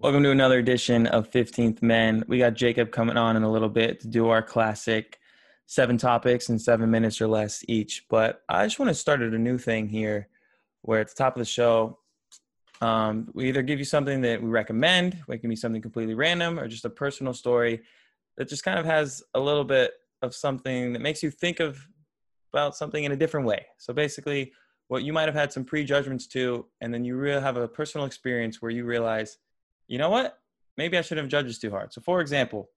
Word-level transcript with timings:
Welcome 0.00 0.22
to 0.22 0.30
another 0.30 0.60
edition 0.60 1.08
of 1.08 1.28
15th 1.28 1.82
Men. 1.82 2.22
We 2.28 2.38
got 2.38 2.54
Jacob 2.54 2.92
coming 2.92 3.16
on 3.16 3.36
in 3.36 3.42
a 3.42 3.50
little 3.50 3.68
bit 3.68 3.98
to 4.02 4.06
do 4.06 4.28
our 4.28 4.42
classic 4.42 5.18
seven 5.66 5.98
topics 5.98 6.48
in 6.48 6.60
seven 6.60 6.88
minutes 6.88 7.20
or 7.20 7.26
less 7.26 7.64
each. 7.66 8.06
But 8.08 8.42
I 8.48 8.64
just 8.64 8.78
want 8.78 8.90
to 8.90 8.94
start 8.94 9.22
at 9.22 9.34
a 9.34 9.38
new 9.38 9.58
thing 9.58 9.88
here 9.88 10.28
where 10.82 11.00
at 11.00 11.08
the 11.08 11.16
top 11.16 11.34
of 11.34 11.40
the 11.40 11.44
show, 11.44 11.98
um, 12.80 13.28
we 13.34 13.48
either 13.48 13.60
give 13.60 13.80
you 13.80 13.84
something 13.84 14.20
that 14.20 14.40
we 14.40 14.48
recommend, 14.48 15.18
it 15.28 15.38
can 15.38 15.50
be 15.50 15.56
something 15.56 15.82
completely 15.82 16.14
random, 16.14 16.60
or 16.60 16.68
just 16.68 16.84
a 16.84 16.90
personal 16.90 17.34
story 17.34 17.82
that 18.36 18.48
just 18.48 18.62
kind 18.62 18.78
of 18.78 18.84
has 18.84 19.20
a 19.34 19.40
little 19.40 19.64
bit 19.64 19.94
of 20.22 20.32
something 20.32 20.92
that 20.92 21.02
makes 21.02 21.24
you 21.24 21.30
think 21.32 21.58
of 21.58 21.76
about 22.52 22.76
something 22.76 23.02
in 23.02 23.10
a 23.10 23.16
different 23.16 23.48
way. 23.48 23.66
So 23.78 23.92
basically, 23.92 24.52
what 24.86 25.02
you 25.02 25.12
might 25.12 25.26
have 25.26 25.34
had 25.34 25.52
some 25.52 25.64
prejudgments 25.64 26.28
to, 26.28 26.66
and 26.80 26.94
then 26.94 27.04
you 27.04 27.16
really 27.16 27.42
have 27.42 27.56
a 27.56 27.66
personal 27.66 28.06
experience 28.06 28.62
where 28.62 28.70
you 28.70 28.84
realize– 28.84 29.38
you 29.88 29.98
know 29.98 30.10
what? 30.10 30.38
Maybe 30.76 30.96
I 30.96 31.00
shouldn't 31.00 31.24
have 31.24 31.30
judged 31.30 31.48
this 31.48 31.58
too 31.58 31.70
hard. 31.70 31.92
So, 31.92 32.00
for 32.00 32.20
example, 32.20 32.70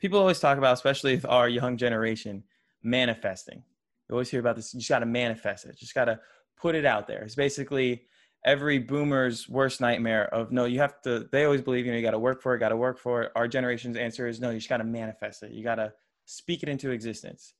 people 0.00 0.20
always 0.20 0.38
talk 0.38 0.58
about, 0.58 0.74
especially 0.74 1.16
with 1.16 1.26
our 1.26 1.48
young 1.48 1.76
generation, 1.76 2.44
manifesting. 2.82 3.64
You 4.08 4.14
always 4.14 4.30
hear 4.30 4.40
about 4.40 4.56
this. 4.56 4.72
You 4.72 4.80
just 4.80 4.90
got 4.90 5.00
to 5.00 5.06
manifest 5.06 5.64
it. 5.64 5.76
Just 5.76 5.94
got 5.94 6.04
to 6.04 6.20
put 6.56 6.74
it 6.74 6.84
out 6.84 7.08
there. 7.08 7.22
It's 7.22 7.34
basically 7.34 8.02
every 8.44 8.78
boomer's 8.78 9.48
worst 9.48 9.80
nightmare 9.80 10.26
of 10.32 10.52
no, 10.52 10.66
you 10.66 10.78
have 10.78 11.00
to, 11.02 11.26
they 11.32 11.44
always 11.44 11.62
believe, 11.62 11.86
you 11.86 11.92
know, 11.92 11.96
you 11.96 12.04
got 12.04 12.10
to 12.10 12.18
work 12.18 12.42
for 12.42 12.54
it, 12.54 12.58
got 12.58 12.68
to 12.68 12.76
work 12.76 12.98
for 12.98 13.22
it. 13.22 13.32
Our 13.34 13.48
generation's 13.48 13.96
answer 13.96 14.28
is 14.28 14.38
no, 14.38 14.50
you 14.50 14.58
just 14.58 14.68
got 14.68 14.76
to 14.76 14.84
manifest 14.84 15.42
it. 15.42 15.52
You 15.52 15.64
got 15.64 15.76
to 15.76 15.92
speak 16.26 16.62
it 16.62 16.68
into 16.68 16.90
existence. 16.90 17.54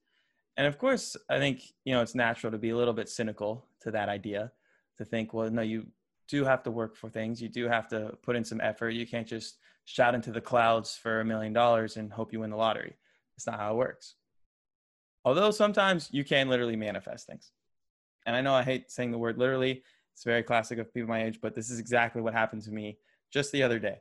And 0.56 0.66
of 0.66 0.78
course, 0.78 1.16
I 1.28 1.38
think, 1.38 1.62
you 1.84 1.94
know, 1.94 2.02
it's 2.02 2.14
natural 2.14 2.52
to 2.52 2.58
be 2.58 2.70
a 2.70 2.76
little 2.76 2.94
bit 2.94 3.08
cynical 3.08 3.66
to 3.80 3.90
that 3.92 4.08
idea 4.08 4.52
to 4.98 5.04
think, 5.04 5.32
well, 5.32 5.50
no, 5.50 5.62
you, 5.62 5.86
do 6.28 6.44
have 6.44 6.62
to 6.64 6.70
work 6.70 6.96
for 6.96 7.08
things. 7.08 7.40
You 7.40 7.48
do 7.48 7.68
have 7.68 7.88
to 7.88 8.16
put 8.22 8.36
in 8.36 8.44
some 8.44 8.60
effort. 8.60 8.90
You 8.90 9.06
can't 9.06 9.26
just 9.26 9.58
shout 9.84 10.14
into 10.14 10.32
the 10.32 10.40
clouds 10.40 10.96
for 10.96 11.20
a 11.20 11.24
million 11.24 11.52
dollars 11.52 11.96
and 11.96 12.12
hope 12.12 12.32
you 12.32 12.40
win 12.40 12.50
the 12.50 12.56
lottery. 12.56 12.96
It's 13.36 13.46
not 13.46 13.58
how 13.58 13.72
it 13.72 13.76
works. 13.76 14.14
Although 15.24 15.50
sometimes 15.50 16.08
you 16.12 16.24
can 16.24 16.48
literally 16.48 16.76
manifest 16.76 17.26
things. 17.26 17.50
And 18.26 18.34
I 18.36 18.40
know 18.40 18.54
I 18.54 18.62
hate 18.62 18.90
saying 18.90 19.10
the 19.10 19.18
word 19.18 19.38
literally. 19.38 19.82
It's 20.12 20.24
very 20.24 20.42
classic 20.42 20.78
of 20.78 20.92
people 20.92 21.08
my 21.08 21.24
age, 21.24 21.40
but 21.42 21.54
this 21.54 21.70
is 21.70 21.78
exactly 21.78 22.22
what 22.22 22.34
happened 22.34 22.62
to 22.62 22.70
me 22.70 22.98
just 23.32 23.52
the 23.52 23.62
other 23.62 23.78
day. 23.78 23.98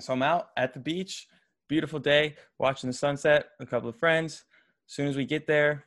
So 0.00 0.12
I'm 0.12 0.22
out 0.22 0.48
at 0.56 0.74
the 0.74 0.80
beach, 0.80 1.26
beautiful 1.68 1.98
day, 1.98 2.36
watching 2.58 2.90
the 2.90 2.94
sunset 2.94 3.46
with 3.58 3.68
a 3.68 3.70
couple 3.70 3.88
of 3.88 3.96
friends. 3.96 4.44
As 4.88 4.94
soon 4.94 5.06
as 5.06 5.16
we 5.16 5.24
get 5.24 5.46
there, 5.46 5.84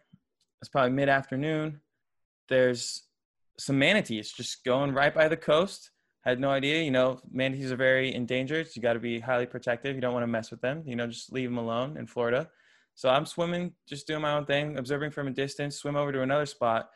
it's 0.61 0.69
probably 0.69 0.91
mid 0.91 1.09
afternoon. 1.09 1.81
There's 2.47 3.03
some 3.59 3.77
manatees 3.77 4.31
just 4.31 4.63
going 4.63 4.93
right 4.93 5.13
by 5.13 5.27
the 5.27 5.37
coast. 5.37 5.91
Had 6.21 6.39
no 6.39 6.49
idea, 6.49 6.81
you 6.81 6.91
know, 6.91 7.19
manatees 7.31 7.71
are 7.71 7.77
very 7.77 8.13
endangered. 8.13 8.67
You 8.75 8.81
got 8.81 8.93
to 8.93 8.99
be 8.99 9.19
highly 9.19 9.45
protective. 9.45 9.95
You 9.95 10.01
don't 10.01 10.13
want 10.13 10.23
to 10.23 10.27
mess 10.27 10.51
with 10.51 10.61
them. 10.61 10.83
You 10.85 10.95
know, 10.95 11.07
just 11.07 11.31
leave 11.31 11.49
them 11.49 11.57
alone 11.57 11.97
in 11.97 12.07
Florida. 12.07 12.49
So 12.95 13.09
I'm 13.09 13.25
swimming, 13.25 13.73
just 13.87 14.07
doing 14.07 14.21
my 14.21 14.33
own 14.33 14.45
thing, 14.45 14.77
observing 14.77 15.11
from 15.11 15.27
a 15.27 15.31
distance. 15.31 15.77
Swim 15.77 15.95
over 15.95 16.11
to 16.11 16.21
another 16.21 16.45
spot, 16.45 16.89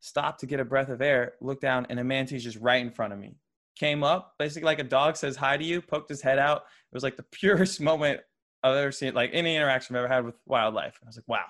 stop 0.00 0.38
to 0.38 0.46
get 0.46 0.60
a 0.60 0.64
breath 0.64 0.88
of 0.88 1.02
air, 1.02 1.34
look 1.40 1.60
down, 1.60 1.86
and 1.90 1.98
a 1.98 2.04
manatee's 2.04 2.44
just 2.44 2.58
right 2.58 2.80
in 2.80 2.90
front 2.90 3.12
of 3.12 3.18
me. 3.18 3.34
Came 3.76 4.04
up, 4.04 4.34
basically 4.38 4.66
like 4.66 4.78
a 4.78 4.84
dog 4.84 5.16
says 5.16 5.36
hi 5.36 5.56
to 5.56 5.64
you, 5.64 5.80
poked 5.80 6.08
his 6.08 6.22
head 6.22 6.38
out. 6.38 6.58
It 6.58 6.94
was 6.94 7.02
like 7.02 7.16
the 7.16 7.22
purest 7.32 7.80
moment 7.80 8.20
I've 8.62 8.76
ever 8.76 8.92
seen, 8.92 9.14
like 9.14 9.30
any 9.32 9.56
interaction 9.56 9.96
I've 9.96 10.04
ever 10.04 10.14
had 10.14 10.24
with 10.24 10.36
wildlife. 10.46 10.98
I 11.02 11.06
was 11.06 11.16
like, 11.16 11.28
wow, 11.28 11.46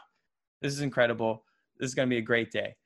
this 0.62 0.72
is 0.72 0.80
incredible. 0.80 1.44
This 1.78 1.88
is 1.88 1.94
going 1.94 2.08
to 2.08 2.14
be 2.14 2.18
a 2.18 2.22
great 2.22 2.50
day 2.50 2.76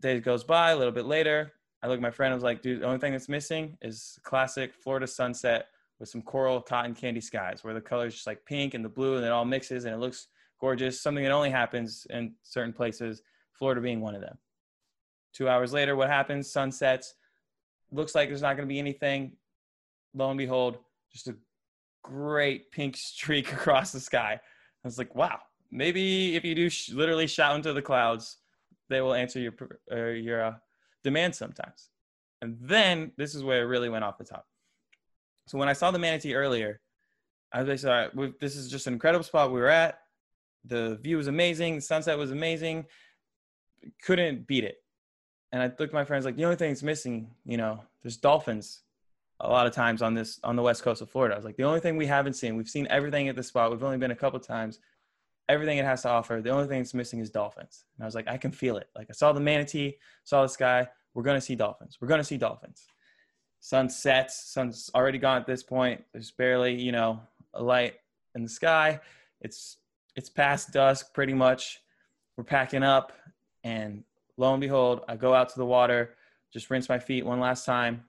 days 0.00 0.20
goes 0.20 0.44
by, 0.44 0.70
a 0.70 0.76
little 0.76 0.92
bit 0.92 1.06
later, 1.06 1.52
I 1.82 1.88
look 1.88 1.98
at 1.98 2.02
my 2.02 2.10
friend, 2.10 2.32
I 2.32 2.34
was 2.34 2.42
like, 2.42 2.62
dude, 2.62 2.80
the 2.80 2.86
only 2.86 2.98
thing 2.98 3.12
that's 3.12 3.28
missing 3.28 3.76
is 3.82 4.18
classic 4.22 4.74
Florida 4.74 5.06
sunset 5.06 5.68
with 5.98 6.08
some 6.08 6.22
coral 6.22 6.60
cotton 6.60 6.94
candy 6.94 7.20
skies 7.20 7.62
where 7.62 7.74
the 7.74 7.80
colors 7.80 8.14
just 8.14 8.26
like 8.26 8.44
pink 8.44 8.74
and 8.74 8.84
the 8.84 8.88
blue 8.88 9.16
and 9.16 9.24
it 9.24 9.30
all 9.30 9.44
mixes 9.44 9.84
and 9.84 9.94
it 9.94 9.98
looks 9.98 10.28
gorgeous. 10.60 11.00
Something 11.00 11.24
that 11.24 11.32
only 11.32 11.50
happens 11.50 12.06
in 12.10 12.34
certain 12.42 12.72
places, 12.72 13.22
Florida 13.52 13.80
being 13.80 14.00
one 14.00 14.14
of 14.14 14.20
them. 14.20 14.36
Two 15.32 15.48
hours 15.48 15.72
later, 15.72 15.96
what 15.96 16.08
happens? 16.08 16.50
Sunsets. 16.50 17.14
Looks 17.92 18.14
like 18.14 18.28
there's 18.28 18.42
not 18.42 18.56
going 18.56 18.68
to 18.68 18.72
be 18.72 18.78
anything. 18.78 19.32
Lo 20.14 20.30
and 20.30 20.38
behold, 20.38 20.78
just 21.12 21.28
a 21.28 21.36
great 22.02 22.70
pink 22.72 22.96
streak 22.96 23.52
across 23.52 23.92
the 23.92 24.00
sky. 24.00 24.32
I 24.32 24.88
was 24.88 24.98
like, 24.98 25.14
wow, 25.14 25.40
maybe 25.70 26.36
if 26.36 26.44
you 26.44 26.54
do 26.54 26.68
sh- 26.68 26.90
literally 26.90 27.26
shout 27.26 27.56
into 27.56 27.72
the 27.72 27.82
clouds, 27.82 28.38
they 28.88 29.00
will 29.00 29.14
answer 29.14 29.40
your 29.40 29.54
uh, 29.90 30.10
your 30.10 30.44
uh, 30.44 30.54
demands 31.02 31.38
sometimes. 31.38 31.90
And 32.42 32.56
then 32.60 33.12
this 33.16 33.34
is 33.34 33.42
where 33.42 33.62
it 33.62 33.66
really 33.66 33.88
went 33.88 34.04
off 34.04 34.18
the 34.18 34.24
top. 34.24 34.46
So 35.46 35.58
when 35.58 35.68
I 35.68 35.72
saw 35.72 35.90
the 35.90 35.98
manatee 35.98 36.34
earlier, 36.34 36.80
I 37.52 37.62
was 37.62 37.84
like, 37.84 38.12
this 38.40 38.56
is 38.56 38.70
just 38.70 38.86
an 38.86 38.92
incredible 38.92 39.24
spot 39.24 39.52
we 39.52 39.60
were 39.60 39.68
at. 39.68 39.98
The 40.64 40.96
view 40.96 41.16
was 41.16 41.28
amazing. 41.28 41.76
The 41.76 41.80
sunset 41.80 42.18
was 42.18 42.32
amazing. 42.32 42.86
Couldn't 44.02 44.46
beat 44.46 44.64
it. 44.64 44.76
And 45.52 45.62
I 45.62 45.66
looked 45.66 45.80
at 45.80 45.92
my 45.92 46.04
friends 46.04 46.24
like, 46.24 46.36
the 46.36 46.44
only 46.44 46.56
thing 46.56 46.70
that's 46.70 46.82
missing, 46.82 47.30
you 47.44 47.56
know, 47.56 47.82
there's 48.02 48.16
dolphins 48.16 48.82
a 49.38 49.48
lot 49.48 49.66
of 49.66 49.72
times 49.72 50.02
on 50.02 50.14
this 50.14 50.40
on 50.42 50.56
the 50.56 50.62
west 50.62 50.82
coast 50.82 51.02
of 51.02 51.10
Florida. 51.10 51.34
I 51.34 51.38
was 51.38 51.44
like, 51.44 51.56
the 51.56 51.62
only 51.62 51.80
thing 51.80 51.96
we 51.96 52.06
haven't 52.06 52.34
seen, 52.34 52.56
we've 52.56 52.68
seen 52.68 52.86
everything 52.90 53.28
at 53.28 53.36
the 53.36 53.42
spot. 53.42 53.70
We've 53.70 53.84
only 53.84 53.98
been 53.98 54.10
a 54.10 54.16
couple 54.16 54.40
times 54.40 54.80
everything 55.48 55.78
it 55.78 55.84
has 55.84 56.02
to 56.02 56.08
offer. 56.08 56.40
The 56.42 56.50
only 56.50 56.66
thing 56.66 56.80
it's 56.80 56.94
missing 56.94 57.20
is 57.20 57.30
dolphins. 57.30 57.84
And 57.96 58.04
I 58.04 58.06
was 58.06 58.14
like, 58.14 58.28
I 58.28 58.36
can 58.36 58.52
feel 58.52 58.76
it. 58.76 58.88
Like 58.96 59.06
I 59.10 59.12
saw 59.12 59.32
the 59.32 59.40
manatee, 59.40 59.96
saw 60.24 60.42
the 60.42 60.48
sky. 60.48 60.88
We're 61.14 61.22
gonna 61.22 61.40
see 61.40 61.54
dolphins. 61.54 61.98
We're 62.00 62.08
gonna 62.08 62.24
see 62.24 62.36
dolphins. 62.36 62.86
Sun 63.60 63.88
sets. 63.88 64.52
Sun's 64.52 64.90
already 64.94 65.18
gone 65.18 65.40
at 65.40 65.46
this 65.46 65.62
point. 65.62 66.04
There's 66.12 66.30
barely, 66.30 66.74
you 66.80 66.92
know, 66.92 67.20
a 67.54 67.62
light 67.62 67.94
in 68.34 68.42
the 68.42 68.48
sky. 68.48 69.00
It's 69.40 69.78
it's 70.14 70.28
past 70.28 70.72
dusk 70.72 71.14
pretty 71.14 71.34
much. 71.34 71.80
We're 72.36 72.44
packing 72.44 72.82
up, 72.82 73.12
and 73.64 74.04
lo 74.36 74.52
and 74.52 74.60
behold, 74.60 75.02
I 75.08 75.16
go 75.16 75.34
out 75.34 75.48
to 75.50 75.58
the 75.58 75.64
water, 75.64 76.14
just 76.52 76.70
rinse 76.70 76.88
my 76.88 76.98
feet 76.98 77.24
one 77.24 77.40
last 77.40 77.64
time, 77.64 78.04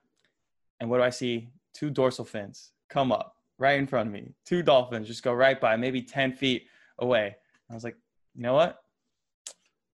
and 0.80 0.90
what 0.90 0.98
do 0.98 1.02
I 1.02 1.10
see? 1.10 1.48
Two 1.72 1.90
dorsal 1.90 2.24
fins 2.24 2.72
come 2.88 3.12
up 3.12 3.36
right 3.58 3.78
in 3.78 3.86
front 3.86 4.08
of 4.08 4.12
me. 4.12 4.32
Two 4.44 4.62
dolphins 4.62 5.06
just 5.06 5.22
go 5.22 5.32
right 5.32 5.60
by, 5.60 5.76
maybe 5.76 6.02
10 6.02 6.32
feet 6.32 6.66
away. 6.98 7.36
I 7.70 7.74
was 7.74 7.84
like, 7.84 7.96
you 8.34 8.42
know 8.42 8.54
what? 8.54 8.78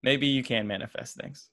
Maybe 0.02 0.26
you 0.26 0.42
can 0.42 0.66
manifest 0.66 1.16
things. 1.16 1.50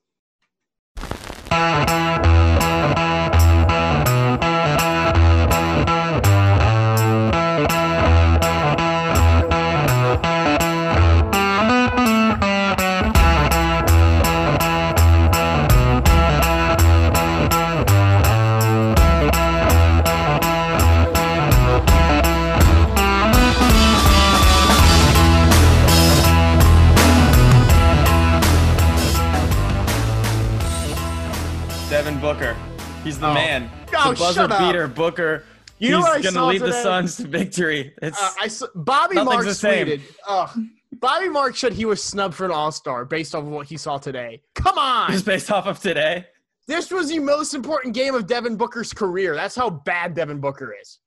Booker. 32.21 32.55
He's 33.03 33.17
the 33.17 33.29
oh. 33.29 33.33
man. 33.33 33.67
Oh, 33.95 34.13
the 34.13 34.19
buzzer 34.19 34.47
beater, 34.47 34.87
Booker. 34.87 35.43
You 35.79 35.87
He's 35.87 35.91
know 35.95 36.01
what 36.01 36.19
I 36.19 36.21
gonna 36.21 36.45
lead 36.45 36.59
today? 36.59 36.71
the 36.71 36.83
Suns 36.83 37.17
to 37.17 37.27
victory. 37.27 37.95
It's 37.99 38.21
uh, 38.21 38.29
I 38.39 38.47
saw, 38.47 38.67
Bobby 38.75 39.15
Mark 39.15 39.43
tweeted. 39.47 40.01
Uh, 40.27 40.47
Bobby 40.93 41.29
Mark 41.29 41.57
said 41.57 41.73
he 41.73 41.85
was 41.85 42.03
snubbed 42.03 42.35
for 42.35 42.45
an 42.45 42.51
All 42.51 42.71
Star 42.71 43.05
based 43.05 43.33
off 43.33 43.41
of 43.43 43.49
what 43.49 43.65
he 43.65 43.75
saw 43.75 43.97
today. 43.97 44.43
Come 44.53 44.77
on, 44.77 45.11
just 45.11 45.25
based 45.25 45.51
off 45.51 45.65
of 45.65 45.79
today. 45.79 46.27
This 46.67 46.91
was 46.91 47.09
the 47.09 47.17
most 47.17 47.55
important 47.55 47.95
game 47.95 48.13
of 48.13 48.27
Devin 48.27 48.55
Booker's 48.55 48.93
career. 48.93 49.33
That's 49.33 49.55
how 49.55 49.71
bad 49.71 50.13
Devin 50.13 50.39
Booker 50.39 50.75
is. 50.79 50.99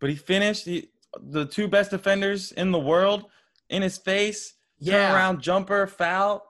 But 0.00 0.10
he 0.10 0.16
finished 0.16 0.64
the 0.64 0.88
the 1.22 1.46
two 1.46 1.68
best 1.68 1.92
defenders 1.92 2.50
in 2.50 2.72
the 2.72 2.80
world 2.80 3.26
in 3.70 3.80
his 3.80 3.96
face. 3.96 4.54
Yeah, 4.80 5.14
around 5.14 5.40
jumper 5.40 5.86
foul. 5.86 6.44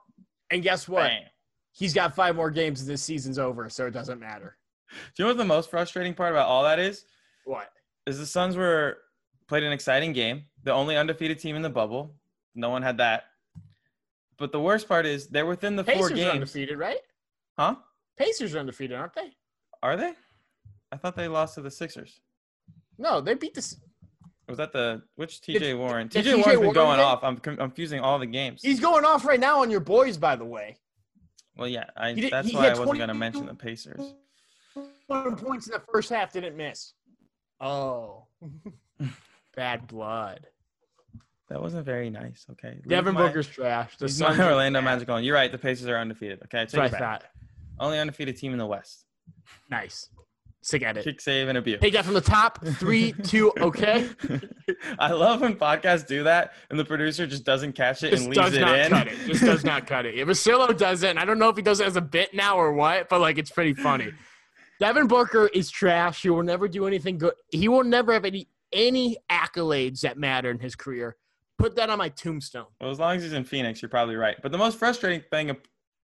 And 0.49 0.63
guess 0.63 0.87
what? 0.87 1.09
Bang 1.09 1.25
he's 1.75 1.93
got 1.93 2.15
five 2.15 2.35
more 2.35 2.49
games 2.49 2.81
and 2.81 2.89
this 2.89 3.03
season's 3.03 3.37
over, 3.37 3.69
so 3.69 3.85
it 3.85 3.91
doesn't 3.91 4.19
matter. 4.19 4.57
Do 4.89 4.97
you 5.17 5.25
know 5.25 5.29
what 5.29 5.37
the 5.37 5.45
most 5.45 5.69
frustrating 5.69 6.13
part 6.13 6.31
about 6.31 6.47
all 6.47 6.63
that 6.63 6.79
is? 6.79 7.05
What? 7.43 7.69
Is 8.07 8.17
the 8.17 8.25
Suns 8.25 8.55
were 8.55 8.97
played 9.47 9.63
an 9.63 9.71
exciting 9.71 10.13
game. 10.13 10.43
The 10.63 10.71
only 10.71 10.97
undefeated 10.97 11.39
team 11.39 11.55
in 11.55 11.61
the 11.61 11.69
bubble. 11.69 12.15
No 12.55 12.69
one 12.69 12.81
had 12.81 12.97
that. 12.97 13.25
But 14.37 14.51
the 14.51 14.59
worst 14.59 14.87
part 14.87 15.05
is 15.05 15.27
they're 15.27 15.45
within 15.45 15.75
the 15.75 15.83
Pacers 15.83 15.99
four 15.99 16.09
games. 16.09 16.27
Are 16.27 16.31
undefeated, 16.31 16.77
right? 16.77 16.99
Huh? 17.57 17.75
Pacers 18.17 18.55
are 18.55 18.59
undefeated, 18.59 18.97
aren't 18.97 19.13
they? 19.13 19.31
Are 19.83 19.95
they? 19.95 20.13
I 20.91 20.97
thought 20.97 21.15
they 21.15 21.27
lost 21.27 21.55
to 21.55 21.61
the 21.61 21.71
Sixers. 21.71 22.19
No, 22.97 23.21
they 23.21 23.33
beat 23.33 23.53
the. 23.53 23.75
Was 24.47 24.57
that 24.57 24.71
the 24.71 25.01
which 25.15 25.41
TJ 25.41 25.77
Warren? 25.77 26.07
TJ 26.07 26.37
Warren's 26.37 26.61
been 26.61 26.73
going 26.73 26.97
game? 26.97 27.05
off. 27.05 27.23
I'm 27.23 27.37
confusing 27.37 27.99
all 27.99 28.19
the 28.19 28.25
games. 28.25 28.61
He's 28.61 28.79
going 28.79 29.03
off 29.03 29.25
right 29.25 29.39
now 29.39 29.61
on 29.61 29.71
your 29.71 29.79
boys, 29.79 30.17
by 30.17 30.35
the 30.35 30.45
way. 30.45 30.77
Well, 31.57 31.67
yeah, 31.67 31.85
I, 31.95 32.13
did, 32.13 32.31
that's 32.31 32.53
why 32.53 32.67
I 32.67 32.77
wasn't 32.77 32.97
going 32.97 33.07
to 33.07 33.13
mention 33.13 33.45
the 33.45 33.55
Pacers. 33.55 34.13
21 35.07 35.37
points 35.37 35.67
in 35.67 35.73
the 35.73 35.81
first 35.91 36.09
half, 36.09 36.33
didn't 36.33 36.57
miss. 36.57 36.93
Oh, 37.61 38.25
bad 39.55 39.87
blood. 39.87 40.47
That 41.49 41.61
wasn't 41.61 41.85
very 41.85 42.09
nice. 42.09 42.45
Okay. 42.51 42.79
Devin 42.87 43.13
my, 43.13 43.27
Booker's 43.27 43.47
trash. 43.47 43.95
The 43.97 44.13
my 44.19 44.51
Orlando 44.51 44.81
Magic 44.81 45.07
on. 45.09 45.23
You're 45.23 45.35
right. 45.35 45.51
The 45.51 45.59
Pacers 45.59 45.87
are 45.87 45.97
undefeated. 45.97 46.41
Okay. 46.45 46.65
Take 46.65 46.71
That's 46.71 46.93
what 46.93 47.23
Only 47.79 47.99
undefeated 47.99 48.35
team 48.35 48.51
in 48.51 48.57
the 48.57 48.65
West. 48.65 49.05
Nice. 49.69 50.09
Sick 50.65 50.81
at 50.81 50.97
it. 50.97 51.03
Kick 51.03 51.21
save 51.21 51.47
and 51.47 51.59
abuse. 51.59 51.79
Take 51.79 51.93
that 51.93 52.05
from 52.05 52.15
the 52.15 52.21
top. 52.21 52.65
Three, 52.79 53.11
two, 53.11 53.53
okay. 53.61 54.09
I 54.99 55.11
love 55.11 55.41
when 55.41 55.57
podcasts 55.57 56.07
do 56.07 56.23
that 56.23 56.53
and 56.71 56.79
the 56.79 56.83
producer 56.83 57.27
just 57.27 57.43
doesn't 57.43 57.73
catch 57.73 58.01
it 58.01 58.09
just 58.09 58.25
and 58.25 58.35
leaves 58.35 58.51
it 58.51 58.63
in. 58.63 58.89
Cut 58.89 59.07
it. 59.07 59.15
Just 59.27 59.43
does 59.43 59.63
not 59.63 59.85
cut 59.87 60.07
it. 60.07 60.15
If 60.15 60.27
does 60.77 61.03
it, 61.03 61.09
and 61.11 61.19
I 61.19 61.25
don't 61.25 61.37
know 61.37 61.49
if 61.49 61.55
he 61.55 61.61
does 61.61 61.81
it 61.81 61.85
as 61.85 61.97
a 61.97 62.01
bit 62.01 62.33
now 62.33 62.57
or 62.57 62.73
what, 62.73 63.09
but 63.09 63.21
like 63.21 63.37
it's 63.37 63.51
pretty 63.51 63.75
funny. 63.75 64.11
Devin 64.79 65.05
Booker 65.05 65.51
is 65.53 65.69
trash. 65.69 66.23
He 66.23 66.31
will 66.31 66.41
never 66.41 66.67
do 66.67 66.87
anything 66.87 67.19
good. 67.19 67.35
He 67.51 67.67
will 67.67 67.83
never 67.83 68.11
have 68.11 68.25
any 68.25 68.47
any 68.73 69.17
accolades 69.31 70.01
that 70.01 70.17
matter 70.17 70.49
in 70.49 70.57
his 70.57 70.75
career. 70.75 71.15
Put 71.59 71.75
that 71.75 71.91
on 71.91 71.99
my 71.99 72.09
tombstone. 72.09 72.65
Well, 72.81 72.89
as 72.89 72.97
long 72.97 73.17
as 73.17 73.21
he's 73.21 73.33
in 73.33 73.43
Phoenix, 73.43 73.83
you're 73.83 73.89
probably 73.89 74.15
right. 74.15 74.35
But 74.41 74.51
the 74.51 74.57
most 74.57 74.79
frustrating 74.79 75.21
thing 75.29 75.55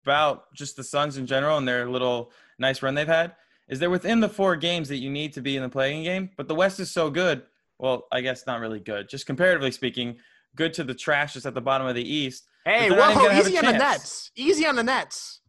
about 0.04 0.52
just 0.52 0.76
the 0.76 0.84
Suns 0.84 1.16
in 1.16 1.24
general 1.26 1.56
and 1.56 1.66
their 1.66 1.88
little 1.88 2.32
nice 2.58 2.82
run 2.82 2.94
they've 2.94 3.08
had 3.08 3.32
is 3.68 3.78
they're 3.78 3.90
within 3.90 4.20
the 4.20 4.28
four 4.28 4.56
games 4.56 4.88
that 4.88 4.98
you 4.98 5.10
need 5.10 5.32
to 5.34 5.40
be 5.40 5.56
in 5.56 5.62
the 5.62 5.68
play-in 5.68 6.02
game. 6.02 6.30
But 6.36 6.48
the 6.48 6.54
West 6.54 6.80
is 6.80 6.90
so 6.90 7.10
good. 7.10 7.42
Well, 7.78 8.06
I 8.12 8.20
guess 8.20 8.46
not 8.46 8.60
really 8.60 8.80
good. 8.80 9.08
Just 9.08 9.26
comparatively 9.26 9.72
speaking, 9.72 10.16
good 10.54 10.74
to 10.74 10.84
the 10.84 10.94
trash 10.94 11.34
that's 11.34 11.46
at 11.46 11.54
the 11.54 11.60
bottom 11.60 11.86
of 11.86 11.94
the 11.94 12.08
East. 12.08 12.44
Hey, 12.64 12.90
whoa, 12.90 13.38
easy 13.38 13.58
on 13.58 13.64
the 13.64 13.72
Nets. 13.72 14.30
Easy 14.36 14.66
on 14.66 14.76
the 14.76 14.84
Nets. 14.84 15.40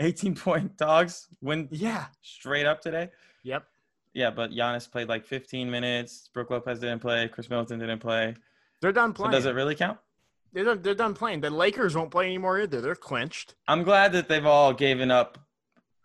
18 0.00 0.34
point 0.34 0.76
dogs 0.78 1.28
win 1.42 1.68
yeah 1.70 2.06
straight 2.22 2.64
up 2.64 2.80
today. 2.80 3.10
Yep. 3.44 3.64
Yeah, 4.14 4.30
but 4.30 4.50
Giannis 4.50 4.90
played 4.90 5.08
like 5.08 5.26
15 5.26 5.70
minutes. 5.70 6.30
Brook 6.32 6.50
Lopez 6.50 6.80
didn't 6.80 7.00
play. 7.00 7.28
Khris 7.28 7.48
Middleton 7.48 7.78
didn't 7.78 8.00
play. 8.00 8.34
They're 8.80 8.92
done 8.92 9.12
playing. 9.12 9.32
So 9.32 9.38
does 9.38 9.46
it 9.46 9.54
really 9.54 9.74
count? 9.74 9.98
They're 10.52 10.64
done, 10.64 10.82
they're 10.82 10.94
done 10.94 11.14
playing. 11.14 11.42
The 11.42 11.50
Lakers 11.50 11.94
won't 11.94 12.10
play 12.10 12.26
anymore 12.26 12.60
either. 12.60 12.80
They're 12.80 12.96
clinched. 12.96 13.54
I'm 13.68 13.84
glad 13.84 14.12
that 14.12 14.28
they've 14.28 14.46
all 14.46 14.72
given 14.72 15.10
up. 15.10 15.38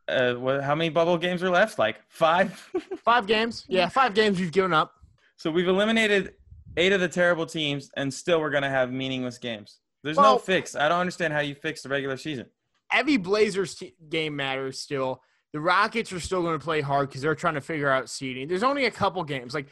Uh, 0.07 0.33
what, 0.35 0.63
how 0.63 0.75
many 0.75 0.89
bubble 0.89 1.17
games 1.17 1.41
are 1.43 1.49
left? 1.49 1.79
Like 1.79 1.97
five? 2.09 2.51
five 3.03 3.27
games. 3.27 3.65
Yeah, 3.67 3.89
five 3.89 4.13
games 4.13 4.39
we've 4.39 4.51
given 4.51 4.73
up. 4.73 4.93
So 5.37 5.51
we've 5.51 5.67
eliminated 5.67 6.33
eight 6.77 6.93
of 6.93 7.01
the 7.01 7.07
terrible 7.09 7.45
teams, 7.45 7.89
and 7.97 8.13
still 8.13 8.39
we're 8.39 8.51
going 8.51 8.63
to 8.63 8.69
have 8.69 8.91
meaningless 8.91 9.37
games. 9.37 9.79
There's 10.03 10.17
well, 10.17 10.33
no 10.33 10.37
fix. 10.39 10.75
I 10.75 10.87
don't 10.87 10.99
understand 10.99 11.33
how 11.33 11.39
you 11.39 11.55
fix 11.55 11.81
the 11.81 11.89
regular 11.89 12.17
season 12.17 12.45
every 12.91 13.17
Blazers 13.17 13.75
t- 13.75 13.95
game 14.09 14.35
matters 14.35 14.79
still. 14.79 15.21
The 15.53 15.59
Rockets 15.59 16.11
are 16.11 16.19
still 16.19 16.41
going 16.41 16.57
to 16.57 16.63
play 16.63 16.81
hard 16.81 17.09
because 17.09 17.21
they're 17.21 17.35
trying 17.35 17.53
to 17.53 17.61
figure 17.61 17.89
out 17.89 18.09
seeding. 18.09 18.47
There's 18.47 18.63
only 18.63 18.85
a 18.85 18.91
couple 18.91 19.23
games. 19.23 19.53
Like 19.53 19.67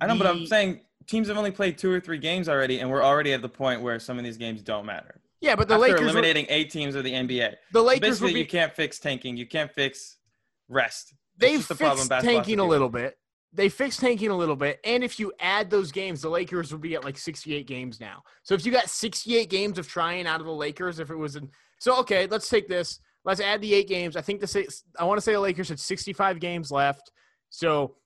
I 0.00 0.06
know, 0.06 0.14
the, 0.14 0.24
but 0.24 0.26
I'm 0.26 0.46
saying 0.46 0.80
teams 1.06 1.28
have 1.28 1.38
only 1.38 1.50
played 1.50 1.78
two 1.78 1.90
or 1.90 2.00
three 2.00 2.18
games 2.18 2.48
already, 2.48 2.80
and 2.80 2.90
we're 2.90 3.02
already 3.02 3.32
at 3.32 3.42
the 3.42 3.48
point 3.48 3.80
where 3.80 3.98
some 3.98 4.18
of 4.18 4.24
these 4.24 4.36
games 4.36 4.62
don't 4.62 4.86
matter. 4.86 5.20
Yeah, 5.40 5.54
but 5.54 5.68
the 5.68 5.74
After 5.74 5.86
Lakers 5.86 6.00
eliminating 6.00 6.46
were, 6.46 6.52
eight 6.52 6.70
teams 6.70 6.94
of 6.94 7.04
the 7.04 7.12
NBA. 7.12 7.54
The 7.72 7.82
Lakers 7.82 7.96
so 7.96 8.10
basically 8.10 8.32
be, 8.34 8.40
you 8.40 8.46
can't 8.46 8.74
fix 8.74 8.98
tanking. 8.98 9.36
You 9.36 9.46
can't 9.46 9.72
fix 9.72 10.16
rest. 10.68 11.14
They've 11.36 11.66
the 11.66 11.74
fixed 11.74 12.10
tanking 12.10 12.58
a 12.58 12.64
little 12.64 12.88
bit. 12.88 13.16
They 13.52 13.68
fixed 13.68 14.00
tanking 14.00 14.30
a 14.30 14.36
little 14.36 14.56
bit, 14.56 14.78
and 14.84 15.02
if 15.02 15.18
you 15.18 15.32
add 15.40 15.70
those 15.70 15.90
games, 15.90 16.20
the 16.20 16.28
Lakers 16.28 16.70
will 16.70 16.80
be 16.80 16.94
at 16.96 17.04
like 17.04 17.16
68 17.16 17.66
games 17.66 17.98
now. 17.98 18.22
So 18.42 18.54
if 18.54 18.66
you 18.66 18.72
got 18.72 18.90
68 18.90 19.48
games 19.48 19.78
of 19.78 19.88
trying 19.88 20.26
out 20.26 20.40
of 20.40 20.46
the 20.46 20.52
Lakers, 20.52 20.98
if 20.98 21.10
it 21.10 21.16
was 21.16 21.36
in 21.36 21.48
so 21.78 21.98
okay, 22.00 22.26
let's 22.26 22.48
take 22.48 22.68
this. 22.68 23.00
Let's 23.24 23.40
add 23.40 23.60
the 23.60 23.74
eight 23.74 23.88
games. 23.88 24.16
I 24.16 24.20
think 24.20 24.40
the 24.40 24.46
six, 24.46 24.84
I 24.98 25.04
want 25.04 25.18
to 25.18 25.22
say 25.22 25.32
the 25.32 25.40
Lakers 25.40 25.68
had 25.68 25.80
65 25.80 26.40
games 26.40 26.70
left. 26.70 27.12
So 27.50 27.96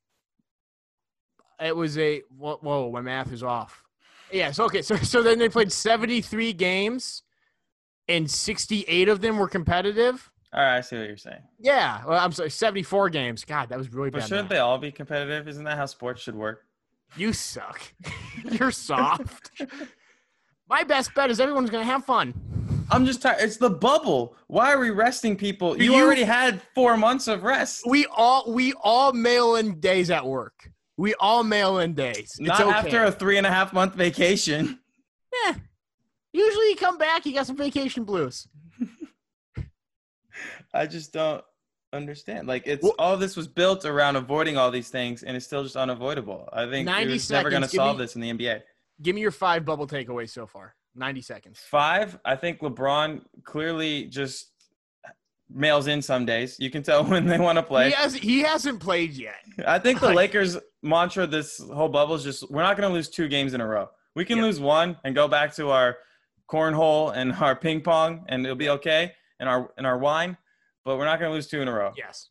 it 1.61 1.75
was 1.75 1.99
a 1.99 2.23
whoa, 2.37 2.59
whoa, 2.61 2.91
my 2.91 3.01
math 3.01 3.33
is 3.33 3.43
off. 3.43 3.82
Yeah, 4.33 4.51
so 4.51 4.65
okay, 4.65 4.83
so 4.83 4.97
so 4.97 5.23
then 5.23 5.39
they 5.39 5.49
played 5.49 5.71
73 5.71 6.53
games 6.55 7.23
and 8.09 8.31
68 8.31 9.09
of 9.09 9.21
them 9.21 9.39
were 9.39 9.49
competitive. 9.49 10.31
All 10.55 10.63
right, 10.63 10.79
I 10.79 10.81
see 10.83 10.99
what 10.99 11.07
you're 11.07 11.17
saying. 11.17 11.41
Yeah, 11.59 12.03
well, 12.07 12.23
I'm 12.23 12.33
sorry, 12.33 12.51
74 12.51 13.09
games. 13.09 13.45
God, 13.45 13.71
that 13.71 13.79
was 13.79 13.93
really 13.93 14.11
but 14.11 14.19
bad. 14.19 14.25
But 14.25 14.29
shouldn't 14.29 14.49
they 14.51 14.59
all 14.59 14.77
be 14.77 14.93
competitive? 14.93 15.49
Isn't 15.49 15.65
that 15.65 15.79
how 15.79 15.87
sports 15.87 16.23
should 16.23 16.35
work? 16.35 16.67
You 17.17 17.33
suck. 17.33 17.81
you're 18.45 18.71
soft. 18.71 19.51
My 20.69 20.85
best 20.85 21.15
bet 21.15 21.31
is 21.31 21.41
everyone's 21.41 21.71
going 21.71 21.85
to 21.85 21.91
have 21.91 22.05
fun. 22.05 22.35
I'm 22.91 23.07
just 23.07 23.23
tired. 23.23 23.39
It's 23.41 23.57
the 23.57 23.71
bubble. 23.71 24.37
Why 24.49 24.73
are 24.73 24.79
we 24.79 24.91
resting 24.91 25.37
people? 25.37 25.77
You, 25.81 25.95
you, 25.95 26.05
already 26.05 26.25
had 26.25 26.61
four 26.75 26.97
months 26.97 27.29
of 27.29 27.43
rest. 27.43 27.85
We 27.87 28.07
all 28.07 28.53
we 28.53 28.75
all 28.83 29.13
mail 29.13 29.57
in 29.57 29.81
days 29.81 30.11
at 30.11 30.27
work. 30.27 30.71
We 30.97 31.15
all 31.15 31.43
mail 31.43 31.79
in 31.79 31.95
days. 31.95 32.17
It's 32.17 32.41
Not 32.41 32.61
okay. 32.61 32.71
after 32.71 33.05
a 33.05 33.13
three 33.13 33.39
and 33.39 33.47
a 33.47 33.51
half 33.51 33.73
month 33.73 33.95
vacation. 33.95 34.79
Yeah. 35.45 35.55
Usually 36.33 36.69
you 36.69 36.77
come 36.77 36.99
back, 36.99 37.27
you 37.27 37.35
got 37.35 37.47
some 37.47 37.57
vacation 37.57 38.05
blues. 38.05 38.49
I 40.75 40.87
just 40.87 41.13
don't 41.13 41.45
understand. 41.93 42.49
Like 42.49 42.67
it's 42.67 42.83
well, 42.83 42.95
all 42.99 43.17
this 43.17 43.37
was 43.37 43.49
built 43.49 43.85
around 43.85 44.17
avoiding 44.17 44.57
all 44.57 44.71
these 44.71 44.89
things, 44.89 45.23
and 45.23 45.37
it's 45.37 45.47
still 45.47 45.63
just 45.63 45.77
unavoidable. 45.77 46.49
I 46.53 46.69
think 46.69 46.89
you're 46.89 47.19
never 47.31 47.51
going 47.51 47.63
to 47.63 47.69
solve 47.69 47.99
me, 47.99 48.05
this 48.05 48.15
in 48.15 48.21
the 48.21 48.33
NBA. 48.33 48.63
Give 49.03 49.15
me 49.15 49.21
your 49.21 49.31
five 49.31 49.65
bubble 49.65 49.87
takeaways 49.87 50.31
so 50.31 50.47
far. 50.47 50.75
90 50.95 51.23
seconds. 51.23 51.59
Five. 51.59 52.19
I 52.25 52.37
think 52.37 52.61
LeBron 52.61 53.23
clearly 53.45 54.05
just 54.05 54.53
mails 55.51 55.87
in 55.87 56.03
some 56.03 56.27
days. 56.27 56.57
You 56.59 56.71
can 56.71 56.83
tell 56.83 57.05
when 57.09 57.27
they 57.27 57.39
want 57.39 57.57
to 57.57 57.63
play. 57.63 57.89
He, 57.89 57.95
has, 57.95 58.15
he 58.15 58.41
hasn't 58.41 58.81
played 58.81 59.13
yet. 59.13 59.43
I 59.67 59.79
think 59.79 60.01
the 60.01 60.13
Lakers' 60.13 60.59
mantra 60.83 61.27
this 61.27 61.59
whole 61.59 61.89
bubble 61.89 62.15
is 62.15 62.25
just 62.25 62.51
we're 62.51 62.63
not 62.63 62.77
going 62.77 62.89
to 62.89 62.95
lose 62.95 63.09
two 63.09 63.29
games 63.29 63.55
in 63.55 63.61
a 63.61 63.67
row. 63.67 63.89
We 64.15 64.25
can 64.25 64.41
lose 64.43 64.61
one 64.61 64.97
and 65.05 65.15
go 65.15 65.29
back 65.29 65.55
to 65.57 65.71
our 65.71 65.97
cornhole 66.51 67.15
and 67.15 67.33
our 67.41 67.57
ping 67.57 67.81
pong, 67.81 68.25
and 68.29 68.45
it'll 68.45 68.57
be 68.57 68.69
okay, 68.71 69.13
and 69.41 69.49
our 69.49 69.73
and 69.77 69.87
our 69.87 69.99
wine. 69.99 70.37
But 70.85 70.99
we're 70.99 71.05
not 71.05 71.21
going 71.21 71.31
to 71.31 71.35
lose 71.35 71.47
two 71.47 71.61
in 71.63 71.69
a 71.69 71.73
row. 71.73 71.93
Yes. 71.97 72.29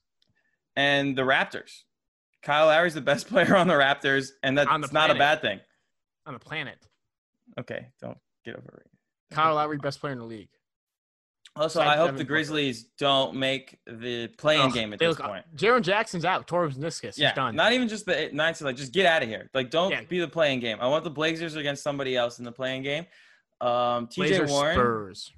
And 0.76 1.18
the 1.18 1.22
Raptors. 1.22 1.84
Kyle 2.42 2.68
Lowry's 2.68 2.94
the 2.94 3.02
best 3.02 3.28
player 3.30 3.56
on 3.56 3.68
the 3.68 3.74
Raptors, 3.74 4.32
and 4.44 4.58
that's 4.58 4.92
not 4.92 5.12
a 5.12 5.16
bad 5.16 5.42
thing. 5.42 5.60
On 6.26 6.34
the 6.34 6.40
planet. 6.40 6.88
Okay, 7.60 7.88
don't 8.02 8.18
get 8.46 8.56
over 8.56 8.82
it. 8.84 9.36
Kyle 9.36 9.56
Lowry, 9.56 9.78
best 9.78 10.00
player 10.00 10.14
in 10.14 10.20
the 10.20 10.26
league. 10.26 10.50
Also, 11.56 11.82
I 11.82 11.98
hope 11.98 12.16
the 12.16 12.24
Grizzlies 12.24 12.86
don't 12.98 13.36
make 13.36 13.78
the 13.86 14.30
play-in 14.38 14.72
game 14.72 14.94
at 14.94 15.00
this 15.00 15.20
look, 15.20 15.28
point. 15.28 15.44
Jaren 15.56 15.82
Jackson's 15.82 16.24
out. 16.24 16.48
Torres 16.48 16.78
Niskus. 16.78 17.18
Yeah, 17.18 17.34
done. 17.34 17.56
Not 17.56 17.74
even 17.74 17.90
just 17.90 18.06
the 18.06 18.30
nine 18.32 18.56
like 18.62 18.78
just 18.78 18.94
get 18.94 19.06
out 19.06 19.22
of 19.22 19.28
here. 19.28 19.50
Like 19.54 19.70
don't 19.70 19.92
yeah. 19.92 20.02
be 20.08 20.20
the 20.20 20.30
play-in 20.30 20.62
game. 20.62 20.78
I 20.80 20.88
want 20.88 21.04
the 21.04 21.10
Blazers 21.10 21.56
against 21.56 21.84
somebody 21.84 22.16
else 22.16 22.40
in 22.40 22.46
the 22.46 22.54
play-in 22.54 22.84
game. 22.84 23.06
Um, 23.60 24.08
TJ 24.08 24.50
Warren. 24.50 24.76
Spurs. 24.76 25.32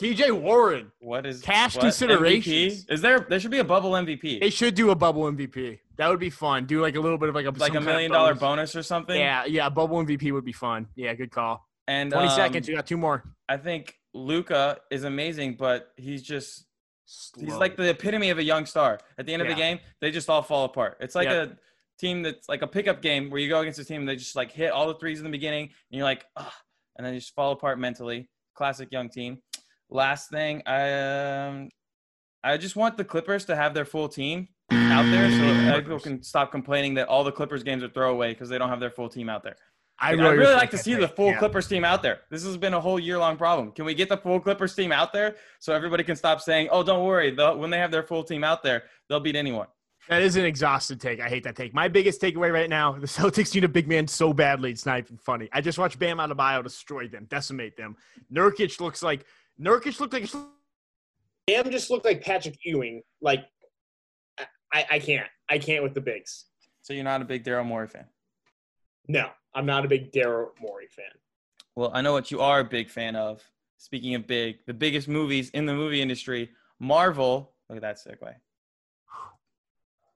TJ 0.00 0.40
Warren. 0.40 0.90
What 1.00 1.26
is 1.26 1.42
cash 1.42 1.74
what? 1.76 1.82
considerations? 1.82 2.86
MVP? 2.86 2.92
Is 2.92 3.00
there 3.02 3.26
there 3.28 3.38
should 3.38 3.50
be 3.50 3.58
a 3.58 3.64
bubble 3.64 3.90
MVP? 3.92 4.40
They 4.40 4.50
should 4.50 4.74
do 4.74 4.90
a 4.90 4.94
bubble 4.94 5.24
MVP. 5.24 5.80
That 5.96 6.08
would 6.08 6.20
be 6.20 6.30
fun. 6.30 6.64
Do 6.64 6.80
like 6.80 6.96
a 6.96 7.00
little 7.00 7.18
bit 7.18 7.28
of 7.28 7.34
like 7.34 7.46
a 7.46 7.50
like 7.50 7.74
a 7.74 7.80
million 7.80 8.10
dollar 8.10 8.34
bonus 8.34 8.74
or 8.74 8.82
something. 8.82 9.18
Yeah, 9.18 9.44
yeah. 9.44 9.68
Bubble 9.68 10.02
MVP 10.02 10.32
would 10.32 10.44
be 10.44 10.52
fun. 10.52 10.86
Yeah, 10.94 11.12
good 11.14 11.30
call. 11.30 11.68
And 11.88 12.10
20 12.10 12.28
um, 12.28 12.34
seconds. 12.34 12.68
You 12.68 12.76
got 12.76 12.86
two 12.86 12.96
more. 12.96 13.24
I 13.48 13.56
think 13.56 13.94
Luka 14.18 14.78
is 14.90 15.04
amazing, 15.04 15.54
but 15.54 15.92
he's 15.96 16.22
just 16.22 16.66
Slow. 17.06 17.44
he's 17.44 17.54
like 17.54 17.76
the 17.76 17.90
epitome 17.90 18.30
of 18.30 18.38
a 18.38 18.42
young 18.42 18.66
star. 18.66 18.98
At 19.16 19.26
the 19.26 19.32
end 19.32 19.42
yeah. 19.42 19.50
of 19.50 19.56
the 19.56 19.60
game, 19.60 19.78
they 20.00 20.10
just 20.10 20.28
all 20.28 20.42
fall 20.42 20.64
apart. 20.64 20.98
It's 21.00 21.14
like 21.14 21.28
yep. 21.28 21.50
a 21.52 21.56
team 21.98 22.22
that's 22.22 22.48
like 22.48 22.62
a 22.62 22.66
pickup 22.66 23.00
game 23.00 23.30
where 23.30 23.40
you 23.40 23.48
go 23.48 23.60
against 23.60 23.78
a 23.78 23.84
team 23.84 24.00
and 24.00 24.08
they 24.08 24.16
just 24.16 24.36
like 24.36 24.52
hit 24.52 24.72
all 24.72 24.88
the 24.88 24.94
threes 24.94 25.18
in 25.18 25.24
the 25.24 25.30
beginning 25.30 25.64
and 25.64 25.98
you're 25.98 26.04
like, 26.04 26.26
Ugh, 26.36 26.52
and 26.96 27.06
then 27.06 27.14
you 27.14 27.20
just 27.20 27.34
fall 27.34 27.52
apart 27.52 27.78
mentally. 27.78 28.28
Classic 28.54 28.90
young 28.90 29.08
team. 29.08 29.38
Last 29.90 30.30
thing, 30.30 30.62
I 30.66 30.92
um, 31.46 31.70
I 32.44 32.56
just 32.56 32.76
want 32.76 32.96
the 32.96 33.04
Clippers 33.04 33.44
to 33.46 33.56
have 33.56 33.72
their 33.72 33.84
full 33.84 34.08
team 34.08 34.48
out 34.70 35.04
there 35.10 35.30
so 35.30 35.80
people 35.80 36.00
can 36.00 36.22
stop 36.22 36.52
complaining 36.52 36.94
that 36.94 37.08
all 37.08 37.24
the 37.24 37.32
Clippers 37.32 37.62
games 37.62 37.82
are 37.82 37.88
throwaway 37.88 38.32
because 38.32 38.48
they 38.48 38.58
don't 38.58 38.68
have 38.68 38.80
their 38.80 38.90
full 38.90 39.08
team 39.08 39.28
out 39.28 39.42
there. 39.42 39.56
I 40.00 40.12
really, 40.12 40.24
I'd 40.24 40.32
really 40.32 40.54
like 40.54 40.70
to 40.70 40.78
see 40.78 40.94
the 40.94 41.08
full 41.08 41.30
yeah. 41.30 41.38
Clippers 41.38 41.66
team 41.66 41.84
out 41.84 42.02
there. 42.02 42.20
This 42.30 42.44
has 42.44 42.56
been 42.56 42.74
a 42.74 42.80
whole 42.80 43.00
year 43.00 43.18
long 43.18 43.36
problem. 43.36 43.72
Can 43.72 43.84
we 43.84 43.94
get 43.94 44.08
the 44.08 44.16
full 44.16 44.38
Clippers 44.38 44.74
team 44.74 44.92
out 44.92 45.12
there 45.12 45.36
so 45.58 45.74
everybody 45.74 46.04
can 46.04 46.14
stop 46.14 46.40
saying, 46.40 46.68
"Oh, 46.70 46.82
don't 46.82 47.04
worry, 47.04 47.34
when 47.34 47.70
they 47.70 47.78
have 47.78 47.90
their 47.90 48.04
full 48.04 48.22
team 48.22 48.44
out 48.44 48.62
there, 48.62 48.84
they'll 49.08 49.20
beat 49.20 49.36
anyone." 49.36 49.66
That 50.08 50.22
is 50.22 50.36
an 50.36 50.44
exhausted 50.44 51.00
take. 51.00 51.20
I 51.20 51.28
hate 51.28 51.42
that 51.44 51.56
take. 51.56 51.74
My 51.74 51.88
biggest 51.88 52.20
takeaway 52.20 52.52
right 52.52 52.70
now: 52.70 52.92
the 52.92 53.06
Celtics 53.06 53.54
need 53.54 53.64
a 53.64 53.68
big 53.68 53.88
man 53.88 54.06
so 54.06 54.32
badly 54.32 54.70
it's 54.70 54.86
not 54.86 54.98
even 55.00 55.18
funny. 55.18 55.48
I 55.52 55.60
just 55.60 55.78
watched 55.78 55.98
Bam 55.98 56.18
Adebayo 56.18 56.62
destroy 56.62 57.08
them, 57.08 57.26
decimate 57.28 57.76
them. 57.76 57.96
Nurkic 58.32 58.80
looks 58.80 59.02
like 59.02 59.24
Nurkic 59.60 59.98
looked 59.98 60.12
like 60.12 60.30
Bam 61.48 61.70
just 61.70 61.90
looked 61.90 62.04
like 62.04 62.22
Patrick 62.22 62.56
Ewing. 62.64 63.02
Like 63.20 63.44
I, 64.72 64.84
I 64.92 64.98
can't, 64.98 65.26
I 65.48 65.58
can't 65.58 65.82
with 65.82 65.94
the 65.94 66.00
bigs. 66.00 66.46
So 66.82 66.92
you're 66.92 67.04
not 67.04 67.20
a 67.20 67.24
big 67.24 67.44
Daryl 67.44 67.66
Morey 67.66 67.88
fan? 67.88 68.06
No, 69.08 69.30
I'm 69.54 69.66
not 69.66 69.84
a 69.84 69.88
big 69.88 70.12
Daryl 70.12 70.48
Morey 70.60 70.88
fan. 70.88 71.06
Well, 71.74 71.90
I 71.94 72.00
know 72.00 72.12
what 72.12 72.30
you 72.30 72.40
are 72.40 72.60
a 72.60 72.64
big 72.64 72.90
fan 72.90 73.16
of. 73.16 73.42
Speaking 73.76 74.14
of 74.14 74.26
big, 74.26 74.58
the 74.66 74.74
biggest 74.74 75.06
movies 75.08 75.50
in 75.50 75.64
the 75.64 75.74
movie 75.74 76.02
industry, 76.02 76.50
Marvel. 76.80 77.52
Look 77.68 77.76
at 77.76 77.82
that 77.82 77.98
segue. 77.98 78.34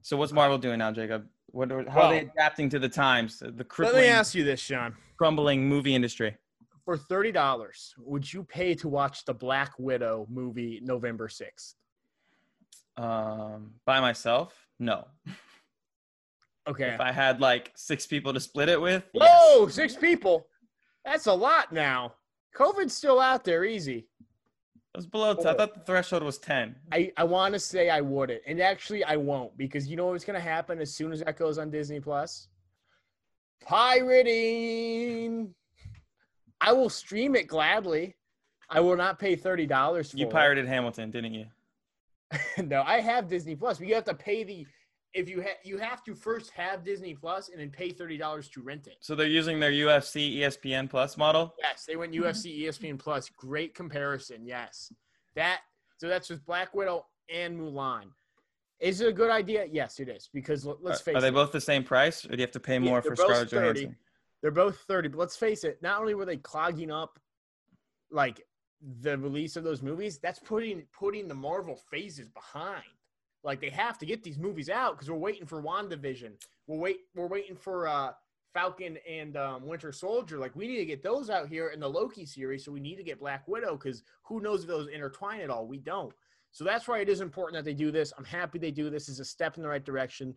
So 0.03 0.17
what's 0.17 0.33
Marvel 0.33 0.59
doing 0.59 0.79
now, 0.79 0.91
Jacob? 0.91 1.27
What 1.47 1.71
are, 1.71 1.89
how 1.89 1.99
well, 1.99 2.07
are 2.07 2.15
they 2.15 2.21
adapting 2.21 2.69
to 2.71 2.79
the 2.79 2.89
times? 2.89 3.39
The 3.39 3.63
crippling, 3.63 3.97
let 3.97 4.03
me 4.03 4.09
ask 4.09 4.35
you 4.35 4.43
this, 4.43 4.59
Sean. 4.59 4.97
Crumbling 5.17 5.69
movie 5.69 5.95
industry. 5.95 6.37
For 6.85 6.97
thirty 6.97 7.31
dollars, 7.31 7.95
would 7.99 8.31
you 8.31 8.43
pay 8.43 8.75
to 8.75 8.89
watch 8.89 9.25
the 9.25 9.35
Black 9.35 9.73
Widow 9.79 10.27
movie 10.29 10.81
November 10.83 11.29
sixth? 11.29 11.77
Um, 12.97 13.75
by 13.87 14.01
myself, 14.01 14.67
no. 14.81 15.07
Okay. 16.69 16.91
If 16.95 17.01
I 17.01 17.13
had 17.13 17.41
like 17.41 17.73
six 17.75 18.07
people 18.07 18.33
to 18.33 18.41
split 18.41 18.69
it 18.69 18.81
with. 18.81 19.05
Whoa, 19.13 19.65
yes. 19.65 19.75
six 19.75 19.97
people. 19.97 20.47
That's 21.05 21.27
a 21.27 21.33
lot 21.33 21.73
now. 21.73 22.15
COVID's 22.57 22.95
still 22.95 23.19
out 23.19 23.45
there, 23.45 23.65
easy. 23.65 24.07
It 24.95 24.99
was 24.99 25.07
below. 25.07 25.35
T- 25.35 25.49
I 25.49 25.55
thought 25.55 25.75
the 25.75 25.81
threshold 25.81 26.23
was 26.23 26.39
ten. 26.39 26.77
I, 26.93 27.11
I 27.17 27.25
want 27.25 27.55
to 27.55 27.59
say 27.59 27.89
I 27.89 28.03
wouldn't, 28.03 28.43
and 28.47 28.61
actually 28.61 29.03
I 29.03 29.17
won't 29.17 29.57
because 29.57 29.89
you 29.89 29.97
know 29.97 30.07
what's 30.07 30.25
going 30.25 30.39
to 30.39 30.41
happen 30.41 30.81
as 30.81 30.95
soon 30.95 31.13
as 31.13 31.21
that 31.21 31.39
goes 31.39 31.59
on 31.59 31.71
Disney 31.71 31.99
Plus. 31.99 32.49
Pirating. 33.65 35.55
I 36.61 36.73
will 36.73 36.91
stream 36.91 37.35
it 37.35 37.49
gladly. 37.49 38.17
I 38.69 38.81
will 38.81 38.97
not 38.97 39.19
pay 39.19 39.35
thirty 39.35 39.67
dollars 39.67 40.11
for. 40.11 40.19
You 40.19 40.27
pirated 40.27 40.67
it. 40.67 40.69
Hamilton, 40.69 41.11
didn't 41.11 41.35
you? 41.35 41.47
no, 42.63 42.83
I 42.83 43.01
have 43.01 43.29
Disney 43.29 43.57
Plus, 43.57 43.79
but 43.79 43.89
you 43.89 43.95
have 43.95 44.05
to 44.05 44.15
pay 44.15 44.45
the 44.45 44.67
if 45.15 45.29
you 45.29 45.41
have 45.41 45.57
you 45.65 45.79
have 45.79 46.03
to 46.05 46.15
first 46.15 46.51
have 46.53 46.85
Disney 46.85 47.15
Plus 47.15 47.49
and 47.49 47.61
then 47.61 47.71
pay 47.71 47.91
thirty 47.91 48.17
dollars 48.17 48.49
to 48.51 48.63
rent 48.63 48.87
it. 48.87 48.97
So 49.01 49.15
they're 49.15 49.27
using 49.27 49.61
their 49.61 49.71
UFC 49.71 50.39
ESPN 50.39 50.89
Plus 50.89 51.17
model. 51.17 51.55
Yes, 51.59 51.85
they 51.87 51.97
went 51.97 52.13
mm-hmm. 52.13 52.25
UFC 52.25 52.63
ESPN 52.63 52.99
Plus. 52.99 53.29
Great 53.29 53.75
comparison. 53.75 54.47
Yes, 54.47 54.93
that 55.35 55.61
so 55.99 56.09
that's 56.09 56.31
with 56.31 56.45
Black 56.45 56.75
Widow 56.75 57.07
and 57.33 57.59
Mulan. 57.59 58.05
Is 58.81 59.01
it 59.01 59.09
a 59.09 59.13
good 59.13 59.31
idea? 59.31 59.67
Yes, 59.71 60.01
it 60.01 60.09
is 60.09 60.29
because 60.33 60.67
let's 60.81 61.01
face 61.01 61.15
it. 61.15 61.19
Are 61.19 61.21
they 61.21 61.29
it, 61.29 61.35
both 61.35 61.53
the 61.53 61.61
same 61.61 61.85
price, 61.85 62.25
or 62.25 62.31
do 62.31 62.37
you 62.37 62.43
have 62.43 62.51
to 62.53 62.61
pay 62.61 62.79
more 62.79 62.97
yeah, 62.97 63.11
for 63.11 63.17
Scarlett 63.17 63.51
30. 63.51 63.57
Johansson? 63.57 63.97
They're 64.41 64.51
both 64.51 64.79
thirty, 64.89 65.09
but 65.09 65.19
let's 65.19 65.37
face 65.37 65.63
it. 65.63 65.81
Not 65.83 66.01
only 66.01 66.15
were 66.15 66.25
they 66.25 66.39
clogging 66.39 66.91
up, 66.91 67.21
like 68.11 68.43
the 69.01 69.17
release 69.19 69.57
of 69.57 69.63
those 69.63 69.83
movies, 69.83 70.19
that's 70.19 70.41
putting 70.41 70.83
putting 70.93 71.29
the 71.29 71.35
Marvel 71.35 71.77
phases 71.91 72.29
behind. 72.29 72.83
Like 73.45 73.61
they 73.61 73.71
have 73.71 73.99
to 73.99 74.07
get 74.07 74.23
these 74.23 74.39
movies 74.39 74.69
out 74.69 74.93
because 74.93 75.11
we're 75.11 75.17
waiting 75.17 75.47
for 75.47 75.63
WandaVision. 75.63 76.33
We're 76.67 76.79
wait 76.79 77.01
we're 77.15 77.27
waiting 77.27 77.57
for 77.57 77.89
uh, 77.89 78.13
Falcon 78.55 78.99
and 79.09 79.37
um, 79.37 79.67
Winter 79.67 79.93
Soldier. 79.93 80.39
Like 80.39 80.55
we 80.55 80.67
need 80.67 80.79
to 80.79 80.85
get 80.85 81.03
those 81.03 81.31
out 81.31 81.49
here 81.49 81.69
in 81.69 81.81
the 81.81 81.89
Loki 81.89 82.25
series. 82.25 82.65
So 82.65 82.73
we 82.73 82.81
need 82.81 82.97
to 82.97 83.03
get 83.03 83.19
Black 83.19 83.47
Widow 83.49 83.77
because 83.77 84.03
who 84.23 84.41
knows 84.41 84.63
if 84.63 84.69
those 84.69 84.89
intertwine 84.89 85.41
at 85.41 85.51
all? 85.51 85.67
We 85.67 85.79
don't. 85.79 86.13
So 86.53 86.65
that's 86.65 86.87
why 86.87 87.01
it 87.01 87.09
is 87.09 87.21
important 87.21 87.57
that 87.57 87.65
they 87.65 87.75
do 87.75 87.91
this. 87.91 88.13
I'm 88.17 88.25
happy 88.25 88.59
they 88.59 88.71
do 88.71 88.91
this. 88.91 89.09
Is 89.09 89.21
a 89.21 89.25
step 89.25 89.57
in 89.57 89.63
the 89.63 89.69
right 89.69 89.85
direction. 89.85 90.35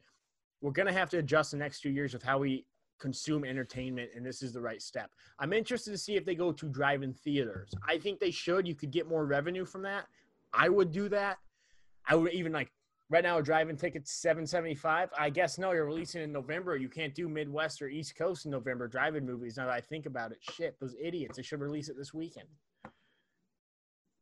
We're 0.61 0.71
gonna 0.71 0.93
have 0.93 1.09
to 1.11 1.19
adjust 1.19 1.51
the 1.51 1.57
next 1.57 1.81
few 1.81 1.91
years 1.91 2.13
with 2.13 2.23
how 2.23 2.39
we 2.39 2.65
consume 2.99 3.43
entertainment, 3.43 4.09
and 4.15 4.25
this 4.25 4.41
is 4.41 4.53
the 4.53 4.61
right 4.61 4.81
step. 4.81 5.11
I'm 5.39 5.53
interested 5.53 5.91
to 5.91 5.97
see 5.97 6.15
if 6.15 6.25
they 6.25 6.33
go 6.33 6.51
to 6.53 6.69
drive-in 6.69 7.13
theaters. 7.13 7.69
I 7.87 7.97
think 7.97 8.19
they 8.19 8.31
should. 8.31 8.65
You 8.65 8.73
could 8.73 8.91
get 8.91 9.07
more 9.07 9.25
revenue 9.25 9.65
from 9.65 9.81
that. 9.83 10.05
I 10.53 10.69
would 10.69 10.91
do 10.91 11.09
that. 11.09 11.37
I 12.07 12.15
would 12.15 12.33
even 12.33 12.53
like 12.53 12.71
Right 13.09 13.23
now, 13.23 13.37
a 13.37 13.43
drive-in 13.43 13.77
ticket's 13.77 14.11
seven 14.11 14.47
seventy-five. 14.47 15.09
I 15.17 15.29
guess 15.29 15.59
no, 15.59 15.71
you're 15.73 15.85
releasing 15.85 16.23
in 16.23 16.31
November. 16.31 16.75
You 16.75 16.89
can't 16.89 17.13
do 17.13 17.29
Midwest 17.29 17.81
or 17.81 17.87
East 17.87 18.15
Coast 18.15 18.45
in 18.45 18.51
November 18.51 18.87
drive-in 18.87 19.25
movies. 19.25 19.57
Now 19.57 19.65
that 19.65 19.73
I 19.73 19.81
think 19.81 20.07
about 20.07 20.31
it, 20.31 20.39
shit, 20.41 20.79
those 20.79 20.95
idiots. 20.99 21.37
They 21.37 21.43
should 21.43 21.61
release 21.61 21.87
it 21.87 21.97
this 21.97 22.15
weekend. 22.15 22.47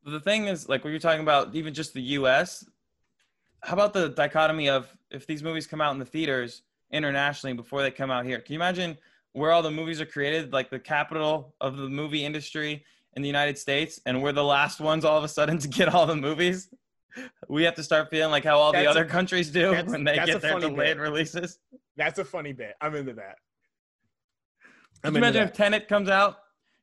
The 0.05 0.19
thing 0.19 0.47
is, 0.47 0.67
like, 0.67 0.83
when 0.83 0.91
you're 0.91 0.99
talking 0.99 1.21
about 1.21 1.55
even 1.55 1.73
just 1.73 1.93
the 1.93 2.01
U.S., 2.01 2.65
how 3.61 3.73
about 3.73 3.93
the 3.93 4.09
dichotomy 4.09 4.67
of 4.67 4.93
if 5.09 5.25
these 5.25 5.41
movies 5.41 5.65
come 5.65 5.79
out 5.79 5.93
in 5.93 5.99
the 5.99 6.05
theaters 6.05 6.63
internationally 6.91 7.53
before 7.53 7.81
they 7.81 7.89
come 7.89 8.11
out 8.11 8.25
here? 8.25 8.39
Can 8.39 8.51
you 8.51 8.59
imagine 8.59 8.97
where 9.31 9.51
all 9.51 9.61
the 9.61 9.71
movies 9.71 10.01
are 10.01 10.05
created, 10.05 10.51
like 10.51 10.69
the 10.69 10.77
capital 10.77 11.55
of 11.61 11.77
the 11.77 11.87
movie 11.87 12.25
industry 12.25 12.83
in 13.13 13.21
the 13.21 13.29
United 13.29 13.57
States, 13.57 14.01
and 14.05 14.21
we're 14.21 14.33
the 14.33 14.43
last 14.43 14.81
ones 14.81 15.05
all 15.05 15.17
of 15.17 15.23
a 15.23 15.29
sudden 15.29 15.57
to 15.59 15.69
get 15.69 15.87
all 15.87 16.05
the 16.05 16.17
movies? 16.17 16.67
We 17.48 17.63
have 17.63 17.75
to 17.75 17.84
start 17.84 18.10
feeling 18.10 18.32
like 18.32 18.43
how 18.43 18.58
all 18.58 18.72
that's 18.72 18.84
the 18.84 18.89
other 18.89 19.03
a, 19.03 19.08
countries 19.08 19.50
do 19.50 19.74
when 19.86 20.03
they 20.03 20.15
get 20.15 20.41
their 20.41 20.60
delayed 20.60 20.98
bit. 20.98 20.98
releases. 20.98 21.60
That's 21.96 22.20
a 22.20 22.25
funny 22.25 22.53
bit. 22.53 22.75
I'm 22.82 22.96
into 22.96 23.13
that. 23.13 23.38
I'm 25.03 25.10
Can 25.10 25.13
you 25.13 25.17
imagine 25.20 25.41
that. 25.41 25.50
if 25.50 25.53
Tenet 25.53 25.88
comes 25.88 26.10
out 26.10 26.38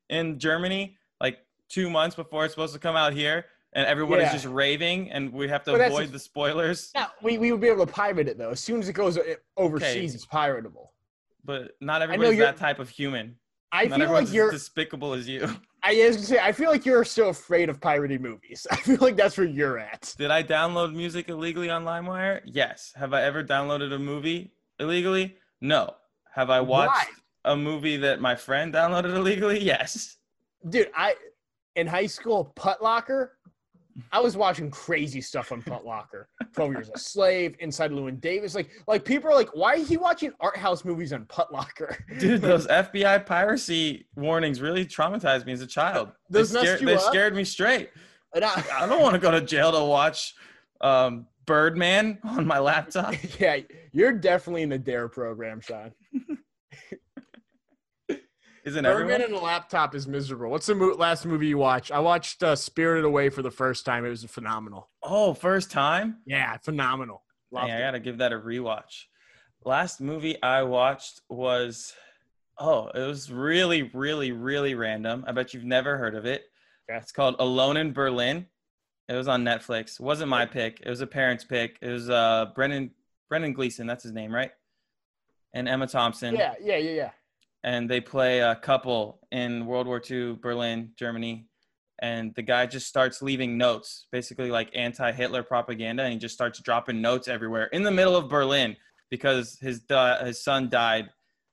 in 0.09 0.39
Germany 0.39 0.97
like 1.21 1.39
two 1.69 1.91
months 1.91 2.17
before 2.17 2.45
it's 2.45 2.55
supposed 2.55 2.75
to 2.75 2.81
come 2.81 2.97
out 2.97 3.13
here, 3.13 3.47
and 3.73 3.87
everyone 3.87 4.19
yeah. 4.19 4.27
is 4.27 4.33
just 4.33 4.47
raving, 4.47 5.11
and 5.11 5.33
we 5.33 5.49
have 5.49 5.63
to 5.65 5.73
but 5.73 5.81
avoid 5.81 6.11
the 6.11 6.19
spoilers? 6.19 6.91
Yeah, 6.95 7.07
we, 7.23 7.39
we 7.39 7.53
would 7.53 7.61
be 7.61 7.69
able 7.69 7.87
to 7.87 7.93
pirate 7.93 8.29
it 8.29 8.37
though. 8.37 8.51
As 8.51 8.61
soon 8.61 8.81
as 8.81 8.89
it 8.89 8.95
goes 8.95 9.19
overseas, 9.57 9.95
okay. 9.97 10.05
it's 10.05 10.27
piratable. 10.27 10.89
But 11.45 11.73
not 11.81 12.03
everybody's 12.03 12.39
that 12.39 12.57
type 12.57 12.79
of 12.79 12.89
human. 12.89 13.37
I 13.73 13.87
not 13.87 14.01
feel 14.01 14.11
like 14.11 14.33
you're 14.33 14.51
despicable 14.51 15.15
as 15.15 15.29
you. 15.29 15.49
I 15.83 15.95
was 16.07 16.17
gonna 16.17 16.27
say, 16.27 16.39
I 16.39 16.53
feel 16.53 16.71
like 16.71 16.85
you're 16.85 17.05
so 17.05 17.29
afraid 17.29 17.69
of 17.69 17.81
pirating 17.81 18.23
movies. 18.23 18.67
I 18.71 18.77
feel 18.77 18.99
like 19.01 19.17
that's 19.17 19.37
where 19.37 19.47
you're 19.47 19.79
at. 19.79 20.15
Did 20.19 20.31
I 20.31 20.43
download 20.43 20.95
music 20.95 21.29
illegally 21.29 21.71
on 21.71 21.85
LimeWire? 21.85 22.41
Yes. 22.45 22.93
Have 22.97 23.15
I 23.15 23.23
ever 23.23 23.43
downloaded 23.43 23.93
a 23.93 23.99
movie 23.99 24.53
illegally? 24.79 25.37
No. 25.61 25.95
Have 26.35 26.51
I 26.51 26.61
watched 26.61 27.09
Why? 27.45 27.53
a 27.53 27.57
movie 27.57 27.97
that 27.99 28.21
my 28.21 28.35
friend 28.35 28.73
downloaded 28.75 29.15
illegally? 29.15 29.61
Yes. 29.61 30.17
Dude, 30.69 30.91
I 30.95 31.15
in 31.77 31.87
high 31.87 32.07
school, 32.07 32.53
Putlocker, 32.57 33.31
I 34.13 34.21
was 34.21 34.37
watching 34.37 34.71
crazy 34.71 35.21
stuff 35.21 35.53
on 35.53 35.63
Putlocker. 35.63 36.25
12 36.55 36.73
Years 36.73 36.91
a 36.95 36.99
Slave, 36.99 37.57
Inside 37.61 37.93
Llewyn 37.93 38.21
Davis. 38.21 38.55
Like, 38.55 38.71
like 38.87 39.05
people 39.05 39.31
are 39.31 39.35
like, 39.35 39.55
why 39.55 39.75
is 39.75 39.89
he 39.89 39.97
watching 39.97 40.33
art 40.41 40.57
house 40.57 40.85
movies 40.85 41.13
on 41.13 41.25
Putlocker? 41.27 41.97
Dude, 42.19 42.41
those 42.41 42.67
FBI 42.69 43.25
piracy 43.27 44.07
warnings 44.17 44.61
really 44.61 44.85
traumatized 44.85 45.47
me 45.47 45.53
as 45.53 45.61
a 45.61 45.67
child. 45.67 46.11
Those 46.29 46.51
they 46.51 46.61
scared, 46.61 46.81
they 46.81 46.97
scared 46.99 47.35
me 47.35 47.45
straight. 47.45 47.91
I, 48.35 48.65
I, 48.75 48.87
don't 48.87 49.03
want 49.03 49.15
to 49.15 49.19
go 49.19 49.31
to 49.31 49.41
jail 49.41 49.73
to 49.73 49.85
watch 49.85 50.35
um, 50.81 51.27
Birdman 51.47 52.19
on 52.23 52.47
my 52.47 52.59
laptop. 52.59 53.15
yeah, 53.41 53.59
you're 53.93 54.13
definitely 54.13 54.63
in 54.63 54.69
the 54.69 54.79
DARE 54.79 55.09
program, 55.09 55.61
Sean. 55.61 55.93
Isn't 58.65 58.85
Birdman 58.85 59.21
everyone? 59.21 59.23
and 59.23 59.35
a 59.35 59.45
laptop 59.45 59.95
is 59.95 60.07
miserable. 60.07 60.51
What's 60.51 60.67
the 60.67 60.75
mo- 60.75 60.95
last 60.95 61.25
movie 61.25 61.47
you 61.47 61.59
watched? 61.59 61.91
I 61.91 62.01
watched 62.01 62.43
uh, 62.43 62.55
Spirited 62.55 63.05
Away 63.05 63.31
for 63.31 63.43
the 63.43 63.51
first 63.51 63.87
time. 63.87 64.05
It 64.05 64.11
was 64.11 64.25
phenomenal. 64.25 64.91
Oh, 65.03 65.33
first 65.33 65.71
time? 65.71 66.19
Yeah, 66.27 66.57
phenomenal. 66.59 67.23
Dang, 67.55 67.71
I 67.71 67.81
gotta 67.81 68.01
give 68.01 68.19
that 68.19 68.33
a 68.33 68.39
rewatch. 68.39 69.05
Last 69.65 70.01
movie 70.01 70.41
I 70.43 70.63
watched 70.63 71.21
was 71.29 71.93
oh, 72.59 72.89
it 72.89 73.01
was 73.01 73.31
really, 73.33 73.83
really, 73.95 74.33
really 74.33 74.75
random. 74.75 75.25
I 75.27 75.33
bet 75.33 75.55
you've 75.55 75.65
never 75.65 75.97
heard 75.97 76.15
of 76.15 76.27
it. 76.27 76.45
Okay. 76.89 76.99
It's 76.99 77.13
called 77.13 77.37
Alone 77.39 77.77
in 77.77 77.93
Berlin. 77.93 78.47
It 79.09 79.15
was 79.15 79.27
on 79.27 79.43
Netflix. 79.43 79.99
It 79.99 80.01
wasn't 80.01 80.29
my 80.29 80.47
pick. 80.47 80.81
It 80.85 80.89
was 80.89 81.01
a 81.01 81.07
parent's 81.07 81.45
pick. 81.45 81.79
It 81.81 81.89
was 81.89 82.11
uh 82.11 82.47
Brendan 82.55 82.91
Brendan 83.29 83.55
Gleeson. 83.55 83.87
That's 83.87 84.03
his 84.03 84.13
name, 84.13 84.33
right? 84.33 84.53
And 85.55 85.67
Emma 85.69 85.87
Thompson. 85.87 86.35
Yeah, 86.35 86.55
yeah, 86.61 86.77
yeah, 86.77 86.91
yeah 86.93 87.11
and 87.63 87.89
they 87.89 88.01
play 88.01 88.41
a 88.41 88.57
couple 88.57 89.21
in 89.33 89.67
World 89.67 89.87
War 89.87 90.03
II, 90.09 90.37
Berlin, 90.41 90.93
Germany. 90.97 91.47
And 92.03 92.35
the 92.35 92.43
guy 92.43 92.65
just 92.65 92.87
starts 92.87 93.21
leaving 93.21 93.59
notes, 93.59 94.07
basically 94.11 94.51
like 94.51 94.71
anti 94.75 95.13
Hitler 95.13 95.43
propaganda, 95.43 96.03
and 96.03 96.13
he 96.15 96.19
just 96.19 96.35
starts 96.35 96.59
dropping 96.61 97.03
notes 97.03 97.29
everywhere 97.29 97.67
in 97.67 97.83
the 97.83 97.91
middle 97.91 98.17
of 98.17 98.29
Berlin 98.29 98.75
because 99.11 99.59
his, 99.61 99.83
his 100.23 100.43
son 100.43 100.71
died 100.71 101.11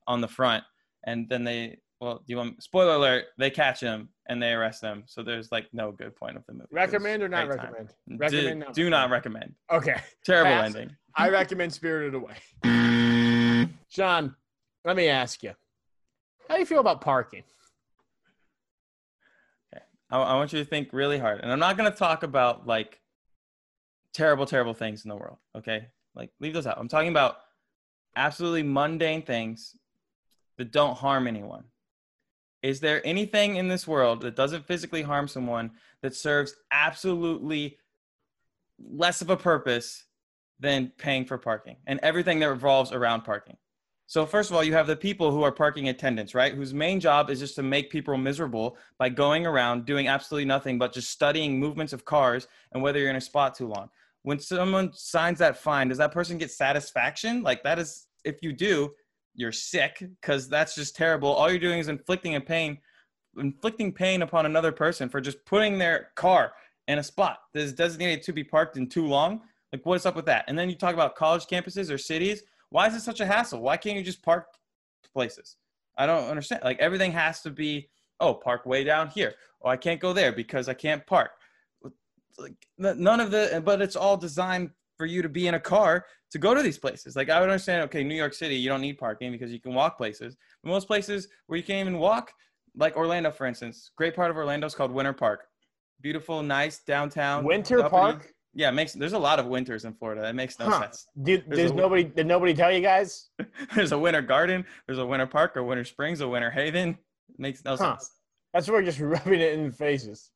on 0.08 0.22
the 0.22 0.28
front. 0.28 0.64
And 1.06 1.28
then 1.28 1.44
they, 1.44 1.80
well, 2.00 2.16
do 2.20 2.24
you 2.28 2.38
want, 2.38 2.64
spoiler 2.64 2.96
alert, 2.96 3.26
they 3.38 3.50
catch 3.50 3.82
him 3.82 4.08
and 4.30 4.42
they 4.42 4.54
arrest 4.54 4.82
him. 4.82 5.04
So 5.06 5.22
there's 5.22 5.52
like 5.52 5.68
no 5.74 5.92
good 5.92 6.16
point 6.16 6.38
of 6.38 6.46
the 6.48 6.54
movie. 6.54 6.68
Recommend 6.72 7.24
or 7.24 7.28
not 7.28 7.50
recommend? 7.50 7.94
Recommend. 8.08 8.66
Do, 8.68 8.84
do 8.84 8.90
not 8.90 9.10
recommend. 9.10 9.54
Okay. 9.72 10.00
Terrible 10.26 10.52
Pass. 10.52 10.76
ending. 10.76 10.96
I 11.16 11.30
recommend 11.30 11.74
Spirited 11.74 12.14
Away. 12.16 13.68
Sean, 13.90 14.36
let 14.86 14.96
me 14.96 15.10
ask 15.10 15.44
you 15.44 15.54
how 16.48 16.56
do 16.56 16.60
you 16.60 16.66
feel 16.66 16.80
about 16.80 17.02
parking? 17.02 17.44
Okay. 19.74 19.84
I, 20.10 20.20
I 20.20 20.36
want 20.36 20.54
you 20.54 20.60
to 20.60 20.66
think 20.66 20.90
really 20.92 21.20
hard. 21.20 21.42
And 21.42 21.52
I'm 21.52 21.60
not 21.60 21.78
going 21.78 21.92
to 21.92 21.98
talk 21.98 22.24
about 22.24 22.68
like 22.68 23.00
terrible, 24.14 24.46
terrible 24.46 24.74
things 24.74 25.06
in 25.06 25.10
the 25.10 25.16
world. 25.16 25.38
Okay. 25.56 25.88
Like 26.16 26.32
leave 26.40 26.54
those 26.54 26.68
out. 26.68 26.78
I'm 26.78 26.88
talking 26.88 27.10
about 27.10 27.38
absolutely 28.16 28.64
mundane 28.64 29.22
things 29.22 29.76
that 30.58 30.72
don't 30.72 30.98
harm 30.98 31.28
anyone. 31.28 31.66
Is 32.64 32.80
there 32.80 33.06
anything 33.06 33.58
in 33.58 33.68
this 33.68 33.88
world 33.88 34.22
that 34.22 34.36
doesn't 34.36 34.66
physically 34.66 35.04
harm 35.04 35.28
someone 35.28 35.72
that 36.02 36.16
serves 36.16 36.56
absolutely 36.72 37.78
less 38.80 39.22
of 39.22 39.30
a 39.30 39.38
purpose 39.38 40.06
than 40.60 40.92
paying 40.98 41.26
for 41.26 41.38
parking 41.38 41.78
and 41.86 42.00
everything 42.02 42.40
that 42.40 42.50
revolves 42.50 42.92
around 42.92 43.22
parking? 43.22 43.58
So 44.10 44.26
first 44.26 44.50
of 44.50 44.56
all, 44.56 44.64
you 44.64 44.74
have 44.74 44.88
the 44.88 44.96
people 44.96 45.32
who 45.32 45.44
are 45.44 45.52
parking 45.52 45.90
attendants, 45.90 46.34
right? 46.34 46.54
Whose 46.54 46.74
main 46.74 47.02
job 47.02 47.30
is 47.30 47.40
just 47.40 47.56
to 47.56 47.64
make 47.64 47.90
people 47.90 48.18
miserable 48.18 48.78
by 48.98 49.10
going 49.10 49.46
around 49.46 49.86
doing 49.86 50.08
absolutely 50.08 50.46
nothing 50.46 50.78
but 50.78 50.94
just 50.94 51.12
studying 51.12 51.60
movements 51.60 51.92
of 51.92 52.06
cars 52.06 52.48
and 52.72 52.82
whether 52.82 53.00
you're 53.00 53.10
in 53.10 53.18
a 53.18 53.22
spot 53.22 53.54
too 53.54 53.68
long. 53.68 53.90
when 54.24 54.40
someone 54.40 54.92
signs 54.94 55.40
that 55.40 55.58
fine, 55.58 55.90
does 55.90 55.98
that 55.98 56.12
person 56.12 56.38
get 56.38 56.52
satisfaction? 56.52 57.44
Like 57.44 57.64
that 57.64 57.80
is, 57.80 58.08
if 58.24 58.42
you 58.42 58.54
do, 58.54 58.94
you're 59.36 59.52
sick 59.52 60.00
because 60.00 60.50
that's 60.50 60.74
just 60.74 60.96
terrible. 60.96 61.30
All 61.30 61.50
you're 61.50 61.60
doing 61.60 61.80
is 61.80 61.88
inflicting 61.88 62.36
a 62.36 62.42
pain, 62.42 62.78
inflicting 63.38 63.94
pain 63.94 64.22
upon 64.22 64.46
another 64.46 64.72
person 64.72 65.10
for 65.10 65.22
just 65.22 65.46
putting 65.46 65.78
their 65.78 66.10
car 66.16 66.54
in 66.88 67.00
a 67.00 67.04
spot 67.04 67.40
that 67.54 67.62
is 67.62 67.74
designated 67.74 68.24
to 68.24 68.34
be 68.34 68.44
parked 68.44 68.78
in 68.78 68.88
too 68.88 69.06
long. 69.06 69.42
Like, 69.72 69.86
what's 69.86 70.06
up 70.06 70.16
with 70.16 70.26
that? 70.26 70.46
And 70.48 70.58
then 70.58 70.70
you 70.70 70.76
talk 70.76 70.94
about 70.94 71.16
college 71.16 71.46
campuses 71.46 71.92
or 71.92 71.98
cities. 71.98 72.44
Why 72.70 72.88
is 72.88 72.96
it 72.96 73.02
such 73.02 73.20
a 73.20 73.26
hassle? 73.26 73.62
Why 73.62 73.78
can't 73.78 73.98
you 73.98 74.04
just 74.04 74.22
park 74.22 74.48
places? 75.14 75.58
I 75.98 76.06
don't 76.06 76.30
understand. 76.30 76.64
Like, 76.64 76.80
everything 76.80 77.12
has 77.14 77.42
to 77.42 77.50
be, 77.50 77.90
oh, 78.20 78.34
park 78.34 78.66
way 78.66 78.84
down 78.84 79.10
here. 79.10 79.36
Oh, 79.62 79.70
I 79.70 79.78
can't 79.78 80.00
go 80.00 80.14
there 80.14 80.32
because 80.32 80.70
I 80.70 80.74
can't 80.74 81.06
park. 81.06 81.32
Like, 82.38 82.54
none 82.78 83.20
of 83.20 83.32
the, 83.32 83.62
but 83.66 83.82
it's 83.82 83.96
all 83.96 84.18
designed 84.18 84.70
for 84.98 85.06
you 85.06 85.22
to 85.22 85.30
be 85.30 85.48
in 85.48 85.56
a 85.56 85.60
car 85.60 86.06
to 86.32 86.38
go 86.38 86.54
to 86.54 86.62
these 86.62 86.78
places. 86.78 87.16
Like, 87.16 87.30
I 87.30 87.40
would 87.40 87.50
understand, 87.50 87.84
okay, 87.84 88.04
New 88.04 88.16
York 88.16 88.34
City, 88.34 88.56
you 88.56 88.70
don't 88.70 88.82
need 88.82 88.98
parking 88.98 89.32
because 89.32 89.52
you 89.52 89.60
can 89.60 89.74
walk 89.74 89.98
places. 89.98 90.36
But 90.62 90.70
most 90.70 90.88
places 90.88 91.30
where 91.48 91.58
you 91.58 91.64
can't 91.64 91.88
even 91.88 92.00
walk, 92.00 92.32
like 92.76 92.96
Orlando, 92.96 93.32
for 93.32 93.48
instance, 93.48 93.92
great 93.96 94.16
part 94.16 94.30
of 94.30 94.38
Orlando 94.38 94.68
is 94.68 94.76
called 94.76 94.92
Winter 94.92 95.14
Park 95.14 95.48
beautiful, 96.02 96.44
nice 96.44 96.80
downtown. 96.80 97.44
Winter. 97.44 97.88
Park. 97.90 98.34
Yeah, 98.58 98.72
makes 98.72 98.94
there's 98.94 99.14
a 99.14 99.20
lot 99.20 99.38
of 99.38 99.46
winters 99.46 99.86
in 99.86 99.94
Florida. 99.94 100.24
That 100.24 100.34
makes 100.34 100.58
no 100.58 100.68
huh. 100.68 100.82
sense. 100.82 101.06
Did, 101.22 101.44
there's, 101.48 101.74
nobody 101.74 102.04
did 102.04 102.26
nobody 102.26 102.56
tell 102.56 102.72
you 102.72 102.82
guys? 102.82 103.30
there's 103.76 103.92
a 103.92 104.00
winter 104.00 104.24
garden, 104.24 104.66
there's 104.88 104.98
a 104.98 105.06
winter 105.06 105.28
park 105.28 105.56
or 105.56 105.64
winter 105.64 105.84
springs, 105.84 106.22
a 106.22 106.28
winter 106.28 106.50
haven. 106.50 106.98
It 107.30 107.40
makes 107.40 107.64
no 107.64 107.78
huh. 107.78 107.98
sense. 107.98 108.10
That's 108.56 108.68
where 108.68 108.80
we're 108.80 108.86
just 108.86 109.00
rubbing 109.00 109.42
it 109.42 109.54
in 109.54 109.68
the 109.68 109.72
faces. 109.72 110.32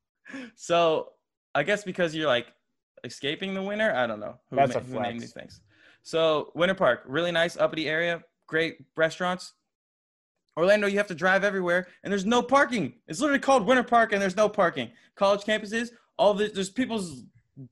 So 0.56 1.14
I 1.56 1.64
guess 1.64 1.84
because 1.84 2.14
you're 2.14 2.28
like 2.28 2.54
escaping 3.04 3.56
the 3.56 3.64
winter, 3.64 3.92
I 3.92 4.06
don't 4.06 4.20
know 4.20 4.36
who, 4.52 4.56
That's 4.56 4.76
ma- 4.76 4.82
a 4.82 4.84
who 4.84 5.02
named 5.02 5.20
these 5.20 5.34
things. 5.34 5.60
So 6.04 6.52
Winter 6.54 6.76
Park, 6.76 7.02
really 7.08 7.32
nice 7.32 7.58
uppity 7.58 7.90
area, 7.90 8.22
great 8.46 8.78
restaurants, 8.96 9.54
Orlando, 10.56 10.86
you 10.86 10.98
have 10.98 11.08
to 11.08 11.16
drive 11.16 11.44
everywhere, 11.44 11.88
and 12.04 12.12
there's 12.14 12.26
no 12.26 12.44
parking. 12.44 12.94
It's 13.08 13.20
literally 13.20 13.40
called 13.40 13.66
Winter 13.66 13.84
Park, 13.84 14.14
and 14.14 14.22
there's 14.22 14.36
no 14.36 14.48
parking. 14.48 14.92
College 15.16 15.42
campuses, 15.42 15.90
all 16.20 16.36
the, 16.36 16.52
there's 16.54 16.70
people's 16.70 17.24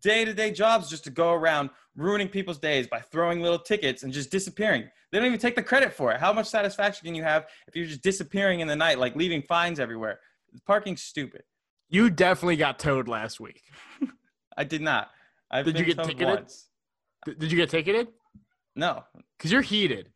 day-to-day 0.02 0.52
jobs 0.52 0.90
just 0.90 1.04
to 1.06 1.10
go 1.10 1.34
around 1.34 1.70
ruining 1.96 2.28
people's 2.28 2.58
days 2.58 2.88
by 2.88 3.00
throwing 3.00 3.42
little 3.42 3.60
tickets 3.60 4.04
and 4.04 4.14
just 4.14 4.32
disappearing. 4.32 4.90
They 5.12 5.18
don't 5.18 5.28
even 5.28 5.40
take 5.40 5.56
the 5.56 5.64
credit 5.64 5.94
for 5.94 6.12
it. 6.12 6.20
How 6.20 6.32
much 6.32 6.48
satisfaction 6.48 7.06
can 7.06 7.16
you 7.16 7.24
have 7.24 7.48
if 7.68 7.76
you're 7.76 7.86
just 7.86 8.02
disappearing 8.02 8.60
in 8.60 8.68
the 8.68 8.76
night, 8.76 9.00
like 9.00 9.16
leaving 9.16 9.42
fines 9.42 9.80
everywhere? 9.80 10.20
Parking's 10.66 11.02
stupid. 11.02 11.44
You 11.90 12.10
definitely 12.10 12.58
got 12.58 12.80
towed 12.80 13.08
last 13.08 13.40
week. 13.40 13.64
I 14.58 14.64
did 14.64 14.82
not. 14.82 15.10
I've 15.52 15.66
did 15.66 15.80
you 15.80 15.86
get 15.86 15.98
ticketed? 16.04 16.28
Once. 16.28 16.70
Did 17.26 17.52
you 17.52 17.58
get 17.58 17.70
ticketed? 17.70 18.10
No, 18.76 19.04
because 19.38 19.52
you're 19.52 19.62
heated. 19.62 20.10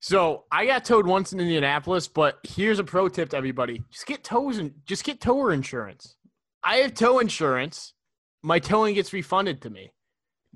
So 0.00 0.44
I 0.50 0.64
got 0.66 0.84
towed 0.84 1.06
once 1.06 1.32
in 1.32 1.40
Indianapolis, 1.40 2.08
but 2.08 2.38
here's 2.44 2.78
a 2.78 2.84
pro 2.84 3.08
tip 3.08 3.30
to 3.30 3.36
everybody: 3.36 3.82
just 3.90 4.06
get 4.06 4.24
tows 4.24 4.58
and 4.58 4.72
just 4.86 5.04
get 5.04 5.20
tower 5.20 5.52
insurance. 5.52 6.16
I 6.64 6.76
have 6.76 6.94
tow 6.94 7.18
insurance. 7.18 7.92
My 8.42 8.58
towing 8.58 8.94
gets 8.94 9.12
refunded 9.12 9.62
to 9.62 9.70
me 9.70 9.90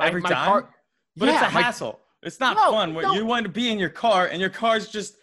every 0.00 0.20
my, 0.20 0.28
my 0.28 0.34
time. 0.34 0.48
Car, 0.48 0.74
but 1.16 1.28
yeah, 1.28 1.44
it's 1.44 1.50
a 1.50 1.54
my, 1.54 1.62
hassle. 1.62 2.00
It's 2.22 2.40
not 2.40 2.56
no, 2.56 2.70
fun. 2.70 2.94
No. 2.94 3.14
You 3.14 3.26
want 3.26 3.44
to 3.44 3.50
be 3.50 3.70
in 3.70 3.78
your 3.78 3.90
car 3.90 4.28
and 4.28 4.40
your 4.40 4.50
car's 4.50 4.88
just 4.88 5.16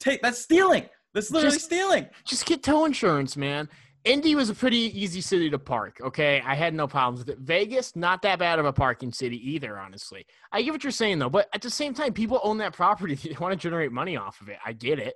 take. 0.00 0.20
That's 0.22 0.38
stealing. 0.38 0.86
That's 1.14 1.30
literally 1.30 1.56
just, 1.56 1.66
stealing. 1.66 2.06
Just 2.26 2.46
get 2.46 2.62
tow 2.62 2.84
insurance, 2.84 3.36
man. 3.36 3.68
Indy 4.04 4.34
was 4.34 4.50
a 4.50 4.54
pretty 4.54 5.00
easy 5.00 5.20
city 5.20 5.48
to 5.50 5.58
park. 5.58 5.98
Okay, 6.02 6.42
I 6.44 6.54
had 6.54 6.74
no 6.74 6.88
problems 6.88 7.20
with 7.20 7.28
it. 7.36 7.38
Vegas, 7.38 7.94
not 7.94 8.20
that 8.22 8.38
bad 8.38 8.58
of 8.58 8.64
a 8.64 8.72
parking 8.72 9.12
city 9.12 9.36
either. 9.52 9.78
Honestly, 9.78 10.26
I 10.50 10.62
get 10.62 10.72
what 10.72 10.82
you're 10.82 10.90
saying 10.90 11.18
though, 11.20 11.30
but 11.30 11.48
at 11.54 11.62
the 11.62 11.70
same 11.70 11.94
time, 11.94 12.12
people 12.12 12.40
own 12.42 12.58
that 12.58 12.74
property. 12.74 13.14
They 13.22 13.36
want 13.38 13.52
to 13.52 13.56
generate 13.56 13.92
money 13.92 14.16
off 14.16 14.40
of 14.40 14.48
it. 14.48 14.58
I 14.64 14.72
get 14.72 14.98
it. 14.98 15.14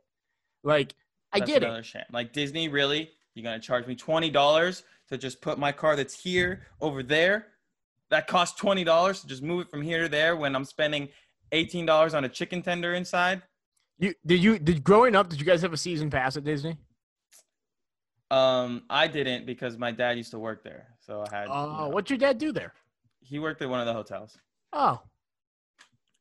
Like, 0.62 0.94
I 1.32 1.40
that's 1.40 1.50
get 1.50 1.62
it. 1.64 1.84
Shame. 1.84 2.02
Like 2.12 2.32
Disney, 2.32 2.68
really? 2.68 3.10
You're 3.34 3.44
gonna 3.44 3.60
charge 3.60 3.86
me 3.86 3.96
twenty 3.96 4.30
dollars 4.30 4.84
to 5.08 5.18
just 5.18 5.40
put 5.40 5.58
my 5.58 5.72
car 5.72 5.96
that's 5.96 6.20
here 6.20 6.62
over 6.80 7.02
there? 7.02 7.48
That 8.10 8.26
costs 8.26 8.58
twenty 8.58 8.84
dollars 8.84 9.20
to 9.20 9.26
just 9.26 9.42
move 9.42 9.62
it 9.62 9.70
from 9.70 9.82
here 9.82 10.02
to 10.02 10.08
there 10.08 10.36
when 10.36 10.54
I'm 10.54 10.64
spending 10.64 11.08
eighteen 11.52 11.86
dollars 11.86 12.14
on 12.14 12.24
a 12.24 12.28
chicken 12.28 12.62
tender 12.62 12.94
inside. 12.94 13.42
You 13.98 14.14
did 14.24 14.42
you 14.42 14.58
did 14.58 14.84
growing 14.84 15.16
up? 15.16 15.28
Did 15.28 15.40
you 15.40 15.46
guys 15.46 15.62
have 15.62 15.72
a 15.72 15.76
season 15.76 16.10
pass 16.10 16.36
at 16.36 16.44
Disney? 16.44 16.76
Um, 18.30 18.82
I 18.90 19.06
didn't 19.06 19.46
because 19.46 19.78
my 19.78 19.92
dad 19.92 20.16
used 20.16 20.32
to 20.32 20.38
work 20.38 20.64
there, 20.64 20.88
so 21.00 21.24
I 21.30 21.36
had. 21.36 21.48
Oh, 21.48 21.52
uh, 21.52 21.64
you 21.64 21.78
know, 21.78 21.88
what'd 21.88 22.10
your 22.10 22.18
dad 22.18 22.38
do 22.38 22.52
there? 22.52 22.72
He 23.20 23.38
worked 23.38 23.62
at 23.62 23.68
one 23.68 23.80
of 23.80 23.86
the 23.86 23.92
hotels. 23.92 24.36
Oh. 24.72 25.00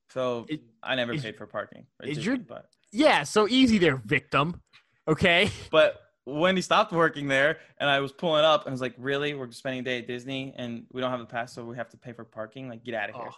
So 0.10 0.46
it, 0.48 0.62
I 0.82 0.96
never 0.96 1.14
is, 1.14 1.24
paid 1.24 1.36
for 1.36 1.46
parking. 1.46 1.86
Is 2.04 2.26
your 2.26 2.38
but 2.38 2.70
yeah? 2.92 3.24
So 3.24 3.48
easy 3.48 3.78
there, 3.78 3.98
victim. 3.98 4.62
Okay. 5.08 5.50
But 5.72 6.00
when 6.26 6.56
he 6.56 6.62
stopped 6.62 6.92
working 6.92 7.28
there, 7.28 7.60
and 7.80 7.90
I 7.90 8.00
was 8.00 8.12
pulling 8.12 8.44
up, 8.44 8.62
and 8.62 8.70
I 8.70 8.72
was 8.72 8.82
like, 8.82 8.96
"Really? 8.98 9.34
We're 9.34 9.50
spending 9.52 9.82
a 9.82 9.84
day 9.84 10.00
at 10.00 10.08
Disney, 10.08 10.54
and 10.58 10.86
we 10.92 11.02
don't 11.02 11.12
have 11.12 11.22
a 11.22 11.26
pass, 11.26 11.54
so 11.54 11.64
we 11.64 11.78
have 11.78 11.90
to 11.90 11.98
pay 11.98 12.14
for 12.14 12.24
parking? 12.24 12.68
Like, 12.68 12.84
get 12.84 12.96
out 12.96 13.10
of 13.10 13.16
here." 13.16 13.26
Oh, 13.30 13.36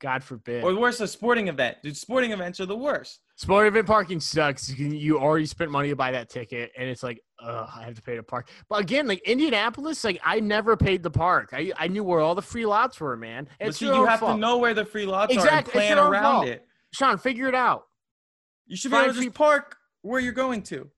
God 0.00 0.22
forbid. 0.22 0.62
Or 0.62 0.74
worse, 0.76 1.00
a 1.00 1.08
sporting 1.08 1.48
event. 1.48 1.78
Dude, 1.82 1.96
sporting 1.96 2.30
events 2.30 2.60
are 2.60 2.66
the 2.66 2.76
worst. 2.76 3.20
Sporting 3.34 3.72
event 3.72 3.86
parking 3.86 4.20
sucks. 4.20 4.68
You, 4.78 4.88
you 4.88 5.18
already 5.18 5.46
spent 5.46 5.72
money 5.72 5.88
to 5.88 5.96
buy 5.96 6.12
that 6.12 6.28
ticket, 6.30 6.70
and 6.78 6.88
it's 6.88 7.02
like, 7.02 7.20
ugh, 7.42 7.68
I 7.74 7.82
have 7.82 7.94
to 7.94 8.02
pay 8.02 8.14
to 8.14 8.22
park. 8.22 8.48
But 8.68 8.80
again, 8.80 9.08
like 9.08 9.20
Indianapolis, 9.26 10.04
like 10.04 10.20
I 10.24 10.38
never 10.38 10.76
paid 10.76 11.02
the 11.02 11.10
park. 11.10 11.50
I, 11.52 11.72
I 11.76 11.88
knew 11.88 12.04
where 12.04 12.20
all 12.20 12.36
the 12.36 12.42
free 12.42 12.66
lots 12.66 13.00
were, 13.00 13.16
man. 13.16 13.48
And 13.58 13.74
see, 13.74 13.86
you 13.86 14.04
have 14.04 14.20
fault. 14.20 14.36
to 14.36 14.40
know 14.40 14.58
where 14.58 14.74
the 14.74 14.84
free 14.84 15.06
lots 15.06 15.34
exactly. 15.34 15.80
are 15.80 15.84
and 15.84 15.96
plan 15.96 15.98
around 15.98 16.22
fault. 16.22 16.46
it. 16.46 16.66
Sean, 16.92 17.18
figure 17.18 17.48
it 17.48 17.54
out. 17.54 17.84
You 18.66 18.76
should 18.76 18.92
find 18.92 19.06
be 19.06 19.10
able 19.10 19.14
to 19.14 19.20
free- 19.22 19.30
park 19.30 19.76
where 20.02 20.20
you're 20.20 20.32
going 20.32 20.62
to. 20.64 20.88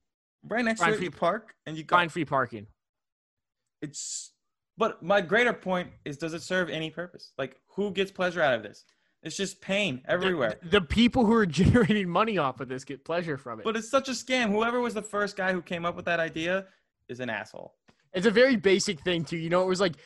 Right 0.46 0.64
next 0.64 0.81
find 0.81 0.92
to 0.92 0.98
free, 0.98 1.11
park 1.11 1.55
and 1.66 1.76
you 1.76 1.85
go. 1.85 1.96
Find 1.96 2.11
free 2.11 2.24
parking. 2.24 2.66
It's 3.83 4.33
but 4.76 5.03
my 5.03 5.20
greater 5.20 5.53
point 5.53 5.90
is 6.05 6.16
does 6.16 6.35
it 6.35 6.42
serve 6.42 6.70
any 6.70 6.90
purpose? 6.90 7.33
Like 7.37 7.57
who 7.74 7.90
gets 7.90 8.11
pleasure 8.11 8.42
out 8.42 8.55
of 8.55 8.62
this? 8.62 8.85
It's 9.22 9.37
just 9.37 9.61
pain 9.61 10.00
everywhere. 10.09 10.55
The, 10.62 10.81
the, 10.81 10.81
people 10.81 11.26
who 11.26 11.35
are 11.35 11.44
generating 11.61 12.09
money 12.09 12.38
off 12.38 12.61
of 12.61 12.68
this 12.68 12.85
get 12.85 13.05
pleasure 13.05 13.37
from 13.37 13.61
it. 13.61 13.64
But 13.64 13.76
it's 13.76 13.90
such 13.90 14.09
a 14.09 14.12
scam. 14.12 14.50
Whoever 14.50 14.81
was 14.81 14.94
the 14.94 15.03
first 15.03 15.37
guy 15.37 15.53
who 15.53 15.61
came 15.61 15.85
up 15.85 15.94
with 15.94 16.07
that 16.07 16.20
idea 16.20 16.64
is 17.09 17.20
an 17.20 17.29
asshole. 17.29 17.74
It's 18.14 18.26
a 18.26 18.31
very 18.31 18.57
basic 18.57 19.00
thing 19.00 19.24
too. 19.24 19.37
You 19.37 19.50
know, 19.50 19.62
it 19.62 19.66
was 19.66 19.81
like 19.81 19.96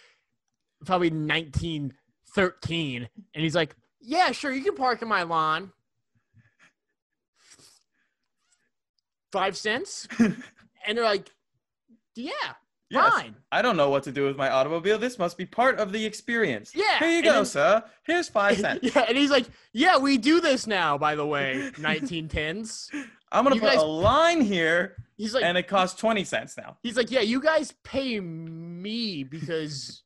probably 0.85 1.11
1913, 1.11 3.09
and 3.35 3.43
he's 3.43 3.55
like, 3.55 3.77
"Yeah, 4.01 4.33
sure, 4.33 4.53
you 4.53 4.65
can 4.65 4.75
park 4.75 5.01
in 5.01 5.09
my 5.09 5.23
lawn." 5.23 5.73
Five 9.35 9.57
cents, 9.57 10.09
and 10.19 10.37
they're 10.87 11.05
like, 11.05 11.29
"Yeah, 12.15 12.31
Yes. 12.95 13.13
Fine. 13.13 13.35
I 13.51 13.61
don't 13.61 13.77
know 13.77 13.91
what 13.91 14.05
to 14.05 14.13
do 14.13 14.25
with 14.25 14.37
my 14.37 14.49
automobile. 14.51 14.99
This 14.99 15.19
must 15.19 15.37
be 15.37 15.45
part 15.45 15.81
of 15.81 15.91
the 15.91 16.05
experience. 16.07 16.73
Yeah. 16.77 16.99
Here 17.01 17.11
you 17.11 17.23
go, 17.25 17.33
then, 17.33 17.45
sir. 17.45 17.83
Here's 18.05 18.29
five 18.29 18.59
cents. 18.65 18.81
Yeah, 18.83 19.05
and 19.09 19.19
he's 19.19 19.31
like, 19.31 19.47
Yeah, 19.73 19.99
we 19.99 20.17
do 20.17 20.41
this 20.41 20.69
now, 20.69 20.97
by 20.97 21.17
the 21.17 21.27
way, 21.27 21.73
1910s. 21.77 22.91
I'm 23.33 23.43
gonna 23.43 23.57
put 23.57 23.73
guys, 23.73 23.81
a 23.81 23.85
line 23.85 24.41
here. 24.41 24.97
He's 25.17 25.35
like, 25.35 25.43
and 25.43 25.59
it 25.59 25.67
costs 25.67 25.99
20 26.01 26.23
cents 26.23 26.57
now. 26.57 26.77
He's 26.85 26.97
like, 26.97 27.11
Yeah, 27.11 27.21
you 27.21 27.41
guys 27.41 27.75
pay 27.83 28.21
me 28.21 29.25
because 29.25 30.05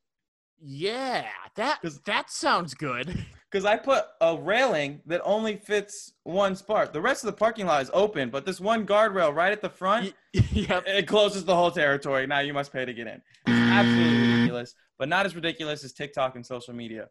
yeah, 0.60 1.26
that 1.56 1.80
that 2.06 2.30
sounds 2.30 2.72
good. 2.72 3.26
Because 3.50 3.64
I 3.64 3.76
put 3.76 4.04
a 4.20 4.36
railing 4.36 5.00
that 5.06 5.20
only 5.24 5.56
fits 5.56 6.12
one 6.24 6.54
spot. 6.54 6.92
The 6.92 7.00
rest 7.00 7.24
of 7.24 7.28
the 7.28 7.32
parking 7.36 7.66
lot 7.66 7.82
is 7.82 7.90
open, 7.94 8.30
but 8.30 8.44
this 8.44 8.60
one 8.60 8.86
guardrail 8.86 9.34
right 9.34 9.52
at 9.52 9.62
the 9.62 9.70
front, 9.70 10.14
yep. 10.32 10.84
it 10.86 11.06
closes 11.06 11.44
the 11.44 11.54
whole 11.54 11.70
territory. 11.70 12.26
Now 12.26 12.40
you 12.40 12.52
must 12.52 12.72
pay 12.72 12.84
to 12.84 12.92
get 12.92 13.06
in. 13.06 13.22
It's 13.46 13.72
absolutely 13.72 14.18
ridiculous, 14.18 14.74
but 14.98 15.08
not 15.08 15.24
as 15.26 15.34
ridiculous 15.34 15.84
as 15.84 15.92
TikTok 15.92 16.36
and 16.36 16.44
social 16.44 16.74
media. 16.74 17.08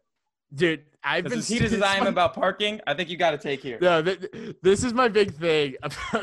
Dude, 0.54 0.84
I've 1.04 1.24
been 1.24 1.40
as 1.40 1.48
heated 1.48 1.74
as 1.74 1.82
I 1.82 1.96
am 1.96 2.06
about 2.06 2.34
parking. 2.34 2.80
I 2.86 2.94
think 2.94 3.10
you 3.10 3.18
got 3.18 3.32
to 3.32 3.38
take 3.38 3.62
here. 3.62 3.78
No, 3.82 4.00
th- 4.00 4.56
this 4.62 4.82
is 4.82 4.94
my 4.94 5.08
big 5.08 5.34
thing. 5.34 5.74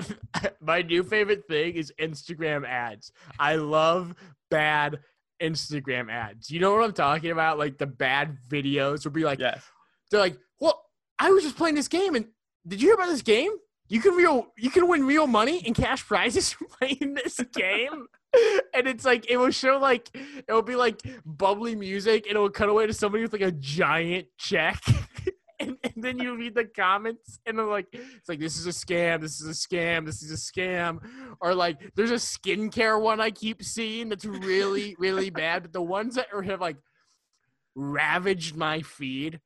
my 0.62 0.82
new 0.82 1.04
favorite 1.04 1.44
thing 1.48 1.76
is 1.76 1.94
Instagram 2.00 2.68
ads. 2.68 3.12
I 3.38 3.58
love 3.58 4.16
bad 4.50 5.00
Instagram 5.40 6.12
ads. 6.12 6.50
You 6.50 6.60
know 6.60 6.74
what 6.74 6.84
I'm 6.84 6.94
talking 6.94 7.30
about? 7.30 7.60
Like 7.60 7.78
the 7.78 7.86
bad 7.86 8.40
videos 8.50 9.04
would 9.04 9.14
be 9.14 9.26
like, 9.26 9.38
yes 9.38 9.64
they're 10.16 10.24
like, 10.24 10.38
well, 10.60 10.86
I 11.20 11.30
was 11.32 11.44
just 11.44 11.58
playing 11.58 11.76
this 11.76 11.88
game, 11.88 12.16
and 12.16 12.28
did 12.68 12.82
you 12.82 12.88
hear 12.88 12.96
about 12.96 13.10
this 13.10 13.22
game? 13.22 13.52
You 13.88 14.02
can 14.02 14.16
real, 14.16 14.48
you 14.58 14.72
can 14.72 14.88
win 14.88 15.06
real 15.06 15.28
money 15.28 15.62
and 15.66 15.76
cash 15.76 16.06
prizes 16.06 16.52
from 16.54 16.68
playing 16.68 17.16
this 17.16 17.40
game. 17.54 18.08
and 18.74 18.88
it's 18.88 19.06
like 19.06 19.30
it 19.30 19.38
will 19.38 19.52
show 19.52 19.78
like 19.78 20.10
it 20.16 20.52
will 20.52 20.62
be 20.62 20.76
like 20.76 21.02
bubbly 21.26 21.76
music, 21.76 22.28
and 22.28 22.38
it 22.38 22.40
will 22.40 22.50
cut 22.50 22.70
away 22.70 22.88
to 22.88 22.94
somebody 22.94 23.24
with 23.24 23.34
like 23.34 23.42
a 23.42 23.52
giant 23.52 24.28
check. 24.38 24.82
and, 25.60 25.78
and, 25.84 25.94
then 26.04 26.20
you 26.20 26.36
read 26.36 26.56
the 26.56 26.66
comments 26.66 27.40
and 27.46 27.58
they're 27.58 27.66
like 27.66 27.88
it's 27.94 28.28
like 28.28 28.40
this 28.40 28.58
is 28.58 28.68
a 28.68 28.72
scam 28.72 29.22
this 29.22 29.40
is 29.40 29.48
a 29.48 29.52
scam 29.52 30.06
this 30.06 30.22
is 30.22 30.30
a 30.30 30.36
scam 30.36 31.00
or 31.40 31.56
like 31.56 31.80
there's 31.96 32.12
a 32.12 32.16
skincare 32.16 33.02
one 33.02 33.22
i 33.22 33.32
keep 33.32 33.64
seeing 33.64 34.10
that's 34.10 34.26
really 34.26 34.98
really 35.00 35.30
bad 35.30 35.62
but 35.62 35.72
the 35.72 35.82
ones 35.82 36.16
that 36.16 36.28
are, 36.34 36.42
have 36.42 36.60
like 36.60 36.76
ravaged 37.76 38.56
my 38.56 38.82
feed 38.82 39.40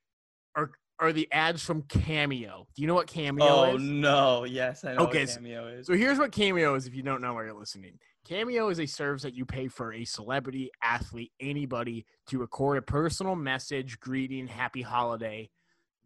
are 0.55 0.71
are 0.99 1.13
the 1.13 1.27
ads 1.31 1.63
from 1.63 1.83
Cameo. 1.83 2.67
Do 2.75 2.81
you 2.81 2.87
know 2.87 2.93
what 2.93 3.07
Cameo 3.07 3.45
oh, 3.45 3.75
is? 3.75 3.81
no. 3.81 4.43
Yes, 4.43 4.83
I 4.83 4.95
know 4.95 5.03
Okay, 5.07 5.21
what 5.21 5.29
so- 5.29 5.35
Cameo 5.35 5.67
is. 5.67 5.87
So 5.87 5.93
here's 5.93 6.17
what 6.17 6.31
Cameo 6.31 6.75
is 6.75 6.87
if 6.87 6.93
you 6.93 7.03
don't 7.03 7.21
know 7.21 7.33
where 7.33 7.45
you're 7.45 7.53
listening. 7.53 7.97
Cameo 8.25 8.67
is 8.69 8.79
a 8.79 8.85
service 8.85 9.23
that 9.23 9.33
you 9.33 9.45
pay 9.45 9.69
for 9.69 9.93
a 9.93 10.03
celebrity, 10.03 10.69
athlete, 10.83 11.31
anybody 11.39 12.05
to 12.27 12.37
record 12.37 12.77
a 12.77 12.81
personal 12.81 13.35
message, 13.35 13.99
greeting, 13.99 14.45
happy 14.45 14.81
holiday 14.81 15.49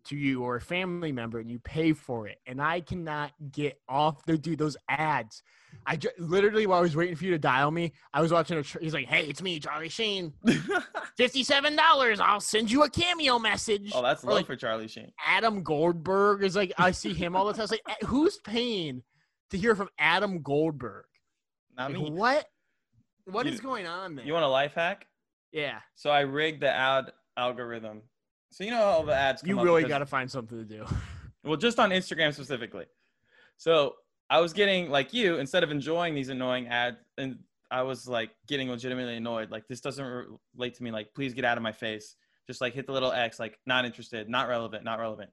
to 0.06 0.16
you 0.18 0.44
or 0.44 0.56
a 0.58 0.62
family 0.62 1.12
member, 1.12 1.40
and 1.40 1.50
you 1.50 1.60
pay 1.60 1.94
for 1.94 2.28
it. 2.28 2.38
And 2.46 2.62
I 2.62 2.82
cannot 2.82 3.32
get 3.52 3.80
off 3.88 4.26
the 4.26 4.38
dude 4.38 4.60
those 4.60 4.78
ads. 4.90 5.44
I 5.88 5.96
ju- 5.96 6.10
literally 6.20 6.68
while 6.68 6.80
I 6.80 6.82
was 6.82 6.96
waiting 6.96 7.16
for 7.16 7.26
you 7.26 7.32
to 7.32 7.40
dial 7.40 7.72
me, 7.72 7.94
I 8.14 8.22
was 8.22 8.32
watching 8.32 8.58
a. 8.58 8.64
Tr- 8.64 8.80
he's 8.80 8.94
like, 8.94 9.08
"Hey, 9.08 9.26
it's 9.28 9.42
me, 9.42 9.60
Charlie 9.60 9.90
Sheen. 9.90 10.34
Fifty-seven 11.18 11.76
dollars. 11.76 12.20
I'll 12.20 12.40
send 12.40 12.72
you 12.72 12.84
a 12.84 12.90
Cameo 12.90 13.40
message." 13.40 13.92
oh, 13.94 14.02
that's 14.02 14.24
Or, 14.24 14.30
low 14.30 14.36
like, 14.38 14.46
for 14.46 14.56
Charlie 14.56 14.88
Sheen. 14.88 15.12
Adam 15.26 15.64
Goldberg 15.64 16.44
is 16.44 16.56
like 16.56 16.74
I 16.78 16.92
see 16.92 17.14
him 17.14 17.36
all 17.36 17.46
the 17.46 17.54
time. 17.54 17.64
It's 17.64 17.72
like 17.72 17.82
who's 18.06 18.38
paying 18.40 19.04
to 19.52 19.58
hear 19.58 19.76
from 19.76 19.90
Adam 20.00 20.42
Goldberg? 20.42 21.06
Not 21.78 21.92
Like, 21.92 22.02
me. 22.04 22.12
what? 22.12 22.46
What 23.26 23.46
You- 23.46 23.54
is 23.54 23.62
going 23.62 23.88
on 23.88 24.16
there? 24.16 24.26
You 24.26 24.34
want 24.34 24.46
a 24.46 24.50
life 24.50 24.74
hack? 24.76 25.08
yeah, 25.52 25.80
So 25.96 26.10
I 26.10 26.22
rigged 26.22 26.62
the 26.62 26.70
ad 26.72 27.12
algorithm. 27.38 28.02
So 28.54 28.64
you 28.64 28.70
know 28.70 28.84
all 28.84 29.04
the 29.04 29.16
ads. 29.16 29.42
Come 29.42 29.50
you 29.50 29.64
really 29.64 29.84
got 29.84 30.00
to 30.00 30.06
find 30.06 30.30
something 30.30 30.58
to 30.58 30.66
do. 30.66 30.86
Well, 31.46 31.58
just 31.58 31.78
on 31.78 31.90
Instagram 31.90 32.34
specifically. 32.34 32.86
So 33.58 33.96
I 34.30 34.40
was 34.40 34.54
getting 34.54 34.90
like 34.90 35.14
you 35.14 35.40
instead 35.40 35.62
of 35.62 35.72
enjoying 35.72 36.16
these 36.16 36.30
annoying 36.30 36.68
ads, 36.68 36.96
and 37.18 37.40
I 37.70 37.82
was 37.82 38.08
like 38.08 38.30
getting 38.48 38.70
legitimately 38.70 39.18
annoyed. 39.18 39.52
Like 39.52 39.68
this 39.68 39.82
doesn't 39.82 40.06
relate 40.56 40.76
to 40.76 40.84
me. 40.84 40.92
Like 40.92 41.14
please 41.14 41.34
get 41.34 41.44
out 41.44 41.58
of 41.58 41.62
my 41.62 41.74
face. 41.74 42.16
Just 42.48 42.62
like 42.62 42.74
hit 42.74 42.88
the 42.88 42.94
little 42.94 43.12
X. 43.12 43.42
Like 43.42 43.60
not 43.66 43.84
interested, 43.84 44.30
not 44.30 44.48
relevant, 44.48 44.86
not 44.86 45.00
relevant. 45.00 45.32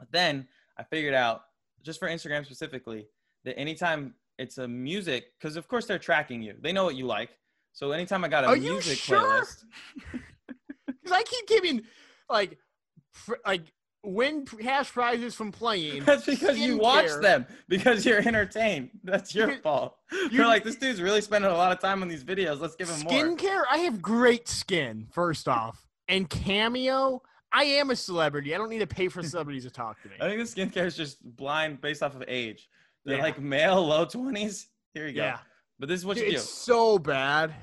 But 0.00 0.10
then 0.10 0.48
I 0.76 0.82
figured 0.82 1.14
out 1.14 1.42
just 1.84 2.00
for 2.00 2.08
Instagram 2.08 2.44
specifically 2.44 3.06
that 3.44 3.56
anytime 3.56 4.14
it's 4.36 4.58
a 4.58 4.66
music, 4.66 5.26
because 5.38 5.56
of 5.56 5.68
course 5.68 5.86
they're 5.86 6.00
tracking 6.00 6.42
you. 6.42 6.54
They 6.60 6.72
know 6.72 6.84
what 6.84 6.96
you 6.96 7.06
like. 7.06 7.30
So 7.72 7.92
anytime 7.92 8.24
I 8.24 8.28
got 8.28 8.42
a 8.42 8.48
Are 8.48 8.56
music 8.56 8.98
sure? 8.98 9.20
playlist, 9.20 9.64
Because 11.08 11.18
I 11.18 11.22
keep 11.24 11.46
giving 11.48 11.82
like 12.28 12.58
fr- 13.12 13.34
like 13.46 13.62
win 14.04 14.44
cash 14.46 14.92
prizes 14.92 15.34
from 15.34 15.50
playing. 15.52 16.04
That's 16.06 16.24
because 16.26 16.58
you 16.58 16.78
watch 16.78 17.06
skincare. 17.06 17.22
them 17.22 17.46
because 17.68 18.06
you're 18.06 18.18
entertained. 18.26 18.90
That's 19.04 19.34
your 19.34 19.56
fault. 19.58 19.96
you- 20.12 20.28
You're 20.30 20.46
like, 20.46 20.64
this 20.64 20.76
dude's 20.76 21.00
really 21.02 21.20
spending 21.20 21.50
a 21.50 21.54
lot 21.54 21.72
of 21.72 21.80
time 21.80 22.02
on 22.02 22.08
these 22.08 22.24
videos. 22.24 22.60
Let's 22.60 22.76
give 22.76 22.88
him 22.88 23.00
more. 23.02 23.12
Skincare. 23.12 23.62
I 23.70 23.78
have 23.78 24.00
great 24.02 24.48
skin. 24.48 25.06
First 25.12 25.48
off, 25.48 25.86
and 26.08 26.28
Cameo. 26.28 27.22
I 27.50 27.64
am 27.64 27.88
a 27.88 27.96
celebrity. 27.96 28.54
I 28.54 28.58
don't 28.58 28.68
need 28.68 28.80
to 28.80 28.86
pay 28.86 29.08
for 29.08 29.22
celebrities 29.24 29.64
to 29.64 29.70
talk 29.70 30.02
to 30.02 30.08
me. 30.10 30.16
I 30.20 30.28
think 30.28 30.38
the 30.38 30.44
skincare 30.80 30.84
is 30.84 30.94
just 30.94 31.24
blind 31.36 31.80
based 31.80 32.02
off 32.02 32.14
of 32.14 32.22
age. 32.28 32.68
They're 33.06 33.16
Yeah. 33.16 33.22
like 33.22 33.40
male, 33.40 33.86
low 33.86 34.04
20s. 34.04 34.66
Here 34.92 35.06
you 35.06 35.14
go. 35.14 35.22
Yeah, 35.22 35.38
But 35.78 35.88
this 35.88 35.98
is 35.98 36.04
what 36.04 36.18
Dude, 36.18 36.26
you 36.26 36.30
do. 36.32 36.36
it's 36.36 36.44
so 36.50 36.98
bad. 36.98 37.54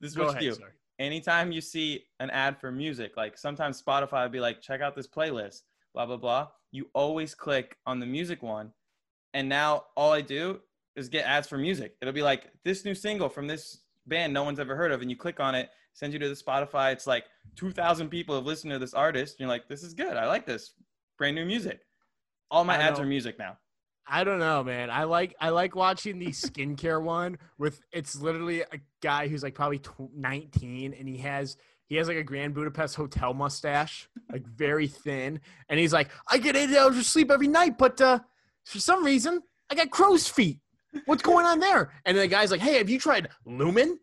This 0.00 0.10
is 0.10 0.16
Go 0.16 0.24
what 0.24 0.30
ahead. 0.32 0.42
you 0.42 0.50
do. 0.50 0.56
Sorry. 0.56 0.72
Anytime 1.00 1.50
you 1.50 1.62
see 1.62 2.04
an 2.20 2.28
ad 2.30 2.60
for 2.60 2.70
music, 2.70 3.16
like 3.16 3.38
sometimes 3.38 3.82
Spotify 3.82 4.22
would 4.22 4.32
be 4.32 4.38
like, 4.38 4.60
check 4.60 4.82
out 4.82 4.94
this 4.94 5.08
playlist, 5.08 5.62
blah, 5.94 6.04
blah, 6.04 6.18
blah. 6.18 6.48
You 6.72 6.88
always 6.92 7.34
click 7.34 7.78
on 7.86 7.98
the 8.00 8.06
music 8.06 8.42
one. 8.42 8.70
And 9.32 9.48
now 9.48 9.84
all 9.96 10.12
I 10.12 10.20
do 10.20 10.60
is 10.96 11.08
get 11.08 11.24
ads 11.24 11.48
for 11.48 11.56
music. 11.56 11.96
It'll 12.02 12.12
be 12.12 12.22
like 12.22 12.50
this 12.64 12.84
new 12.84 12.94
single 12.94 13.30
from 13.30 13.46
this 13.46 13.78
band 14.06 14.34
no 14.34 14.44
one's 14.44 14.60
ever 14.60 14.76
heard 14.76 14.92
of. 14.92 15.00
And 15.00 15.10
you 15.10 15.16
click 15.16 15.40
on 15.40 15.54
it, 15.54 15.70
sends 15.94 16.12
you 16.12 16.18
to 16.18 16.28
the 16.28 16.34
Spotify. 16.34 16.92
It's 16.92 17.06
like 17.06 17.24
2,000 17.56 18.10
people 18.10 18.34
have 18.34 18.44
listened 18.44 18.72
to 18.72 18.78
this 18.78 18.92
artist. 18.92 19.34
And 19.34 19.40
you're 19.40 19.48
like, 19.48 19.68
this 19.68 19.82
is 19.82 19.94
good. 19.94 20.18
I 20.18 20.26
like 20.26 20.44
this. 20.44 20.74
Brand 21.16 21.34
new 21.34 21.46
music. 21.46 21.80
All 22.50 22.62
my 22.64 22.76
I 22.76 22.82
ads 22.82 22.98
know. 22.98 23.04
are 23.04 23.08
music 23.08 23.38
now. 23.38 23.56
I 24.10 24.24
don't 24.24 24.40
know, 24.40 24.64
man. 24.64 24.90
I 24.90 25.04
like 25.04 25.36
I 25.40 25.50
like 25.50 25.76
watching 25.76 26.18
the 26.18 26.28
skincare 26.28 27.00
one 27.00 27.38
with 27.58 27.80
it's 27.92 28.16
literally 28.16 28.62
a 28.62 28.80
guy 29.00 29.28
who's 29.28 29.42
like 29.42 29.54
probably 29.54 29.78
tw- 29.78 30.12
19 30.14 30.94
and 30.98 31.08
he 31.08 31.18
has 31.18 31.56
he 31.86 31.96
has 31.96 32.08
like 32.08 32.16
a 32.16 32.24
Grand 32.24 32.54
Budapest 32.54 32.96
hotel 32.96 33.34
mustache, 33.34 34.08
like 34.30 34.46
very 34.46 34.88
thin, 34.88 35.40
and 35.68 35.78
he's 35.78 35.92
like, 35.92 36.10
I 36.28 36.38
get 36.38 36.56
eight 36.56 36.76
hours 36.76 36.96
of 36.96 37.04
sleep 37.04 37.30
every 37.30 37.48
night, 37.48 37.78
but 37.78 38.00
uh, 38.00 38.18
for 38.64 38.78
some 38.80 39.04
reason 39.04 39.42
I 39.70 39.74
got 39.76 39.90
crow's 39.90 40.28
feet. 40.28 40.58
What's 41.06 41.22
going 41.22 41.46
on 41.46 41.60
there? 41.60 41.92
And 42.04 42.18
the 42.18 42.26
guy's 42.26 42.50
like, 42.50 42.60
Hey, 42.60 42.78
have 42.78 42.90
you 42.90 42.98
tried 42.98 43.28
Lumin? 43.46 43.98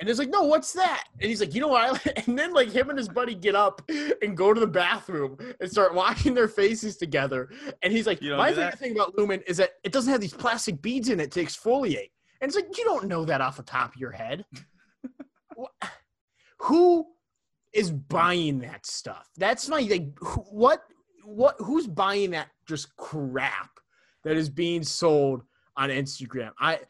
And 0.00 0.08
he's 0.08 0.18
like, 0.18 0.30
No, 0.30 0.42
what's 0.42 0.72
that? 0.72 1.04
And 1.20 1.28
he's 1.28 1.40
like, 1.40 1.54
You 1.54 1.60
know 1.60 1.68
what? 1.68 2.04
And 2.26 2.36
then 2.38 2.52
like 2.52 2.72
him 2.72 2.88
and 2.90 2.98
his 2.98 3.08
buddy 3.08 3.34
get 3.34 3.54
up 3.54 3.82
and 4.22 4.36
go 4.36 4.52
to 4.52 4.58
the 4.60 4.66
bathroom 4.66 5.36
and 5.60 5.70
start 5.70 5.94
washing 5.94 6.34
their 6.34 6.48
faces 6.48 6.96
together. 6.96 7.50
And 7.82 7.92
he's 7.92 8.06
like, 8.06 8.20
My 8.22 8.48
favorite 8.48 8.70
that? 8.72 8.78
thing 8.78 8.92
about 8.96 9.16
Lumin 9.16 9.42
is 9.46 9.58
that 9.58 9.72
it 9.84 9.92
doesn't 9.92 10.10
have 10.10 10.20
these 10.22 10.32
plastic 10.34 10.80
beads 10.82 11.08
in 11.10 11.20
it 11.20 11.30
to 11.32 11.44
exfoliate. 11.44 12.10
And 12.40 12.48
it's 12.48 12.56
like, 12.56 12.76
you 12.78 12.84
don't 12.84 13.06
know 13.06 13.24
that 13.26 13.42
off 13.42 13.58
the 13.58 13.62
top 13.62 13.94
of 13.94 14.00
your 14.00 14.10
head. 14.12 14.46
Who 16.60 17.06
is 17.72 17.90
buying 17.90 18.60
that 18.60 18.84
stuff? 18.86 19.28
That's 19.36 19.68
my 19.68 19.80
like. 19.80 20.08
who- 20.18 20.40
What? 20.50 20.82
What? 21.24 21.56
Who's 21.58 21.86
buying 21.86 22.30
that 22.32 22.48
just 22.66 22.94
crap 22.96 23.70
that 24.24 24.36
is 24.36 24.48
being 24.48 24.82
sold 24.82 25.42
on 25.76 25.90
Instagram? 25.90 26.50
I. 26.58 26.80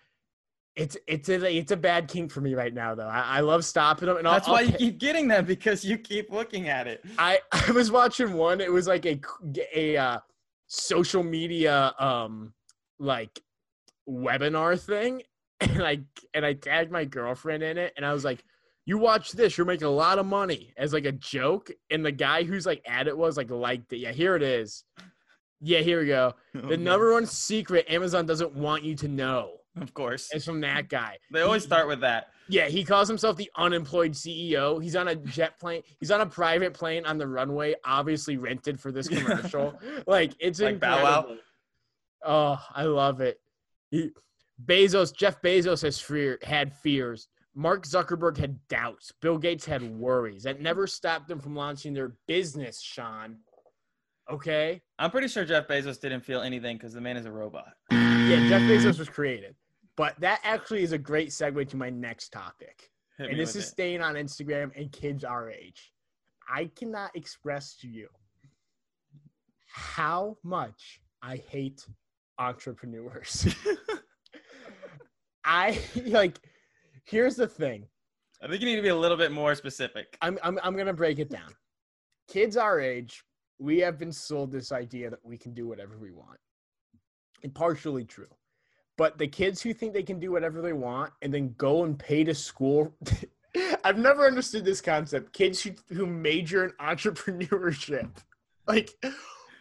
It's 0.81 0.97
it's 1.07 1.29
a 1.29 1.57
it's 1.59 1.73
a 1.73 1.77
bad 1.77 2.09
kink 2.09 2.31
for 2.33 2.40
me 2.40 2.55
right 2.55 2.73
now 2.73 2.95
though. 2.95 3.07
I, 3.07 3.37
I 3.37 3.40
love 3.40 3.66
stopping 3.66 4.07
them 4.09 4.16
and 4.16 4.27
I'll- 4.27 4.35
That's 4.35 4.49
I'll 4.49 4.55
why 4.55 4.61
you 4.62 4.73
keep 4.73 4.99
getting 4.99 5.29
them 5.29 5.45
because 5.45 5.85
you 5.85 5.99
keep 5.99 6.31
looking 6.31 6.69
at 6.71 6.87
it. 6.87 7.05
I 7.19 7.40
I 7.53 7.71
was 7.73 7.90
watching 7.93 8.33
one. 8.33 8.61
It 8.62 8.73
was 8.73 8.87
like 8.88 9.05
a 9.05 9.21
a 9.77 9.97
uh, 9.99 10.19
social 10.69 11.23
media 11.23 11.93
um 11.99 12.55
like 12.99 13.43
webinar 14.09 14.81
thing, 14.81 15.23
and 15.61 15.83
I 15.83 16.01
and 16.35 16.45
I 16.47 16.55
tagged 16.55 16.90
my 16.90 17.05
girlfriend 17.05 17.62
in 17.62 17.77
it, 17.77 17.93
and 17.97 18.07
I 18.07 18.12
was 18.14 18.25
like, 18.25 18.43
"You 18.87 18.97
watch 18.97 19.33
this, 19.33 19.59
you're 19.59 19.66
making 19.66 19.87
a 19.87 19.90
lot 19.90 20.19
of 20.19 20.25
money," 20.27 20.73
as 20.79 20.93
like 20.95 21.05
a 21.05 21.12
joke. 21.12 21.71
And 21.90 22.05
the 22.05 22.12
guy 22.12 22.43
who's 22.45 22.64
like 22.64 22.83
at 22.88 23.07
it 23.07 23.16
was 23.16 23.37
like 23.37 23.51
liked 23.51 23.93
it. 23.93 23.99
Yeah, 23.99 24.12
here 24.12 24.35
it 24.35 24.43
is. 24.43 24.85
Yeah, 25.61 25.81
here 25.81 26.01
we 26.01 26.07
go. 26.07 26.33
The 26.55 26.61
Okay. 26.66 26.77
number 26.79 27.12
one 27.12 27.27
secret 27.27 27.85
Amazon 27.90 28.25
doesn't 28.25 28.55
want 28.55 28.83
you 28.83 28.95
to 28.97 29.09
know 29.09 29.60
Of 29.80 29.94
course. 29.94 30.30
It's 30.33 30.44
from 30.44 30.61
that 30.62 30.88
guy. 30.88 31.18
They 31.33 31.42
always 31.42 31.62
start 31.62 31.87
with 31.87 32.00
that. 32.00 32.30
Yeah, 32.48 32.66
he 32.66 32.85
calls 32.85 33.06
himself 33.06 33.37
the 33.37 33.50
unemployed 33.56 34.12
CEO. 34.12 34.83
He's 34.83 34.96
on 34.96 35.09
a 35.09 35.14
jet 35.14 35.61
plane. 35.61 35.83
He's 36.00 36.11
on 36.11 36.20
a 36.20 36.26
private 36.26 36.74
plane 36.74 37.06
on 37.06 37.18
the 37.18 37.26
runway, 37.28 37.76
obviously 37.85 38.37
rented 38.37 38.80
for 38.80 38.90
this 38.90 39.09
commercial. 39.09 39.78
like 40.09 40.33
it's 40.40 40.61
Like 40.61 40.80
Bow 40.80 40.96
incredible. 40.98 41.37
Oh, 42.24 42.61
I 42.74 42.85
love 42.85 43.20
it. 43.20 43.40
He, 43.90 44.11
Bezos, 44.64 45.14
Jeff 45.16 45.40
Bezos 45.40 45.83
has 45.83 46.00
fear, 46.00 46.38
had 46.42 46.72
fears. 46.72 47.28
Mark 47.54 47.87
Zuckerberg 47.87 48.37
had 48.37 48.59
doubts. 48.68 49.12
Bill 49.20 49.38
Gates 49.38 49.64
had 49.64 49.83
worries. 49.83 50.42
That 50.42 50.61
never 50.61 50.87
stopped 50.87 51.28
them 51.28 51.40
from 51.40 51.54
launching 51.56 51.94
their 51.94 52.14
business, 52.26 52.80
Sean. 52.80 53.38
Okay? 54.30 54.80
I'm 54.98 55.11
pretty 55.11 55.28
sure 55.28 55.44
Jeff 55.44 55.66
Bezos 55.66 56.00
didn't 56.00 56.20
feel 56.20 56.40
anything 56.40 56.76
because 56.76 56.92
the 56.92 57.00
man 57.00 57.16
is 57.16 57.26
a 57.26 57.33
robot. 57.33 57.72
Yeah, 57.90 58.48
Jeff 58.48 58.62
Bezos 58.62 58.98
was 58.98 59.09
created. 59.09 59.56
But 60.00 60.18
that 60.20 60.40
actually 60.44 60.82
is 60.82 60.92
a 60.92 60.98
great 60.98 61.28
segue 61.28 61.68
to 61.68 61.76
my 61.76 61.90
next 61.90 62.30
topic. 62.30 62.90
Hit 63.18 63.28
and 63.28 63.38
this 63.38 63.54
is 63.54 63.66
it. 63.66 63.68
staying 63.68 64.00
on 64.00 64.14
Instagram 64.14 64.70
and 64.74 64.90
kids 64.90 65.24
our 65.24 65.50
age. 65.50 65.92
I 66.48 66.70
cannot 66.74 67.14
express 67.14 67.76
to 67.82 67.86
you 67.86 68.08
how 69.66 70.38
much 70.42 71.02
I 71.20 71.36
hate 71.36 71.86
entrepreneurs. 72.38 73.54
I 75.44 75.78
like 76.06 76.40
here's 77.04 77.36
the 77.36 77.46
thing. 77.46 77.86
I 78.42 78.48
think 78.48 78.62
you 78.62 78.68
need 78.68 78.76
to 78.76 78.82
be 78.82 78.88
a 78.88 78.96
little 78.96 79.18
bit 79.18 79.32
more 79.32 79.54
specific. 79.54 80.16
I'm 80.22 80.38
I'm 80.42 80.58
I'm 80.62 80.78
gonna 80.78 80.94
break 80.94 81.18
it 81.18 81.28
down. 81.28 81.52
Kids 82.26 82.56
our 82.56 82.80
age, 82.80 83.22
we 83.58 83.80
have 83.80 83.98
been 83.98 84.12
sold 84.12 84.50
this 84.50 84.72
idea 84.72 85.10
that 85.10 85.20
we 85.22 85.36
can 85.36 85.52
do 85.52 85.68
whatever 85.68 85.98
we 85.98 86.10
want. 86.10 86.38
And 87.42 87.54
partially 87.54 88.06
true. 88.06 88.28
But 88.96 89.18
the 89.18 89.29
kids 89.29 89.62
who 89.62 89.72
think 89.72 89.94
they 89.94 90.03
can 90.03 90.18
do 90.18 90.33
whatever 90.33 90.61
they 90.61 90.72
want 90.72 91.12
and 91.22 91.33
then 91.33 91.55
go 91.57 91.85
and 91.85 91.98
pay 91.98 92.22
to 92.24 92.35
school 92.35 92.94
I've 93.85 93.98
never 93.98 94.26
understood 94.26 94.64
this 94.64 94.81
concept. 94.81 95.33
Kids 95.33 95.62
who, 95.62 95.72
who 95.94 96.07
major 96.07 96.64
in 96.64 96.70
entrepreneurship. 96.81 98.11
Like 98.66 98.94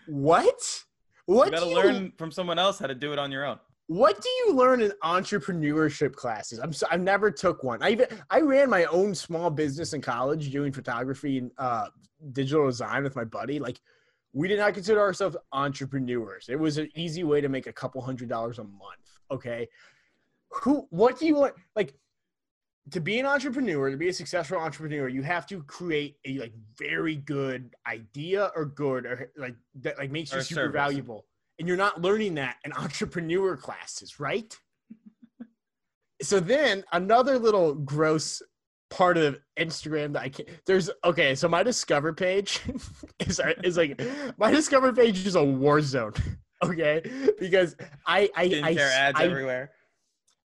what? 0.08 0.84
What 1.26 1.46
You 1.46 1.52
got 1.52 1.60
to 1.64 1.70
do 1.70 1.76
learn 1.76 2.14
from 2.18 2.32
someone 2.32 2.60
else 2.60 2.80
how 2.80 2.88
to 2.88 2.96
do 2.96 3.14
it 3.14 3.20
on 3.20 3.32
your 3.32 3.46
own. 3.46 3.60
what 3.88 4.22
do 4.22 4.30
you 4.30 4.54
learn 4.54 4.82
in 4.82 4.92
entrepreneurship 5.04 6.14
classes? 6.14 6.60
I'm 6.60 6.74
so, 6.74 6.88
I 6.92 6.98
never 6.98 7.32
took 7.32 7.64
one. 7.64 7.82
I 7.82 7.92
even 7.92 8.08
I 8.30 8.42
ran 8.42 8.70
my 8.70 8.86
own 8.86 9.16
small 9.16 9.50
business 9.50 9.94
in 9.94 10.02
college 10.02 10.52
doing 10.52 10.72
photography 10.72 11.40
and 11.40 11.52
uh, 11.58 11.88
digital 12.34 12.66
design 12.68 13.04
with 13.04 13.16
my 13.16 13.24
buddy. 13.24 13.60
Like 13.60 13.80
we 14.34 14.48
did 14.48 14.60
not 14.60 14.74
consider 14.74 15.00
ourselves 15.00 15.36
entrepreneurs. 15.52 16.48
It 16.50 16.60
was 16.60 16.78
an 16.78 16.90
easy 16.96 17.24
way 17.24 17.42
to 17.42 17.50
make 17.50 17.68
a 17.68 17.74
couple 17.74 18.02
hundred 18.02 18.30
dollars 18.30 18.60
a 18.60 18.64
month. 18.64 19.20
Okay, 19.32 19.68
who? 20.50 20.88
What 20.90 21.20
do 21.20 21.26
you 21.26 21.36
want? 21.36 21.56
Like 21.76 21.96
to 22.92 23.00
be 23.00 23.20
an 23.20 23.26
entrepreneur, 23.26 23.92
to 23.92 23.98
be 23.98 24.10
a 24.10 24.14
successful 24.14 24.58
entrepreneur, 24.58 25.08
you 25.08 25.22
have 25.22 25.46
to 25.48 25.62
create 25.64 26.18
a 26.26 26.38
like 26.40 26.54
very 26.78 27.16
good 27.16 27.76
idea 27.88 28.52
or 28.56 28.66
good 28.66 29.06
or 29.06 29.32
like 29.38 29.56
that 29.82 29.98
like 29.98 30.12
makes 30.12 30.34
you 30.34 30.42
super 30.42 30.62
service. 30.62 30.74
valuable. 30.74 31.26
And 31.58 31.68
you're 31.68 31.78
not 31.78 32.02
learning 32.02 32.36
that 32.36 32.56
in 32.64 32.74
entrepreneur 32.74 33.58
classes, 33.58 34.20
right? 34.20 34.56
so 36.22 36.40
then 36.40 36.84
another 36.94 37.38
little 37.38 37.76
gross 37.76 38.42
part 38.90 39.18
of 39.18 39.40
Instagram 39.58 40.14
that 40.14 40.24
I 40.24 40.30
can't. 40.30 40.50
There's 40.66 40.90
okay. 41.04 41.36
So 41.36 41.48
my 41.48 41.64
discover 41.64 42.14
page 42.14 42.62
is 43.20 43.42
is 43.64 43.78
like 43.78 44.02
my 44.38 44.52
discover 44.52 44.94
page 44.94 45.26
is 45.26 45.36
a 45.36 45.44
war 45.44 45.82
zone. 45.82 46.14
Okay, 46.62 47.02
because 47.40 47.74
I 48.06 48.30
I 48.36 48.50
Skincare 48.50 48.92
I, 48.92 48.94
ads 48.94 49.18
I, 49.18 49.24
everywhere. 49.24 49.72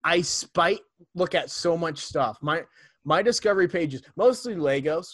I 0.03 0.19
spite 0.19 0.81
look 1.15 1.35
at 1.35 1.49
so 1.49 1.77
much 1.77 1.99
stuff. 1.99 2.37
My 2.41 2.63
my 3.05 3.21
discovery 3.21 3.69
page 3.69 3.93
is 3.93 4.01
mostly 4.17 4.55
Legos 4.55 5.07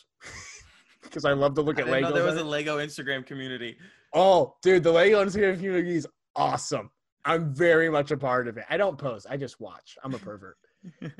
because 1.03 1.23
I 1.23 1.33
love 1.33 1.53
to 1.53 1.61
look 1.61 1.77
I 1.77 1.83
at 1.83 1.87
Legos. 1.87 2.15
there 2.15 2.23
was 2.23 2.37
a 2.37 2.43
Lego 2.43 2.79
Instagram 2.79 3.23
community. 3.23 3.77
Oh, 4.13 4.55
dude, 4.63 4.83
the 4.83 4.91
Lego 4.91 5.23
Instagram 5.23 5.57
community 5.57 5.95
is 5.95 6.07
awesome. 6.35 6.89
I'm 7.25 7.53
very 7.53 7.89
much 7.91 8.09
a 8.11 8.17
part 8.17 8.47
of 8.47 8.57
it. 8.57 8.65
I 8.69 8.77
don't 8.77 8.97
post. 8.97 9.27
I 9.29 9.37
just 9.37 9.59
watch. 9.59 9.97
I'm 10.03 10.15
a 10.15 10.17
pervert. 10.17 10.57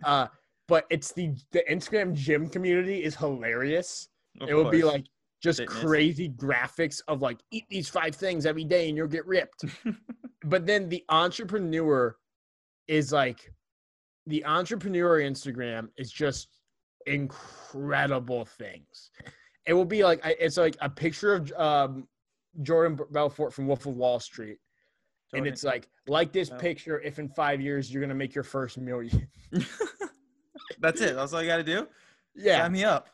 uh, 0.03 0.27
but 0.67 0.85
it's 0.89 1.11
the 1.13 1.33
the 1.51 1.63
Instagram 1.69 2.13
gym 2.13 2.49
community 2.49 3.03
is 3.03 3.15
hilarious. 3.15 4.09
Of 4.41 4.49
it 4.49 4.53
would 4.53 4.71
be 4.71 4.83
like 4.83 5.05
just 5.41 5.59
Fitness. 5.59 5.79
crazy 5.79 6.29
graphics 6.29 7.01
of 7.07 7.21
like 7.21 7.39
eat 7.51 7.65
these 7.69 7.89
five 7.89 8.15
things 8.15 8.45
every 8.45 8.63
day 8.63 8.87
and 8.89 8.97
you'll 8.97 9.07
get 9.07 9.25
ripped. 9.25 9.65
but 10.45 10.65
then 10.65 10.89
the 10.89 11.03
entrepreneur 11.09 12.15
is 12.87 13.11
like 13.11 13.51
the 14.25 14.43
entrepreneur 14.45 15.19
Instagram 15.19 15.89
is 15.97 16.11
just 16.11 16.49
incredible 17.05 18.45
things. 18.45 19.11
It 19.65 19.73
will 19.73 19.85
be 19.85 20.03
like 20.03 20.21
it's 20.23 20.57
like 20.57 20.75
a 20.81 20.89
picture 20.89 21.33
of 21.33 21.51
um, 21.53 22.07
Jordan 22.61 22.99
Belfort 23.11 23.53
from 23.53 23.67
Wolf 23.67 23.85
of 23.85 23.95
Wall 23.95 24.19
Street. 24.19 24.57
Jordan. 25.31 25.45
And 25.45 25.47
it's 25.47 25.63
like 25.63 25.87
like 26.07 26.31
this 26.31 26.49
picture 26.57 27.01
if 27.01 27.19
in 27.19 27.27
5 27.29 27.61
years 27.61 27.91
you're 27.91 28.01
going 28.01 28.09
to 28.09 28.15
make 28.15 28.33
your 28.33 28.43
first 28.43 28.77
million. 28.77 29.27
That's 30.79 31.01
it. 31.01 31.15
That's 31.15 31.33
all 31.33 31.41
you 31.41 31.47
got 31.47 31.57
to 31.57 31.63
do. 31.63 31.87
Yeah. 32.35 32.61
Sign 32.61 32.71
me 32.71 32.83
up. 32.83 33.09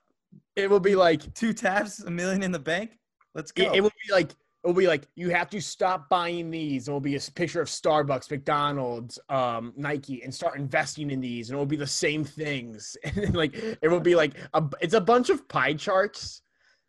It 0.55 0.69
will 0.69 0.79
be 0.79 0.95
like 0.95 1.33
two 1.33 1.53
taps, 1.53 2.01
a 2.01 2.11
million 2.11 2.43
in 2.43 2.51
the 2.51 2.59
bank. 2.59 2.97
Let's 3.35 3.51
go. 3.51 3.63
It, 3.63 3.77
it 3.77 3.81
will 3.81 3.91
be 4.07 4.13
like 4.13 4.31
it 4.63 4.67
will 4.67 4.73
be 4.73 4.87
like 4.87 5.07
you 5.15 5.29
have 5.29 5.49
to 5.49 5.61
stop 5.61 6.07
buying 6.09 6.49
these. 6.49 6.87
It 6.87 6.91
will 6.91 7.01
be 7.01 7.15
a 7.15 7.19
picture 7.19 7.61
of 7.61 7.67
Starbucks, 7.67 8.31
McDonald's, 8.31 9.19
um, 9.29 9.73
Nike, 9.75 10.23
and 10.23 10.33
start 10.33 10.57
investing 10.57 11.11
in 11.11 11.19
these, 11.19 11.49
and 11.49 11.57
it 11.57 11.59
will 11.59 11.65
be 11.65 11.75
the 11.75 11.87
same 11.87 12.23
things. 12.23 12.95
And 13.03 13.35
like 13.35 13.55
it 13.55 13.89
will 13.89 13.99
be 13.99 14.15
like 14.15 14.35
a, 14.53 14.63
it's 14.81 14.93
a 14.93 15.01
bunch 15.01 15.29
of 15.29 15.47
pie 15.49 15.73
charts, 15.73 16.41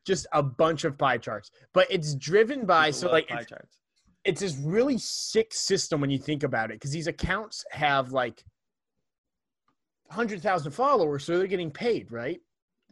just 0.06 0.26
a 0.32 0.42
bunch 0.42 0.84
of 0.84 0.96
pie 0.96 1.18
charts, 1.18 1.50
but 1.72 1.86
it's 1.90 2.14
driven 2.14 2.64
by 2.64 2.86
People 2.88 3.00
so 3.00 3.10
like 3.10 3.28
pie 3.28 3.40
it's, 3.40 3.50
charts. 3.50 3.80
It's 4.24 4.40
this 4.40 4.56
really 4.56 4.96
sick 4.98 5.52
system 5.52 6.00
when 6.00 6.10
you 6.10 6.18
think 6.18 6.44
about 6.44 6.70
it, 6.70 6.74
because 6.74 6.92
these 6.92 7.08
accounts 7.08 7.64
have 7.72 8.12
like 8.12 8.44
100,000 10.14 10.70
followers, 10.70 11.24
so 11.24 11.36
they're 11.36 11.46
getting 11.46 11.70
paid, 11.70 12.12
right? 12.12 12.40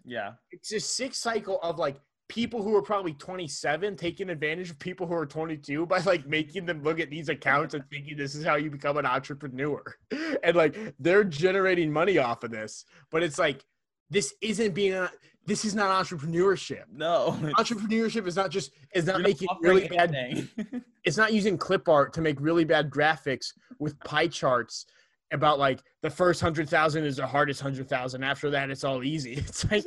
Yeah. 0.05 0.33
It's 0.51 0.73
a 0.73 0.81
sick 0.81 1.15
cycle 1.15 1.61
of 1.63 1.79
like 1.79 2.01
people 2.29 2.63
who 2.63 2.75
are 2.75 2.83
probably 2.83 3.13
27 3.13 3.95
taking 3.95 4.31
advantage 4.31 4.71
of 4.71 4.79
people 4.79 5.07
who 5.07 5.15
are 5.15 5.27
22 5.27 5.87
by 5.87 5.99
like 6.01 6.27
making 6.27 6.67
them 6.67 6.83
look 6.83 6.99
at 6.99 7.11
these 7.11 7.29
accounts 7.29 7.75
and 7.75 7.85
thinking 7.91 8.17
this 8.17 8.35
is 8.35 8.45
how 8.45 8.57
you 8.57 8.71
become 8.71 8.97
an 8.97 9.07
entrepreneur. 9.07 9.83
And 10.45 10.57
like 10.57 10.77
they're 10.99 11.23
generating 11.23 11.93
money 11.93 12.19
off 12.19 12.43
of 12.43 12.51
this, 12.51 12.85
but 13.13 13.23
it's 13.23 13.39
like 13.39 13.65
this 14.11 14.35
isn't 14.41 14.75
being 14.75 14.95
a, 14.95 15.09
this 15.47 15.65
is 15.65 15.75
not 15.75 16.05
entrepreneurship. 16.05 16.85
No. 16.93 17.39
Entrepreneurship 17.59 18.27
is 18.27 18.35
not 18.35 18.51
just 18.51 18.73
is 18.93 19.07
not 19.07 19.21
making 19.21 19.49
really 19.61 19.87
bad 19.87 20.49
it's 21.05 21.17
not 21.17 21.33
using 21.33 21.57
clip 21.57 21.89
art 21.89 22.13
to 22.15 22.21
make 22.21 22.41
really 22.41 22.65
bad 22.65 22.91
graphics 22.91 23.53
with 23.79 23.99
pie 24.01 24.27
charts 24.27 24.87
about 25.33 25.59
like 25.59 25.81
the 26.03 26.11
first 26.11 26.41
hundred 26.41 26.69
thousand 26.69 27.05
is 27.05 27.17
the 27.17 27.27
hardest 27.27 27.61
hundred 27.61 27.89
thousand. 27.89 28.23
After 28.23 28.51
that, 28.51 28.71
it's 28.71 28.85
all 28.85 29.03
easy. 29.03 29.35
It's 29.47 29.71
like, 29.71 29.85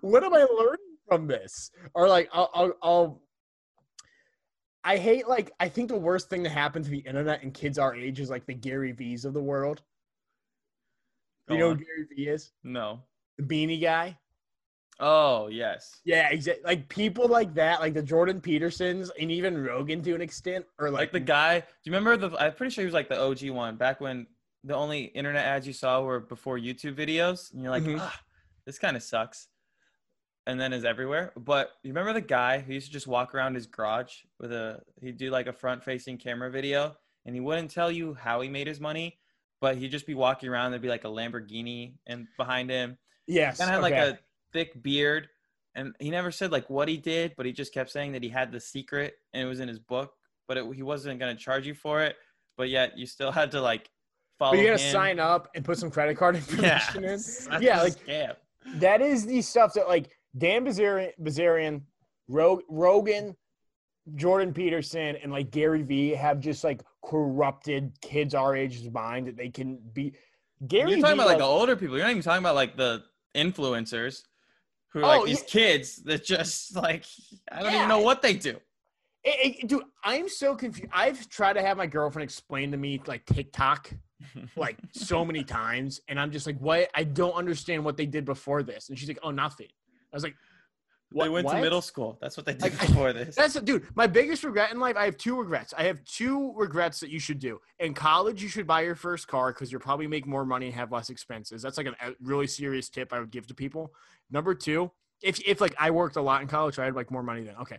what 0.00 0.24
am 0.24 0.34
I 0.34 0.44
learning 0.44 0.96
from 1.06 1.26
this? 1.26 1.70
Or 1.94 2.08
like, 2.08 2.28
I'll, 2.32 2.50
I'll, 2.54 2.72
I'll 2.82 3.22
I 4.84 4.96
hate 4.96 5.28
like 5.28 5.52
I 5.60 5.68
think 5.68 5.88
the 5.88 5.98
worst 5.98 6.30
thing 6.30 6.44
to 6.44 6.50
happen 6.50 6.82
to 6.82 6.90
the 6.90 6.98
internet 6.98 7.42
and 7.42 7.52
kids 7.52 7.78
our 7.78 7.94
age 7.94 8.20
is 8.20 8.30
like 8.30 8.46
the 8.46 8.54
Gary 8.54 8.92
Vee's 8.92 9.24
of 9.24 9.34
the 9.34 9.42
world. 9.42 9.82
Go 11.48 11.54
you 11.54 11.60
know 11.60 11.70
on. 11.70 11.78
who 11.78 11.84
Gary 11.84 12.06
Vee 12.16 12.28
is? 12.28 12.52
No. 12.64 13.00
The 13.36 13.44
beanie 13.44 13.80
guy. 13.80 14.18
Oh 15.00 15.46
yes. 15.46 16.00
Yeah, 16.04 16.28
exactly. 16.30 16.64
Like 16.64 16.88
people 16.88 17.28
like 17.28 17.54
that, 17.54 17.80
like 17.80 17.94
the 17.94 18.02
Jordan 18.02 18.40
Petersons, 18.40 19.10
and 19.20 19.30
even 19.30 19.62
Rogan 19.62 20.02
to 20.02 20.14
an 20.14 20.20
extent, 20.20 20.64
or 20.78 20.90
like, 20.90 21.00
like 21.00 21.12
the 21.12 21.20
guy. 21.20 21.60
Do 21.60 21.66
you 21.84 21.92
remember 21.92 22.28
the? 22.28 22.36
I'm 22.36 22.54
pretty 22.54 22.72
sure 22.72 22.82
he 22.82 22.86
was 22.86 22.94
like 22.94 23.08
the 23.08 23.20
OG 23.20 23.50
one 23.50 23.76
back 23.76 24.00
when 24.00 24.26
the 24.64 24.74
only 24.74 25.04
internet 25.04 25.44
ads 25.44 25.66
you 25.66 25.72
saw 25.72 26.02
were 26.02 26.20
before 26.20 26.58
YouTube 26.58 26.96
videos, 26.96 27.52
and 27.52 27.62
you're 27.62 27.70
like, 27.70 27.84
mm-hmm. 27.84 28.00
ah, 28.00 28.20
this 28.66 28.78
kind 28.78 28.96
of 28.96 29.02
sucks. 29.02 29.48
And 30.46 30.58
then 30.58 30.72
is 30.72 30.86
everywhere. 30.86 31.32
But 31.36 31.72
you 31.82 31.90
remember 31.90 32.14
the 32.14 32.22
guy 32.22 32.58
who 32.58 32.72
used 32.72 32.86
to 32.86 32.92
just 32.92 33.06
walk 33.06 33.34
around 33.34 33.54
his 33.54 33.66
garage 33.66 34.14
with 34.40 34.50
a 34.50 34.80
he'd 35.00 35.18
do 35.18 35.30
like 35.30 35.46
a 35.46 35.52
front 35.52 35.84
facing 35.84 36.16
camera 36.16 36.50
video, 36.50 36.96
and 37.26 37.36
he 37.36 37.40
wouldn't 37.40 37.70
tell 37.70 37.92
you 37.92 38.14
how 38.14 38.40
he 38.40 38.48
made 38.48 38.66
his 38.66 38.80
money, 38.80 39.18
but 39.60 39.76
he'd 39.76 39.90
just 39.90 40.06
be 40.06 40.14
walking 40.14 40.48
around. 40.48 40.70
There'd 40.72 40.82
be 40.82 40.88
like 40.88 41.04
a 41.04 41.08
Lamborghini 41.08 41.96
and 42.06 42.26
behind 42.36 42.70
him. 42.70 42.96
Yes. 43.26 43.58
Kind 43.58 43.70
of 43.70 43.84
okay. 43.84 44.00
like 44.00 44.14
a 44.14 44.18
thick 44.52 44.82
beard, 44.82 45.28
and 45.74 45.94
he 46.00 46.10
never 46.10 46.30
said 46.30 46.50
like 46.50 46.68
what 46.68 46.88
he 46.88 46.96
did, 46.96 47.34
but 47.36 47.46
he 47.46 47.52
just 47.52 47.72
kept 47.72 47.90
saying 47.90 48.12
that 48.12 48.22
he 48.22 48.28
had 48.28 48.50
the 48.50 48.60
secret 48.60 49.14
and 49.32 49.42
it 49.42 49.46
was 49.46 49.60
in 49.60 49.68
his 49.68 49.78
book, 49.78 50.12
but 50.46 50.56
it, 50.56 50.66
he 50.74 50.82
wasn't 50.82 51.18
going 51.18 51.34
to 51.34 51.40
charge 51.40 51.66
you 51.66 51.74
for 51.74 52.02
it. 52.02 52.16
But 52.56 52.68
yet 52.68 52.98
you 52.98 53.06
still 53.06 53.30
had 53.40 53.50
to 53.52 53.60
like 53.60 53.88
follow. 54.38 54.52
But 54.52 54.60
you 54.60 54.66
got 54.66 54.78
to 54.78 54.90
sign 54.90 55.20
up 55.20 55.48
and 55.54 55.64
put 55.64 55.78
some 55.78 55.90
credit 55.90 56.16
card 56.16 56.36
information 56.36 57.02
yeah, 57.02 57.56
in. 57.56 57.62
Yeah, 57.62 57.82
like 57.82 58.04
scam. 58.04 58.34
that 58.74 59.00
is 59.00 59.26
the 59.26 59.40
stuff 59.42 59.74
that 59.74 59.88
like 59.88 60.10
Dan 60.36 60.64
Bilzerian, 60.64 61.12
Bilzerian 61.20 61.82
Rogan, 62.28 63.36
Jordan 64.14 64.52
Peterson, 64.52 65.16
and 65.22 65.30
like 65.32 65.50
Gary 65.50 65.82
Vee 65.82 66.10
have 66.10 66.40
just 66.40 66.64
like 66.64 66.82
corrupted 67.04 67.92
kids 68.00 68.34
our 68.34 68.56
age's 68.56 68.90
mind 68.90 69.28
that 69.28 69.36
they 69.36 69.48
can 69.48 69.78
be. 69.92 70.12
Gary 70.66 70.90
You're 70.90 71.00
talking 71.00 71.16
v, 71.16 71.22
about 71.22 71.26
like, 71.26 71.34
like 71.34 71.38
the 71.38 71.44
older 71.44 71.76
people. 71.76 71.96
You're 71.96 72.04
not 72.04 72.10
even 72.10 72.22
talking 72.22 72.42
about 72.42 72.56
like 72.56 72.76
the 72.76 73.04
influencers 73.36 74.22
who 74.92 75.00
are 75.00 75.16
oh, 75.16 75.18
like 75.18 75.26
these 75.26 75.40
yeah. 75.40 75.48
kids 75.48 75.96
that 76.04 76.24
just 76.24 76.74
like 76.76 77.04
I 77.50 77.62
don't 77.62 77.72
yeah. 77.72 77.78
even 77.78 77.88
know 77.88 78.00
what 78.00 78.22
they 78.22 78.34
do. 78.34 78.56
It, 79.24 79.56
it, 79.62 79.68
dude, 79.68 79.82
I'm 80.04 80.28
so 80.28 80.54
confused. 80.54 80.90
I've 80.92 81.28
tried 81.28 81.54
to 81.54 81.62
have 81.62 81.76
my 81.76 81.86
girlfriend 81.86 82.24
explain 82.24 82.70
to 82.70 82.76
me 82.76 83.00
like 83.06 83.26
TikTok 83.26 83.90
like 84.56 84.78
so 84.92 85.24
many 85.24 85.44
times, 85.44 86.00
and 86.08 86.18
I'm 86.18 86.30
just 86.30 86.46
like, 86.46 86.58
what? 86.58 86.88
I 86.94 87.04
don't 87.04 87.34
understand 87.34 87.84
what 87.84 87.96
they 87.96 88.06
did 88.06 88.24
before 88.24 88.62
this. 88.62 88.88
And 88.88 88.98
she's 88.98 89.08
like, 89.08 89.18
oh, 89.22 89.30
nothing. 89.30 89.68
I 90.12 90.16
was 90.16 90.22
like, 90.22 90.36
what, 91.10 91.24
they 91.24 91.30
went 91.30 91.46
what? 91.46 91.54
to 91.54 91.60
middle 91.60 91.80
school. 91.80 92.18
That's 92.20 92.36
what 92.36 92.44
they 92.44 92.54
did 92.54 92.72
before 92.78 93.12
this. 93.12 93.34
That's 93.34 93.54
dude. 93.60 93.86
My 93.94 94.06
biggest 94.06 94.44
regret 94.44 94.72
in 94.72 94.78
life. 94.78 94.96
I 94.96 95.04
have 95.06 95.16
two 95.16 95.38
regrets. 95.38 95.72
I 95.76 95.84
have 95.84 96.04
two 96.04 96.52
regrets 96.54 97.00
that 97.00 97.10
you 97.10 97.18
should 97.18 97.38
do. 97.38 97.60
In 97.78 97.94
college, 97.94 98.42
you 98.42 98.48
should 98.48 98.66
buy 98.66 98.82
your 98.82 98.94
first 98.94 99.26
car 99.26 99.52
because 99.52 99.72
you'll 99.72 99.80
probably 99.80 100.06
make 100.06 100.26
more 100.26 100.44
money 100.44 100.66
and 100.66 100.74
have 100.74 100.92
less 100.92 101.08
expenses. 101.08 101.62
That's 101.62 101.78
like 101.78 101.86
a 101.86 101.94
really 102.20 102.46
serious 102.46 102.90
tip 102.90 103.12
I 103.12 103.20
would 103.20 103.30
give 103.30 103.46
to 103.46 103.54
people. 103.54 103.92
Number 104.30 104.54
two, 104.54 104.90
if 105.22 105.40
if 105.46 105.60
like 105.60 105.74
I 105.78 105.90
worked 105.90 106.16
a 106.16 106.22
lot 106.22 106.42
in 106.42 106.48
college, 106.48 106.74
so 106.74 106.82
I 106.82 106.86
had 106.86 106.94
like 106.94 107.10
more 107.10 107.22
money 107.22 107.42
then. 107.42 107.56
Okay. 107.62 107.78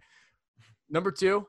Number 0.89 1.11
two, 1.11 1.45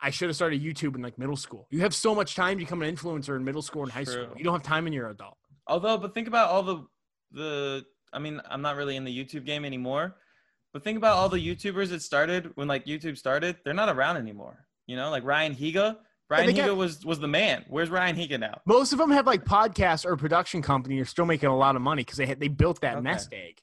I 0.00 0.08
should 0.08 0.30
have 0.30 0.36
started 0.36 0.62
YouTube 0.62 0.96
in 0.96 1.02
like 1.02 1.18
middle 1.18 1.36
school. 1.36 1.66
You 1.70 1.80
have 1.80 1.94
so 1.94 2.14
much 2.14 2.34
time 2.34 2.58
to 2.58 2.64
become 2.64 2.80
an 2.80 2.94
influencer 2.94 3.36
in 3.36 3.44
middle 3.44 3.62
school 3.62 3.82
and 3.82 3.92
high 3.92 4.04
True. 4.04 4.24
school. 4.24 4.34
You 4.38 4.44
don't 4.44 4.54
have 4.54 4.62
time 4.62 4.86
in 4.86 4.94
your 4.94 5.10
adult. 5.10 5.36
Although, 5.66 5.98
but 5.98 6.14
think 6.14 6.26
about 6.26 6.48
all 6.48 6.62
the 6.62 6.86
the. 7.32 7.84
I 8.10 8.18
mean, 8.18 8.40
I'm 8.48 8.62
not 8.62 8.76
really 8.76 8.96
in 8.96 9.04
the 9.04 9.14
YouTube 9.14 9.44
game 9.44 9.66
anymore 9.66 10.16
but 10.72 10.84
think 10.84 10.98
about 10.98 11.16
all 11.16 11.28
the 11.28 11.38
YouTubers 11.38 11.88
that 11.88 12.02
started 12.02 12.50
when 12.54 12.68
like 12.68 12.86
YouTube 12.86 13.16
started. 13.16 13.56
They're 13.64 13.74
not 13.74 13.88
around 13.88 14.16
anymore. 14.16 14.66
You 14.86 14.96
know, 14.96 15.10
like 15.10 15.24
Ryan 15.24 15.54
Higa. 15.54 15.96
Ryan 16.30 16.54
yeah, 16.54 16.68
Higa 16.68 16.76
was 16.76 17.04
was 17.04 17.20
the 17.20 17.28
man. 17.28 17.64
Where's 17.68 17.88
Ryan 17.88 18.16
Higa 18.16 18.38
now? 18.38 18.60
Most 18.66 18.92
of 18.92 18.98
them 18.98 19.10
have 19.10 19.26
like 19.26 19.44
podcasts 19.44 20.04
or 20.04 20.16
production 20.16 20.60
company. 20.60 20.98
Are 21.00 21.06
still 21.06 21.24
making 21.24 21.48
a 21.48 21.56
lot 21.56 21.74
of 21.74 21.82
money 21.82 22.02
because 22.02 22.18
they 22.18 22.26
had, 22.26 22.38
they 22.38 22.48
built 22.48 22.80
that 22.82 22.94
okay. 22.94 23.02
nest 23.02 23.32
egg. 23.32 23.60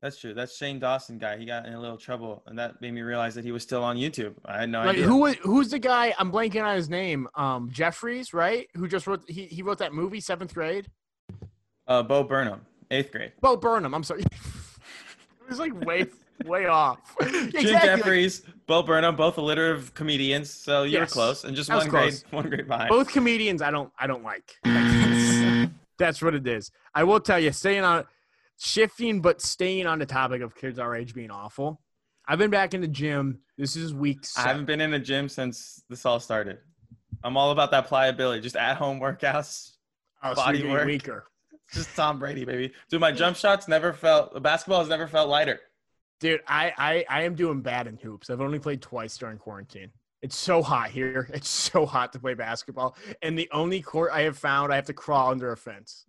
That's 0.00 0.18
true. 0.18 0.32
That's 0.32 0.56
Shane 0.56 0.78
Dawson 0.78 1.18
guy. 1.18 1.36
He 1.36 1.44
got 1.44 1.66
in 1.66 1.74
a 1.74 1.80
little 1.80 1.96
trouble, 1.96 2.44
and 2.46 2.58
that 2.58 2.80
made 2.80 2.92
me 2.92 3.02
realize 3.02 3.34
that 3.34 3.44
he 3.44 3.50
was 3.50 3.64
still 3.64 3.82
on 3.82 3.96
YouTube. 3.96 4.34
I 4.44 4.60
had 4.60 4.70
no 4.70 4.80
like, 4.80 4.90
idea. 4.90 5.06
Who 5.06 5.18
was 5.18 5.34
who's 5.42 5.70
the 5.70 5.78
guy? 5.80 6.14
I'm 6.18 6.30
blanking 6.30 6.64
on 6.64 6.76
his 6.76 6.88
name. 6.88 7.28
Um, 7.34 7.68
Jeffries, 7.70 8.32
right? 8.32 8.68
Who 8.74 8.86
just 8.86 9.06
wrote 9.06 9.24
he 9.28 9.46
he 9.46 9.62
wrote 9.62 9.78
that 9.78 9.92
movie, 9.92 10.20
seventh 10.20 10.54
grade. 10.54 10.86
Uh, 11.86 12.02
Bo 12.02 12.22
Burnham, 12.22 12.60
eighth 12.90 13.10
grade. 13.10 13.32
Bo 13.40 13.56
Burnham. 13.56 13.92
I'm 13.92 14.04
sorry. 14.04 14.20
it 14.22 15.48
was 15.48 15.58
like 15.58 15.74
way 15.84 16.06
way 16.44 16.66
off. 16.66 17.16
exactly. 17.20 17.62
Jim 17.62 17.80
Jeffries, 17.80 18.42
Bo 18.66 18.82
Burnham, 18.82 19.16
both 19.16 19.38
alliterative 19.38 19.94
comedians. 19.94 20.50
So 20.50 20.82
you 20.82 20.92
yes, 20.92 21.10
were 21.10 21.12
close, 21.12 21.44
and 21.44 21.56
just 21.56 21.70
one 21.70 21.88
grade, 21.88 22.14
one 22.30 22.48
grade 22.48 22.68
behind. 22.68 22.88
Both 22.88 23.08
comedians, 23.08 23.62
I 23.62 23.70
don't, 23.70 23.92
I 23.98 24.06
don't 24.06 24.24
like. 24.24 24.56
That's 25.98 26.22
what 26.22 26.34
it 26.34 26.46
is. 26.46 26.70
I 26.94 27.04
will 27.04 27.20
tell 27.20 27.38
you, 27.38 27.52
staying 27.52 27.84
on 27.84 28.04
shifting, 28.58 29.20
but 29.20 29.40
staying 29.40 29.86
on 29.86 29.98
the 29.98 30.06
topic 30.06 30.42
of 30.42 30.54
kids 30.54 30.78
our 30.78 30.94
age 30.94 31.14
being 31.14 31.30
awful. 31.30 31.80
I've 32.26 32.38
been 32.38 32.50
back 32.50 32.74
in 32.74 32.80
the 32.80 32.88
gym. 32.88 33.40
This 33.56 33.74
is 33.74 33.94
week. 33.94 34.24
Seven. 34.24 34.46
I 34.46 34.52
haven't 34.52 34.66
been 34.66 34.80
in 34.80 34.90
the 34.90 34.98
gym 34.98 35.28
since 35.28 35.82
this 35.88 36.04
all 36.04 36.20
started. 36.20 36.58
I'm 37.24 37.36
all 37.36 37.50
about 37.50 37.70
that 37.72 37.86
pliability, 37.86 38.42
just 38.42 38.56
at 38.56 38.76
home 38.76 39.00
workouts, 39.00 39.72
oh, 40.22 40.34
body 40.34 40.60
so 40.60 40.68
work. 40.68 40.86
Weaker. 40.86 41.24
Just 41.72 41.94
Tom 41.96 42.18
Brady, 42.18 42.44
baby. 42.44 42.72
Dude, 42.88 43.00
my 43.00 43.12
jump 43.12 43.36
shots 43.36 43.68
never 43.68 43.92
felt. 43.92 44.32
The 44.32 44.40
basketball 44.40 44.80
has 44.80 44.88
never 44.88 45.06
felt 45.06 45.28
lighter. 45.28 45.60
Dude, 46.20 46.40
I, 46.46 46.72
I 46.76 47.04
I 47.08 47.22
am 47.22 47.34
doing 47.34 47.60
bad 47.60 47.86
in 47.86 47.96
hoops. 47.96 48.28
I've 48.30 48.40
only 48.40 48.58
played 48.58 48.82
twice 48.82 49.16
during 49.16 49.38
quarantine. 49.38 49.90
It's 50.20 50.36
so 50.36 50.62
hot 50.62 50.90
here. 50.90 51.28
It's 51.34 51.48
so 51.48 51.86
hot 51.86 52.12
to 52.14 52.18
play 52.18 52.34
basketball. 52.34 52.96
And 53.22 53.38
the 53.38 53.48
only 53.52 53.80
court 53.80 54.10
I 54.12 54.22
have 54.22 54.36
found, 54.36 54.72
I 54.72 54.76
have 54.76 54.86
to 54.86 54.92
crawl 54.92 55.30
under 55.30 55.52
a 55.52 55.56
fence. 55.56 56.04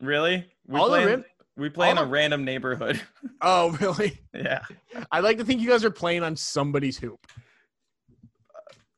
Really? 0.00 0.46
We 0.66 0.78
all 0.78 0.88
play, 0.88 1.00
the 1.04 1.06
rim, 1.06 1.24
we 1.56 1.68
play 1.68 1.90
in 1.90 1.98
a 1.98 2.04
random 2.04 2.44
neighborhood. 2.44 3.00
Oh, 3.46 3.72
really? 3.72 4.18
yeah. 4.32 4.62
I 5.12 5.20
like 5.20 5.36
to 5.36 5.44
think 5.44 5.60
you 5.60 5.68
guys 5.68 5.84
are 5.84 5.90
playing 5.90 6.22
on 6.22 6.34
somebody's 6.34 6.96
hoop. 6.96 7.26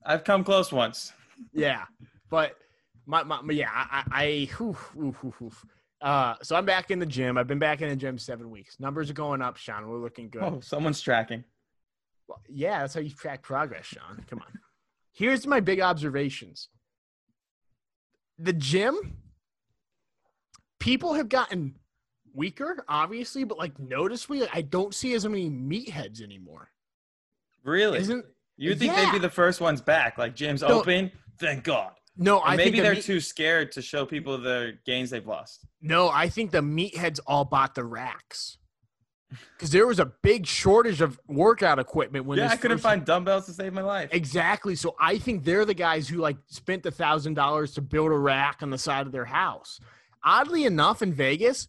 I've 0.04 0.22
come 0.22 0.44
close 0.44 0.70
once. 0.70 1.12
Yeah, 1.52 1.84
but 2.30 2.56
my, 3.06 3.24
my 3.24 3.40
yeah, 3.52 3.70
I, 3.72 4.04
I 4.10 4.48
whew, 4.56 4.74
whew, 4.94 5.16
whew, 5.20 5.50
uh, 6.00 6.34
so 6.42 6.56
I'm 6.56 6.66
back 6.66 6.90
in 6.90 6.98
the 6.98 7.06
gym. 7.06 7.38
I've 7.38 7.46
been 7.46 7.58
back 7.58 7.80
in 7.82 7.88
the 7.88 7.96
gym 7.96 8.18
seven 8.18 8.50
weeks. 8.50 8.78
Numbers 8.78 9.10
are 9.10 9.14
going 9.14 9.42
up, 9.42 9.56
Sean. 9.56 9.88
We're 9.88 9.98
looking 9.98 10.28
good. 10.28 10.42
Oh, 10.42 10.60
someone's 10.62 11.00
tracking. 11.00 11.44
Well, 12.28 12.40
yeah, 12.48 12.80
that's 12.80 12.94
how 12.94 13.00
you 13.00 13.10
track 13.10 13.42
progress, 13.42 13.86
Sean. 13.86 14.24
Come 14.28 14.40
on. 14.40 14.60
Here's 15.12 15.46
my 15.46 15.60
big 15.60 15.80
observations. 15.80 16.68
The 18.38 18.52
gym, 18.52 19.16
people 20.78 21.14
have 21.14 21.28
gotten 21.28 21.76
weaker, 22.34 22.84
obviously, 22.88 23.44
but 23.44 23.56
like 23.56 23.78
noticeably, 23.78 24.46
I 24.52 24.60
don't 24.60 24.94
see 24.94 25.14
as 25.14 25.26
many 25.26 25.48
meatheads 25.48 26.20
anymore. 26.20 26.68
Really? 27.64 27.98
Isn't 27.98 28.24
you 28.58 28.74
think 28.74 28.92
yeah. 28.92 29.06
they'd 29.06 29.12
be 29.12 29.18
the 29.18 29.30
first 29.30 29.60
ones 29.60 29.80
back? 29.80 30.18
Like 30.18 30.36
gyms 30.36 30.60
no, 30.60 30.80
open? 30.80 31.10
Thank 31.38 31.64
God. 31.64 31.92
No, 32.16 32.40
I 32.40 32.56
maybe 32.56 32.78
the 32.78 32.82
they're 32.82 32.94
meat- 32.94 33.04
too 33.04 33.20
scared 33.20 33.72
to 33.72 33.82
show 33.82 34.06
people 34.06 34.38
the 34.38 34.78
gains 34.86 35.10
they've 35.10 35.26
lost. 35.26 35.66
No, 35.82 36.08
I 36.08 36.28
think 36.28 36.50
the 36.50 36.60
meatheads 36.60 37.20
all 37.26 37.44
bought 37.44 37.74
the 37.74 37.84
racks 37.84 38.58
because 39.56 39.70
there 39.70 39.86
was 39.86 39.98
a 39.98 40.06
big 40.22 40.46
shortage 40.46 41.00
of 41.00 41.18
workout 41.26 41.78
equipment 41.78 42.24
when 42.26 42.38
yeah, 42.38 42.50
I 42.50 42.56
couldn't 42.56 42.78
find 42.78 43.04
dumbbells 43.04 43.46
to 43.46 43.52
save 43.52 43.72
my 43.72 43.82
life. 43.82 44.10
Exactly. 44.12 44.74
So 44.76 44.94
I 45.00 45.18
think 45.18 45.44
they're 45.44 45.64
the 45.64 45.74
guys 45.74 46.08
who 46.08 46.18
like 46.18 46.36
spent 46.46 46.86
a 46.86 46.90
thousand 46.90 47.34
dollars 47.34 47.74
to 47.74 47.80
build 47.82 48.12
a 48.12 48.18
rack 48.18 48.58
on 48.62 48.70
the 48.70 48.78
side 48.78 49.06
of 49.06 49.12
their 49.12 49.24
house. 49.24 49.80
Oddly 50.24 50.64
enough, 50.64 51.02
in 51.02 51.12
Vegas, 51.12 51.68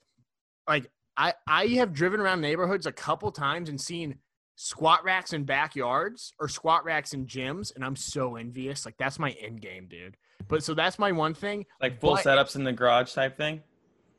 like 0.68 0.90
I 1.16 1.34
I 1.48 1.68
have 1.68 1.94
driven 1.94 2.20
around 2.20 2.42
neighborhoods 2.42 2.86
a 2.86 2.92
couple 2.92 3.32
times 3.32 3.70
and 3.70 3.80
seen 3.82 4.20
squat 4.56 5.04
racks 5.04 5.34
in 5.34 5.44
backyards 5.44 6.34
or 6.40 6.48
squat 6.48 6.84
racks 6.86 7.14
in 7.14 7.28
gyms, 7.28 7.76
and 7.76 7.84
I'm 7.84 7.96
so 7.96 8.36
envious. 8.36 8.86
Like 8.86 8.96
that's 8.98 9.20
my 9.20 9.32
end 9.32 9.62
game, 9.62 9.88
dude. 9.88 10.16
But 10.47 10.63
so 10.63 10.73
that's 10.73 11.00
my 11.00 11.12
one 11.12 11.34
thing. 11.34 11.65
Like 11.82 12.00
full 12.00 12.15
but, 12.15 12.26
setups 12.26 12.56
in 12.56 12.63
the 12.63 12.73
garage 12.73 13.13
type 13.13 13.38
thing. 13.38 13.62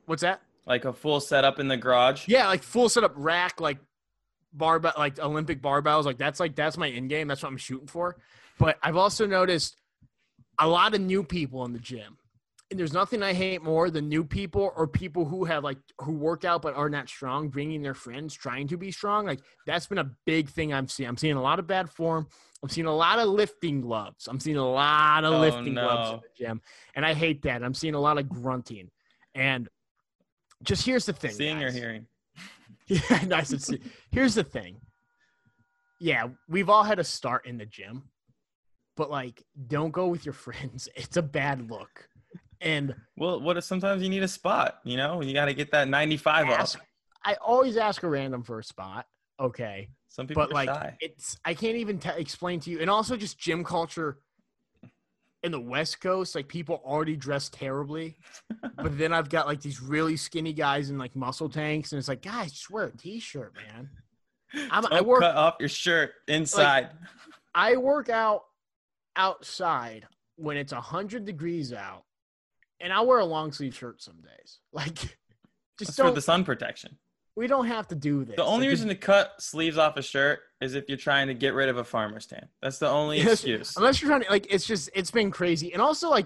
What's 0.05 0.21
that? 0.21 0.41
Like 0.65 0.85
a 0.85 0.93
full 0.93 1.19
setup 1.19 1.59
in 1.59 1.67
the 1.67 1.77
garage. 1.77 2.27
Yeah, 2.27 2.47
like 2.47 2.63
full 2.63 2.89
setup 2.89 3.13
rack, 3.15 3.59
like 3.59 3.79
barbell, 4.53 4.93
like 4.97 5.19
Olympic 5.19 5.61
barbells. 5.61 6.05
Like 6.05 6.17
that's 6.17 6.39
like 6.39 6.55
that's 6.55 6.77
my 6.77 6.89
end 6.89 7.09
game. 7.09 7.27
That's 7.27 7.43
what 7.43 7.49
I'm 7.49 7.57
shooting 7.57 7.87
for. 7.87 8.17
But 8.57 8.77
I've 8.83 8.97
also 8.97 9.25
noticed 9.25 9.77
a 10.59 10.67
lot 10.67 10.93
of 10.93 11.01
new 11.01 11.23
people 11.23 11.65
in 11.65 11.73
the 11.73 11.79
gym 11.79 12.17
and 12.71 12.79
there's 12.79 12.93
nothing 12.93 13.23
I 13.23 13.33
hate 13.33 13.63
more 13.63 13.89
than 13.89 14.07
new 14.07 14.23
people 14.23 14.71
or 14.75 14.87
people 14.87 15.25
who 15.25 15.45
have 15.45 15.63
like 15.63 15.79
who 15.99 16.13
work 16.13 16.45
out 16.45 16.61
but 16.61 16.75
are 16.75 16.89
not 16.89 17.09
strong, 17.09 17.49
bringing 17.49 17.81
their 17.81 17.95
friends, 17.95 18.35
trying 18.35 18.67
to 18.67 18.77
be 18.77 18.91
strong. 18.91 19.25
Like 19.25 19.39
that's 19.65 19.87
been 19.87 19.97
a 19.97 20.11
big 20.25 20.49
thing 20.49 20.73
I'm 20.73 20.87
seeing. 20.87 21.09
I'm 21.09 21.17
seeing 21.17 21.35
a 21.35 21.41
lot 21.41 21.59
of 21.59 21.67
bad 21.67 21.89
form. 21.89 22.27
I'm 22.61 22.69
seeing 22.69 22.87
a 22.87 22.95
lot 22.95 23.19
of 23.19 23.29
lifting 23.29 23.81
gloves. 23.81 24.27
I'm 24.27 24.39
seeing 24.39 24.57
a 24.57 24.69
lot 24.69 25.23
of 25.23 25.33
oh, 25.33 25.39
lifting 25.39 25.73
no. 25.73 25.83
gloves 25.83 26.09
in 26.11 26.17
the 26.17 26.45
gym, 26.45 26.61
and 26.95 27.05
I 27.05 27.13
hate 27.13 27.41
that. 27.43 27.63
I'm 27.63 27.73
seeing 27.73 27.95
a 27.95 27.99
lot 27.99 28.17
of 28.17 28.27
grunting. 28.27 28.89
And 29.33 29.69
just 30.63 30.85
here's 30.85 31.05
the 31.05 31.13
thing: 31.13 31.31
seeing 31.31 31.59
guys. 31.59 31.73
or 31.73 31.77
hearing. 31.77 32.05
yeah, 32.87 33.23
nice 33.27 33.49
to 33.49 33.59
see. 33.59 33.79
Here's 34.11 34.35
the 34.35 34.43
thing. 34.43 34.81
Yeah, 36.01 36.27
we've 36.47 36.69
all 36.69 36.83
had 36.83 36.99
a 36.99 37.03
start 37.03 37.45
in 37.45 37.57
the 37.57 37.65
gym, 37.65 38.03
but 38.97 39.09
like, 39.09 39.43
don't 39.67 39.91
go 39.91 40.07
with 40.07 40.25
your 40.25 40.33
friends. 40.33 40.89
It's 40.95 41.17
a 41.17 41.21
bad 41.21 41.69
look. 41.69 42.07
And 42.61 42.93
well, 43.15 43.39
what 43.39 43.55
if 43.55 43.63
sometimes 43.63 44.03
you 44.03 44.09
need 44.09 44.23
a 44.23 44.27
spot? 44.27 44.79
You 44.83 44.97
know, 44.97 45.21
you 45.21 45.33
got 45.33 45.45
to 45.45 45.53
get 45.53 45.71
that 45.71 45.87
95 45.87 46.47
ask, 46.47 46.77
off. 46.77 46.85
I 47.23 47.35
always 47.35 47.77
ask 47.77 48.03
a 48.03 48.09
random 48.09 48.43
for 48.43 48.59
a 48.59 48.63
spot. 48.63 49.05
Okay. 49.39 49.89
Some 50.09 50.27
people 50.27 50.43
but 50.43 50.51
like 50.51 50.69
shy. 50.69 50.97
it's 50.99 51.37
I 51.45 51.53
can't 51.53 51.77
even 51.77 51.99
t- 51.99 52.09
explain 52.17 52.59
to 52.61 52.69
you. 52.69 52.81
And 52.81 52.89
also 52.89 53.15
just 53.15 53.39
gym 53.39 53.63
culture 53.63 54.17
in 55.43 55.51
the 55.51 55.59
West 55.59 56.01
Coast, 56.01 56.35
like 56.35 56.47
people 56.47 56.81
already 56.83 57.15
dress 57.15 57.47
terribly, 57.49 58.17
but 58.75 58.97
then 58.97 59.13
I've 59.13 59.29
got 59.29 59.47
like 59.47 59.61
these 59.61 59.81
really 59.81 60.17
skinny 60.17 60.51
guys 60.51 60.89
in 60.89 60.97
like 60.97 61.15
muscle 61.15 61.47
tanks, 61.47 61.91
and 61.91 61.99
it's 61.99 62.07
like, 62.07 62.21
guys, 62.21 62.51
just 62.51 62.69
wear 62.69 62.85
a 62.85 62.91
t-shirt, 62.91 63.53
man. 63.55 63.89
I'm, 64.71 64.81
Don't 64.81 64.93
I 64.93 65.01
work 65.01 65.21
cut 65.21 65.35
off 65.35 65.55
your 65.59 65.69
shirt 65.69 66.11
inside. 66.27 66.83
Like, 66.83 66.91
I 67.53 67.77
work 67.77 68.09
out 68.09 68.41
outside 69.15 70.07
when 70.35 70.57
it's 70.57 70.71
a 70.73 70.81
hundred 70.81 71.25
degrees 71.25 71.71
out, 71.71 72.03
and 72.79 72.91
I'll 72.91 73.05
wear 73.05 73.19
a 73.19 73.25
long 73.25 73.51
sleeve 73.51 73.75
shirt 73.75 74.01
some 74.01 74.21
days. 74.21 74.59
Like, 74.73 75.17
just 75.77 75.95
for 75.95 76.11
the 76.11 76.21
sun 76.21 76.43
protection. 76.43 76.97
We 77.39 77.47
don't 77.47 77.67
have 77.67 77.87
to 77.87 77.95
do 77.95 78.25
this. 78.25 78.35
The 78.35 78.43
only 78.43 78.65
like, 78.65 78.71
reason 78.71 78.89
to 78.89 78.95
cut 78.95 79.41
sleeves 79.41 79.77
off 79.77 79.95
a 79.95 80.01
shirt 80.01 80.41
is 80.59 80.75
if 80.75 80.89
you're 80.89 80.97
trying 80.97 81.27
to 81.27 81.33
get 81.33 81.53
rid 81.53 81.69
of 81.69 81.77
a 81.77 81.85
farmer's 81.85 82.25
tan. 82.25 82.49
That's 82.61 82.79
the 82.79 82.89
only 82.89 83.21
excuse. 83.21 83.77
Unless 83.77 84.01
you're 84.01 84.09
trying 84.09 84.23
to 84.23 84.29
like, 84.29 84.47
it's 84.49 84.65
just 84.65 84.89
it's 84.93 85.09
been 85.09 85.31
crazy, 85.31 85.71
and 85.71 85.81
also 85.81 86.09
like 86.09 86.25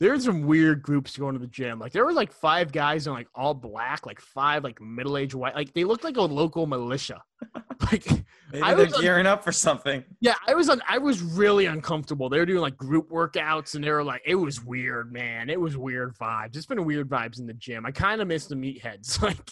there's 0.00 0.24
some 0.24 0.42
weird 0.42 0.82
groups 0.82 1.16
going 1.16 1.34
to 1.34 1.40
the 1.40 1.46
gym. 1.46 1.78
Like 1.78 1.92
there 1.92 2.04
were 2.04 2.12
like 2.12 2.32
five 2.32 2.72
guys 2.72 3.06
in 3.06 3.12
like 3.12 3.28
all 3.34 3.54
black, 3.54 4.06
like 4.06 4.20
five 4.20 4.64
like 4.64 4.80
middle 4.80 5.16
aged 5.16 5.34
white. 5.34 5.54
Like 5.54 5.74
they 5.74 5.84
looked 5.84 6.04
like 6.04 6.16
a 6.16 6.22
local 6.22 6.66
militia. 6.66 7.22
Like 7.92 8.06
Maybe 8.52 8.62
I 8.62 8.74
was 8.74 8.92
gearing 8.98 9.26
up 9.26 9.44
for 9.44 9.52
something. 9.52 10.02
Yeah, 10.20 10.34
I 10.46 10.54
was 10.54 10.68
on. 10.68 10.82
I 10.88 10.98
was 10.98 11.22
really 11.22 11.66
uncomfortable. 11.66 12.28
They 12.28 12.38
were 12.38 12.44
doing 12.44 12.60
like 12.60 12.76
group 12.76 13.10
workouts, 13.10 13.74
and 13.74 13.84
they 13.84 13.90
were 13.90 14.02
like, 14.02 14.22
it 14.24 14.34
was 14.34 14.62
weird, 14.62 15.12
man. 15.12 15.48
It 15.48 15.60
was 15.60 15.76
weird 15.76 16.16
vibes. 16.16 16.56
It's 16.56 16.66
been 16.66 16.84
weird 16.84 17.08
vibes 17.08 17.38
in 17.38 17.46
the 17.46 17.54
gym. 17.54 17.86
I 17.86 17.90
kind 17.90 18.20
of 18.20 18.28
miss 18.28 18.46
the 18.46 18.56
meatheads. 18.56 19.22
Like 19.28 19.44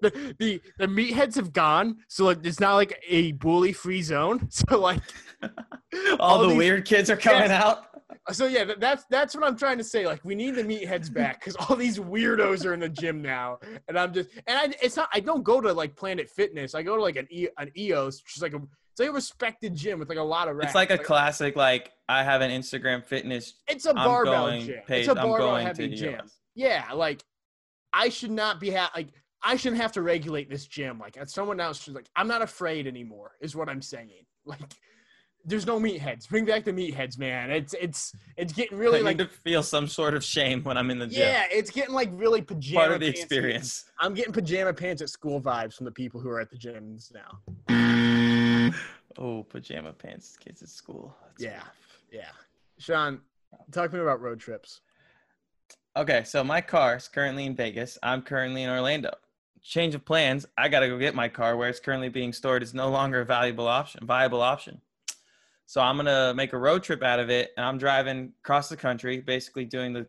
the 0.00 0.34
the 0.38 0.62
the 0.78 0.86
meatheads 0.86 1.36
have 1.36 1.52
gone, 1.52 1.98
so 2.08 2.24
like 2.24 2.44
it's 2.44 2.60
not 2.60 2.74
like 2.74 2.98
a 3.06 3.32
bully 3.32 3.72
free 3.72 4.02
zone. 4.02 4.48
So 4.58 4.78
like 4.80 5.00
all, 5.42 6.16
all 6.18 6.38
the 6.40 6.48
these, 6.48 6.56
weird 6.56 6.84
kids 6.84 7.10
are 7.10 7.16
coming 7.16 7.50
yeah, 7.50 7.62
out. 7.62 7.84
So 8.32 8.46
yeah, 8.46 8.72
that's 8.78 9.04
that's 9.10 9.34
what 9.34 9.44
I'm 9.44 9.56
trying 9.56 9.78
to 9.78 9.84
say. 9.84 10.06
Like 10.06 10.24
we 10.24 10.34
need 10.34 10.54
the 10.54 10.62
meatheads 10.62 11.12
back 11.12 11.40
because 11.40 11.56
all 11.56 11.76
these 11.76 11.98
weirdos 11.98 12.66
are 12.66 12.74
in 12.74 12.80
the 12.80 12.88
gym 12.88 13.22
now, 13.22 13.58
and 13.88 13.98
I'm 13.98 14.12
just 14.12 14.28
and 14.46 14.58
I 14.58 14.74
it's 14.82 14.96
not 14.96 15.08
I 15.12 15.20
don't 15.20 15.42
go 15.42 15.60
to 15.60 15.72
like 15.72 15.96
Planet 15.96 16.28
Fitness. 16.28 16.74
I 16.74 16.82
go 16.82 16.96
to 16.96 17.02
like 17.02 17.16
an 17.16 17.26
e, 17.30 17.48
an 17.56 17.70
EOS, 17.76 18.22
which 18.22 18.36
is 18.36 18.42
like 18.42 18.52
a 18.52 18.56
it's 18.56 19.00
like 19.00 19.08
a 19.08 19.12
respected 19.12 19.74
gym 19.74 19.98
with 19.98 20.08
like 20.08 20.18
a 20.18 20.22
lot 20.22 20.48
of 20.48 20.56
racks. 20.56 20.70
It's 20.70 20.74
like 20.74 20.90
a 20.90 20.94
like, 20.94 21.04
classic 21.04 21.56
like 21.56 21.92
I 22.08 22.22
have 22.22 22.40
an 22.40 22.50
Instagram 22.50 23.04
fitness. 23.04 23.54
It's 23.66 23.86
a 23.86 23.94
barbell 23.94 24.60
gym. 24.60 24.82
Page, 24.86 25.00
it's 25.00 25.08
a 25.08 25.14
barbell 25.14 25.56
heavy 25.56 25.88
gym. 25.94 26.14
EOS. 26.14 26.38
Yeah, 26.54 26.84
like 26.94 27.22
I 27.92 28.08
should 28.08 28.32
not 28.32 28.60
be 28.60 28.70
ha- 28.70 28.90
like 28.94 29.08
I 29.42 29.56
shouldn't 29.56 29.80
have 29.80 29.92
to 29.92 30.02
regulate 30.02 30.50
this 30.50 30.66
gym. 30.66 30.98
Like 30.98 31.16
someone 31.26 31.60
else 31.60 31.82
should 31.82 31.94
like 31.94 32.08
I'm 32.16 32.28
not 32.28 32.42
afraid 32.42 32.86
anymore. 32.86 33.32
Is 33.40 33.56
what 33.56 33.68
I'm 33.68 33.82
saying. 33.82 34.24
Like 34.44 34.74
there's 35.48 35.66
no 35.66 35.80
meatheads. 35.80 36.28
Bring 36.28 36.44
back 36.44 36.64
the 36.64 36.72
meatheads, 36.72 37.18
man. 37.18 37.50
It's 37.50 37.74
it's 37.74 38.14
it's 38.36 38.52
getting 38.52 38.76
really 38.76 39.00
I 39.00 39.02
like 39.02 39.18
to 39.18 39.26
feel 39.26 39.62
some 39.62 39.88
sort 39.88 40.14
of 40.14 40.22
shame 40.22 40.62
when 40.62 40.76
I'm 40.76 40.90
in 40.90 40.98
the 40.98 41.06
gym. 41.06 41.20
Yeah, 41.20 41.44
it's 41.50 41.70
getting 41.70 41.94
like 41.94 42.10
really 42.12 42.42
pajama. 42.42 42.80
Part 42.80 42.92
of 42.92 43.00
the 43.00 43.08
experience. 43.08 43.86
I'm 43.98 44.14
getting 44.14 44.32
pajama 44.32 44.74
pants 44.74 45.02
at 45.02 45.08
school 45.08 45.40
vibes 45.40 45.74
from 45.74 45.86
the 45.86 45.92
people 45.92 46.20
who 46.20 46.28
are 46.28 46.40
at 46.40 46.50
the 46.50 46.56
gyms 46.56 47.12
now. 47.12 48.26
oh, 49.18 49.42
pajama 49.44 49.92
pants, 49.92 50.36
kids 50.38 50.62
at 50.62 50.68
school. 50.68 51.16
That's 51.22 51.42
yeah, 51.42 51.56
rough. 51.56 52.02
yeah. 52.12 52.30
Sean, 52.78 53.20
talk 53.72 53.90
to 53.90 53.96
me 53.96 54.02
about 54.02 54.20
road 54.20 54.38
trips. 54.38 54.82
Okay, 55.96 56.22
so 56.24 56.44
my 56.44 56.60
car 56.60 56.96
is 56.96 57.08
currently 57.08 57.46
in 57.46 57.56
Vegas. 57.56 57.98
I'm 58.02 58.22
currently 58.22 58.62
in 58.62 58.70
Orlando. 58.70 59.14
Change 59.62 59.94
of 59.94 60.04
plans. 60.04 60.46
I 60.56 60.68
got 60.68 60.80
to 60.80 60.88
go 60.88 60.98
get 60.98 61.14
my 61.14 61.28
car 61.28 61.56
where 61.56 61.68
it's 61.68 61.80
currently 61.80 62.08
being 62.08 62.32
stored. 62.32 62.62
Is 62.62 62.74
no 62.74 62.88
longer 62.88 63.22
a 63.22 63.24
valuable 63.24 63.66
option. 63.66 64.06
Viable 64.06 64.40
option. 64.40 64.80
So 65.68 65.82
I'm 65.82 65.98
gonna 65.98 66.32
make 66.34 66.54
a 66.54 66.58
road 66.58 66.82
trip 66.82 67.02
out 67.02 67.20
of 67.20 67.28
it, 67.28 67.50
and 67.54 67.66
I'm 67.66 67.76
driving 67.76 68.32
across 68.42 68.70
the 68.70 68.76
country, 68.76 69.20
basically 69.20 69.66
doing 69.66 69.92
the 69.92 70.06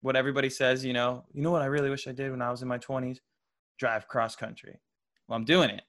what 0.00 0.16
everybody 0.16 0.50
says. 0.50 0.84
You 0.84 0.92
know, 0.94 1.24
you 1.32 1.42
know 1.42 1.52
what 1.52 1.62
I 1.62 1.66
really 1.66 1.90
wish 1.90 2.08
I 2.08 2.12
did 2.12 2.32
when 2.32 2.42
I 2.42 2.50
was 2.50 2.60
in 2.60 2.66
my 2.66 2.78
20s, 2.78 3.20
drive 3.78 4.08
cross 4.08 4.34
country. 4.34 4.76
Well, 5.28 5.36
I'm 5.36 5.44
doing 5.44 5.70
it. 5.70 5.82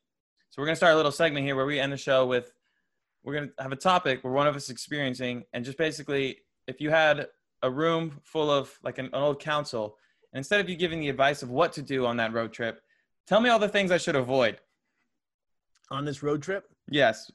So 0.52 0.62
we're 0.62 0.68
gonna 0.68 0.76
start 0.76 0.94
a 0.94 0.98
little 0.98 1.12
segment 1.12 1.48
here 1.48 1.56
where 1.56 1.66
we 1.66 1.80
end 1.80 1.92
the 1.92 1.98
show 1.98 2.28
with 2.28 2.54
we're 3.24 3.34
gonna 3.34 3.50
have 3.58 3.72
a 3.72 3.76
topic 3.76 4.24
where 4.24 4.34
one 4.34 4.46
of 4.46 4.56
us 4.56 4.66
is 4.66 4.70
experiencing, 4.70 5.46
and 5.54 5.66
just 5.66 5.80
basically, 5.80 6.38
if 6.68 6.80
you 6.80 6.92
had 6.92 7.28
a 7.64 7.72
room 7.72 8.20
full 8.24 8.52
of 8.52 8.78
like 8.84 9.00
an, 9.00 9.08
an 9.08 9.16
old 9.16 9.40
council, 9.40 9.98
And 10.32 10.38
instead 10.38 10.62
of 10.62 10.70
you 10.70 10.76
giving 10.76 11.00
the 11.00 11.10
advice 11.10 11.42
of 11.42 11.50
what 11.50 11.74
to 11.74 11.82
do 11.82 12.06
on 12.06 12.18
that 12.18 12.34
road 12.34 12.54
trip, 12.54 12.82
tell 13.26 13.42
me 13.42 13.50
all 13.50 13.58
the 13.58 13.68
things 13.68 13.90
I 13.90 13.98
should 13.98 14.16
avoid. 14.16 14.60
On 15.90 16.06
this 16.06 16.22
road 16.22 16.44
trip? 16.44 16.66
Yes. 16.92 17.32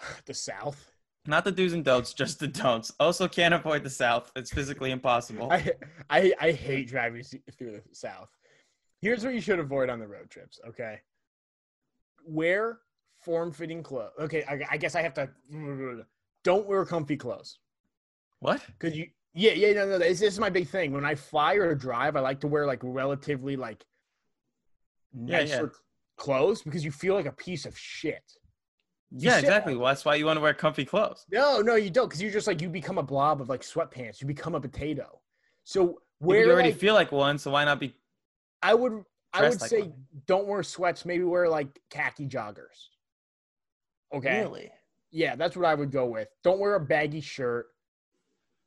The 0.26 0.34
South. 0.34 0.92
Not 1.26 1.44
the 1.44 1.52
do's 1.52 1.74
and 1.74 1.84
don'ts, 1.84 2.14
just 2.14 2.40
the 2.40 2.48
don'ts. 2.48 2.92
Also, 2.98 3.28
can't 3.28 3.52
avoid 3.52 3.84
the 3.84 3.90
South. 3.90 4.32
It's 4.34 4.50
physically 4.50 4.90
impossible. 4.90 5.52
I, 5.52 5.72
I 6.08 6.32
I 6.40 6.52
hate 6.52 6.88
driving 6.88 7.22
through 7.22 7.72
the 7.72 7.82
South. 7.92 8.30
Here's 9.02 9.22
what 9.24 9.34
you 9.34 9.40
should 9.42 9.58
avoid 9.58 9.90
on 9.90 9.98
the 9.98 10.06
road 10.08 10.30
trips. 10.30 10.58
Okay, 10.66 11.00
wear 12.24 12.78
form-fitting 13.22 13.82
clothes. 13.82 14.12
Okay, 14.18 14.44
I, 14.48 14.60
I 14.72 14.76
guess 14.78 14.94
I 14.94 15.02
have 15.02 15.12
to. 15.14 15.28
Don't 16.42 16.66
wear 16.66 16.86
comfy 16.86 17.18
clothes. 17.18 17.58
What? 18.38 18.62
Because 18.66 18.96
you, 18.96 19.08
yeah, 19.34 19.52
yeah, 19.52 19.74
no, 19.74 19.86
no. 19.86 19.98
This, 19.98 20.20
this 20.20 20.32
is 20.32 20.40
my 20.40 20.48
big 20.50 20.68
thing. 20.68 20.90
When 20.92 21.04
I 21.04 21.14
fly 21.14 21.54
or 21.54 21.74
drive, 21.74 22.16
I 22.16 22.20
like 22.20 22.40
to 22.40 22.46
wear 22.48 22.66
like 22.66 22.80
relatively 22.82 23.56
like 23.56 23.84
Yeah, 25.12 25.40
yeah. 25.40 25.66
clothes 26.16 26.62
because 26.62 26.82
you 26.82 26.90
feel 26.90 27.14
like 27.14 27.26
a 27.26 27.32
piece 27.32 27.66
of 27.66 27.76
shit. 27.78 28.24
Yeah, 29.12 29.38
exactly. 29.38 29.74
Well, 29.74 29.88
that's 29.88 30.04
why 30.04 30.14
you 30.14 30.26
want 30.26 30.36
to 30.36 30.40
wear 30.40 30.54
comfy 30.54 30.84
clothes. 30.84 31.26
No, 31.32 31.60
no, 31.60 31.74
you 31.74 31.90
don't, 31.90 32.08
because 32.08 32.22
you're 32.22 32.30
just 32.30 32.46
like 32.46 32.60
you 32.60 32.68
become 32.68 32.98
a 32.98 33.02
blob 33.02 33.40
of 33.40 33.48
like 33.48 33.62
sweatpants. 33.62 34.20
You 34.20 34.26
become 34.26 34.54
a 34.54 34.60
potato. 34.60 35.20
So 35.64 36.02
Where 36.18 36.38
where 36.38 36.44
you 36.44 36.52
already 36.52 36.70
like, 36.70 36.78
feel 36.78 36.94
like 36.94 37.10
one, 37.12 37.38
so 37.38 37.50
why 37.50 37.64
not 37.64 37.80
be 37.80 37.94
I 38.62 38.74
would 38.74 39.04
I 39.32 39.42
would 39.42 39.60
like 39.60 39.70
say 39.70 39.82
one? 39.82 39.94
don't 40.26 40.46
wear 40.46 40.62
sweats. 40.62 41.04
Maybe 41.04 41.24
wear 41.24 41.48
like 41.48 41.80
khaki 41.90 42.26
joggers. 42.26 42.88
Okay. 44.14 44.40
Really? 44.40 44.70
Yeah, 45.10 45.34
that's 45.36 45.56
what 45.56 45.66
I 45.66 45.74
would 45.74 45.90
go 45.90 46.06
with. 46.06 46.28
Don't 46.44 46.60
wear 46.60 46.74
a 46.76 46.80
baggy 46.80 47.20
shirt. 47.20 47.66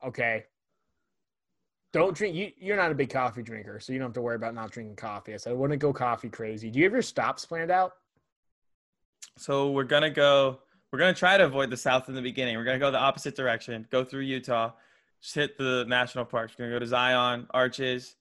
Okay. 0.05 0.43
Don't 1.93 2.15
drink. 2.17 2.35
You, 2.35 2.51
you're 2.57 2.75
not 2.75 2.91
a 2.91 2.95
big 2.95 3.09
coffee 3.09 3.43
drinker, 3.43 3.79
so 3.79 3.93
you 3.93 3.99
don't 3.99 4.07
have 4.07 4.13
to 4.15 4.21
worry 4.21 4.35
about 4.35 4.55
not 4.55 4.71
drinking 4.71 4.95
coffee. 4.95 5.33
I 5.33 5.37
said 5.37 5.51
I 5.51 5.55
wouldn't 5.55 5.79
go 5.79 5.93
coffee 5.93 6.29
crazy. 6.29 6.69
Do 6.69 6.79
you 6.79 6.85
have 6.85 6.93
your 6.93 7.01
stops 7.01 7.45
planned 7.45 7.71
out? 7.71 7.93
So 9.37 9.71
we're 9.71 9.83
gonna 9.83 10.09
go. 10.09 10.59
We're 10.91 10.99
gonna 10.99 11.13
try 11.13 11.37
to 11.37 11.45
avoid 11.45 11.69
the 11.69 11.77
south 11.77 12.07
in 12.09 12.15
the 12.15 12.21
beginning. 12.21 12.55
We're 12.57 12.63
gonna 12.65 12.79
go 12.79 12.91
the 12.91 12.99
opposite 12.99 13.35
direction. 13.35 13.87
Go 13.91 14.03
through 14.03 14.21
Utah, 14.21 14.71
just 15.21 15.35
hit 15.35 15.57
the 15.57 15.85
national 15.87 16.25
parks. 16.25 16.53
We're 16.57 16.65
gonna 16.65 16.75
go 16.75 16.79
to 16.79 16.85
Zion, 16.87 17.47
Arches, 17.51 18.15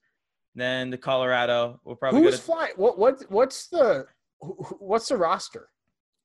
then 0.55 0.89
to 0.91 0.97
Colorado. 0.97 1.79
We'll 1.85 1.95
probably 1.95 2.21
Who's 2.21 2.31
go 2.31 2.37
to 2.37 2.43
flying? 2.43 2.71
What 2.77 2.97
what 2.97 3.23
what's 3.29 3.67
the 3.67 4.07
what's 4.79 5.07
the 5.09 5.17
roster? 5.17 5.69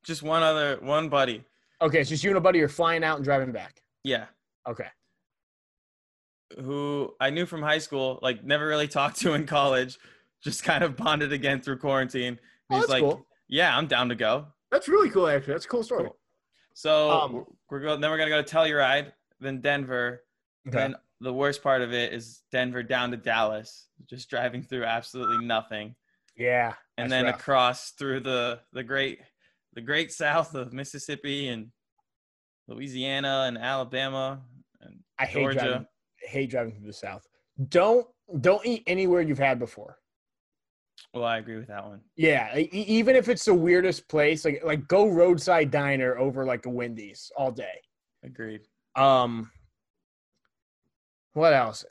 just 0.05 0.23
one 0.23 0.43
other 0.43 0.79
one 0.81 1.09
buddy. 1.09 1.45
Okay, 1.83 2.01
it's 2.01 2.09
just 2.09 2.25
you 2.25 2.31
and 2.31 2.39
a 2.39 2.41
buddy 2.41 2.59
You're 2.61 2.69
flying 2.69 3.05
out 3.05 3.17
and 3.17 3.25
driving 3.25 3.53
back. 3.53 3.83
Yeah, 4.05 4.27
Okay. 4.67 4.87
who 6.61 7.13
I 7.21 7.29
knew 7.31 7.45
from 7.47 7.63
high 7.63 7.79
school, 7.79 8.19
like 8.23 8.43
never 8.43 8.67
really 8.67 8.89
talked 8.99 9.21
to 9.21 9.35
in 9.35 9.45
college. 9.47 9.99
Just 10.43 10.63
kind 10.65 10.83
of 10.83 10.97
bonded 10.97 11.33
again 11.33 11.61
through 11.61 11.79
quarantine. 11.79 12.39
Oh, 12.71 12.77
He's 12.77 12.83
that's 12.85 12.91
like, 12.91 13.03
cool. 13.03 13.27
"Yeah, 13.49 13.77
I'm 13.77 13.87
down 13.87 14.09
to 14.09 14.15
go." 14.15 14.47
That's 14.71 14.89
really 14.89 15.11
cool. 15.11 15.29
Actually, 15.29 15.55
that's 15.55 15.65
a 15.65 15.69
cool 15.69 15.83
story. 15.83 16.05
Cool. 16.05 16.19
So 16.75 17.11
Um, 17.11 17.33
we're- 17.71 17.83
going. 17.83 18.01
Then 18.01 18.11
we're 18.11 18.19
gonna 18.19 18.31
go 18.31 18.43
to 18.43 18.57
Telluride, 18.57 19.13
then 19.41 19.61
Denver, 19.61 20.25
Okay. 20.67 20.85
And 20.85 20.97
the 21.21 21.33
worst 21.33 21.63
part 21.63 21.81
of 21.81 21.95
it 21.95 22.13
is 22.13 22.43
Denver 22.53 22.83
down 22.83 23.11
to 23.13 23.17
Dallas, 23.17 23.89
just 24.05 24.29
driving 24.29 24.63
through 24.63 24.85
absolutely 24.85 25.45
nothing, 25.47 25.97
Yeah. 26.37 26.75
and 26.99 27.11
then 27.11 27.25
rough. 27.25 27.41
across 27.41 27.93
through 27.93 28.21
the 28.21 28.61
the 28.73 28.83
great 28.85 29.21
the 29.73 29.81
great 29.81 30.13
South 30.13 30.55
of 30.55 30.73
Mississippi 30.75 31.49
and 31.49 31.73
Louisiana 32.67 33.45
and 33.47 33.57
Alabama 33.57 34.45
and 34.81 35.03
I 35.19 35.25
hate 35.27 35.41
Georgia. 35.43 35.59
driving. 35.59 35.87
Hate 36.21 36.51
driving 36.51 36.75
through 36.75 36.87
the 36.87 36.93
South. 36.93 37.27
Don't 37.69 38.07
don't 38.41 38.65
eat 38.67 38.83
anywhere 38.87 39.23
you've 39.23 39.39
had 39.39 39.59
before. 39.59 39.99
Well, 41.15 41.25
I 41.25 41.39
agree 41.39 41.57
with 41.57 41.69
that 41.69 41.87
one. 41.87 42.01
Yeah, 42.17 42.57
even 42.57 43.17
if 43.17 43.29
it's 43.29 43.47
the 43.47 43.55
weirdest 43.55 44.09
place, 44.09 44.45
like 44.45 44.63
like 44.63 44.87
go 44.89 45.09
roadside 45.09 45.71
diner 45.71 46.19
over 46.19 46.45
like 46.45 46.67
a 46.67 46.71
Wendy's 46.71 47.33
all 47.37 47.51
day. 47.51 47.81
Agreed. 48.25 48.63
Um, 48.95 49.51
what 51.33 51.55
else? 51.55 51.85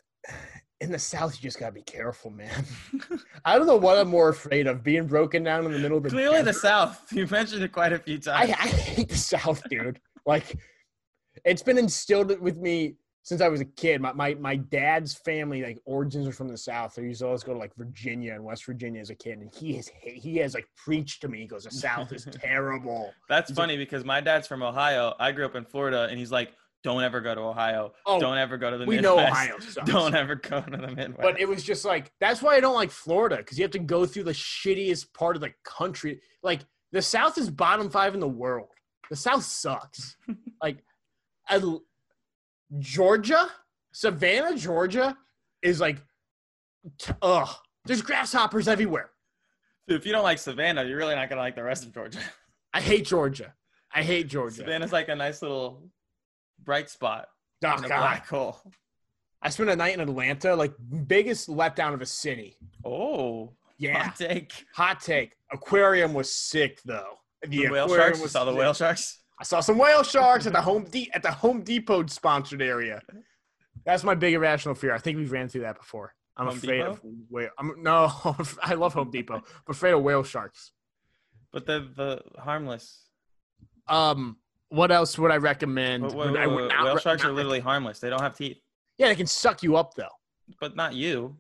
In 0.80 0.92
the 0.92 1.00
South, 1.00 1.36
you 1.36 1.42
just 1.42 1.60
gotta 1.60 1.72
be 1.72 1.82
careful, 1.82 2.30
man. 2.30 2.64
I 3.46 3.58
don't 3.58 3.66
know 3.66 3.78
what 3.78 3.98
I'm 3.98 4.10
more 4.10 4.30
afraid 4.30 4.68
of: 4.68 4.84
being 4.84 5.08
broken 5.08 5.44
down 5.44 5.66
in 5.66 5.72
the 5.72 5.80
middle 5.80 5.98
of 5.98 6.04
the 6.04 6.10
Clearly, 6.10 6.44
the. 6.44 6.54
South. 6.54 7.12
You 7.12 7.26
mentioned 7.26 7.64
it 7.64 7.72
quite 7.72 7.94
a 7.94 8.00
few 8.00 8.18
I, 8.28 8.46
times. 8.46 8.52
I 8.52 8.68
hate 8.68 9.10
the 9.10 9.18
South, 9.18 9.64
dude. 9.70 10.00
Like, 10.28 10.60
it's 11.44 11.64
been 11.64 11.80
instilled 11.80 12.40
with 12.40 12.58
me 12.58 12.98
since 13.28 13.42
I 13.42 13.50
was 13.50 13.60
a 13.60 13.66
kid. 13.66 14.00
My, 14.00 14.14
my 14.14 14.36
my 14.36 14.56
dad's 14.56 15.14
family, 15.14 15.62
like 15.62 15.82
origins 15.84 16.26
are 16.30 16.32
from 16.32 16.48
the 16.48 16.58
South. 16.58 16.96
They 16.96 17.02
used 17.04 17.20
to 17.20 17.26
always 17.26 17.44
go 17.44 17.52
to 17.52 17.60
like 17.60 17.76
Virginia 17.76 18.34
and 18.34 18.42
West 18.42 18.66
Virginia 18.66 19.02
as 19.02 19.10
a 19.10 19.16
kid, 19.16 19.40
and 19.40 19.54
he 19.54 19.74
has 19.76 19.92
he 20.02 20.38
has 20.38 20.54
like 20.54 20.66
preached 20.78 21.20
to 21.24 21.28
me. 21.28 21.40
He 21.40 21.46
goes, 21.46 21.66
"The 21.66 21.72
South 21.72 22.14
is 22.14 22.26
terrible." 22.32 23.14
That's 23.28 23.50
He's 23.50 23.58
funny 23.58 23.76
because 23.76 24.06
my 24.06 24.22
dad's 24.22 24.48
from 24.48 24.64
Ohio. 24.64 25.14
I 25.20 25.34
grew 25.34 25.46
up 25.46 25.56
in 25.56 25.66
Florida, 25.66 26.08
and 26.10 26.18
he's 26.18 26.32
like, 26.32 26.54
"Don't 26.86 27.04
ever 27.04 27.20
go 27.20 27.36
to 27.36 27.42
Ohio. 27.42 27.92
Oh, 28.06 28.18
Don't 28.18 28.38
ever 28.38 28.58
go 28.58 28.72
to 28.72 28.78
the 28.78 28.86
we 28.86 28.96
Midwest. 28.96 29.18
know 29.18 29.24
Ohio 29.28 29.60
sucks. 29.60 29.92
Don't 29.92 30.16
ever 30.16 30.36
go 30.36 30.62
to 30.62 30.78
the 30.78 30.88
Midwest." 30.88 31.20
But 31.22 31.38
it 31.38 31.50
was 31.50 31.66
just 31.66 31.84
like 31.84 32.14
that's 32.22 32.42
why 32.42 32.56
I 32.56 32.62
don't 32.62 32.76
like 32.76 32.92
Florida 32.92 33.36
because 33.36 33.60
you 33.60 33.64
have 33.66 33.72
to 33.72 33.80
go 33.80 34.06
through 34.06 34.24
the 34.24 34.32
shittiest 34.32 35.14
part 35.14 35.36
of 35.36 35.42
the 35.42 35.52
country. 35.66 36.22
Like 36.44 36.62
the 36.94 37.02
South 37.02 37.38
is 37.38 37.50
bottom 37.50 37.90
five 37.90 38.14
in 38.14 38.22
the 38.22 38.28
world. 38.30 38.70
The 39.10 39.18
South 39.18 39.44
sucks. 39.44 40.16
like, 40.64 40.78
I, 41.50 41.62
Georgia, 42.80 43.50
Savannah, 43.92 44.58
Georgia, 44.58 45.18
is 45.62 45.80
like, 45.80 45.98
t- 47.00 47.14
ugh. 47.22 47.50
There's 47.86 48.02
grasshoppers 48.02 48.68
everywhere. 48.68 49.12
Dude, 49.88 50.00
if 50.00 50.06
you 50.06 50.12
don't 50.12 50.24
like 50.24 50.40
Savannah, 50.40 50.84
you're 50.84 50.98
really 50.98 51.16
not 51.16 51.30
gonna 51.30 51.42
like 51.42 51.56
the 51.56 51.64
rest 51.64 51.86
of 51.86 51.94
Georgia. 51.94 52.20
I 52.74 52.82
hate 52.82 53.06
Georgia. 53.06 53.54
I 53.94 54.04
hate 54.04 54.28
Georgia. 54.28 54.58
Savannah's 54.58 54.92
like 54.92 55.08
a 55.08 55.16
nice 55.16 55.42
little 55.42 55.90
bright 56.64 56.90
spot 56.90 57.28
Oh 57.64 57.76
in 57.78 57.84
God. 57.88 58.20
hole. 58.30 58.60
I 59.42 59.50
spent 59.50 59.70
a 59.70 59.76
night 59.76 59.94
in 59.94 60.02
Atlanta. 60.02 60.56
Like 60.56 60.74
biggest 61.08 61.48
letdown 61.48 61.94
of 61.94 62.02
a 62.02 62.06
city. 62.06 62.58
Oh, 62.84 63.54
Yeah. 63.78 64.04
hot 64.04 64.16
take. 64.18 64.66
Hot 64.76 65.00
take. 65.00 65.36
Aquarium 65.52 66.14
was 66.14 66.34
sick 66.36 66.82
though. 66.84 67.14
The, 67.44 67.48
The 67.48 67.70
whale 67.70 67.86
aquarium 67.86 68.08
sharks. 68.10 68.22
Was 68.22 68.32
saw 68.34 68.44
the 68.44 68.54
whale 68.54 68.74
sharks. 68.74 69.20
I 69.40 69.44
saw 69.44 69.60
some 69.60 69.78
whale 69.78 70.04
sharks 70.04 70.48
at 70.48 70.54
the 70.54 70.62
home 70.62 70.86
De- 70.86 71.12
at 71.14 71.22
the 71.22 71.32
Home 71.32 71.62
Depot 71.62 72.06
sponsored 72.08 72.62
area. 72.62 73.02
That's 73.86 74.04
my 74.04 74.16
big 74.16 74.34
irrational 74.34 74.76
fear. 74.76 74.94
I 74.94 74.98
think 74.98 75.18
we've 75.18 75.32
ran 75.32 75.48
through 75.48 75.62
that 75.62 75.78
before. 75.78 76.14
I'm 76.36 76.48
Home 76.48 76.58
afraid 76.58 76.78
Depot? 76.80 76.92
of 76.92 77.02
whale. 77.30 77.50
I'm 77.58 77.74
no, 77.82 78.12
I 78.64 78.74
love 78.74 78.94
Home 78.94 79.12
Depot. 79.12 79.36
I'm 79.36 79.44
afraid 79.68 79.92
of 79.94 80.02
whale 80.02 80.24
sharks. 80.24 80.72
But 81.52 81.66
the 81.66 81.88
the 81.96 82.42
harmless. 82.42 83.04
Um, 83.88 84.38
what 84.70 84.92
else 84.92 85.18
would 85.18 85.32
I 85.32 85.38
recommend? 85.38 86.04
I 86.04 86.08
would 86.16 86.32
whale 86.34 86.96
re- 86.96 87.02
sharks 87.02 87.24
are 87.24 87.32
literally 87.32 87.60
harmless. 87.60 88.00
They 88.00 88.10
don't 88.10 88.22
have 88.22 88.36
teeth. 88.36 88.58
yeah, 88.98 89.08
they 89.08 89.16
can 89.16 89.28
suck 89.28 89.64
you 89.64 89.78
up 89.78 89.94
though. 89.94 90.08
But 90.60 90.76
not 90.76 90.94
you. 90.94 91.38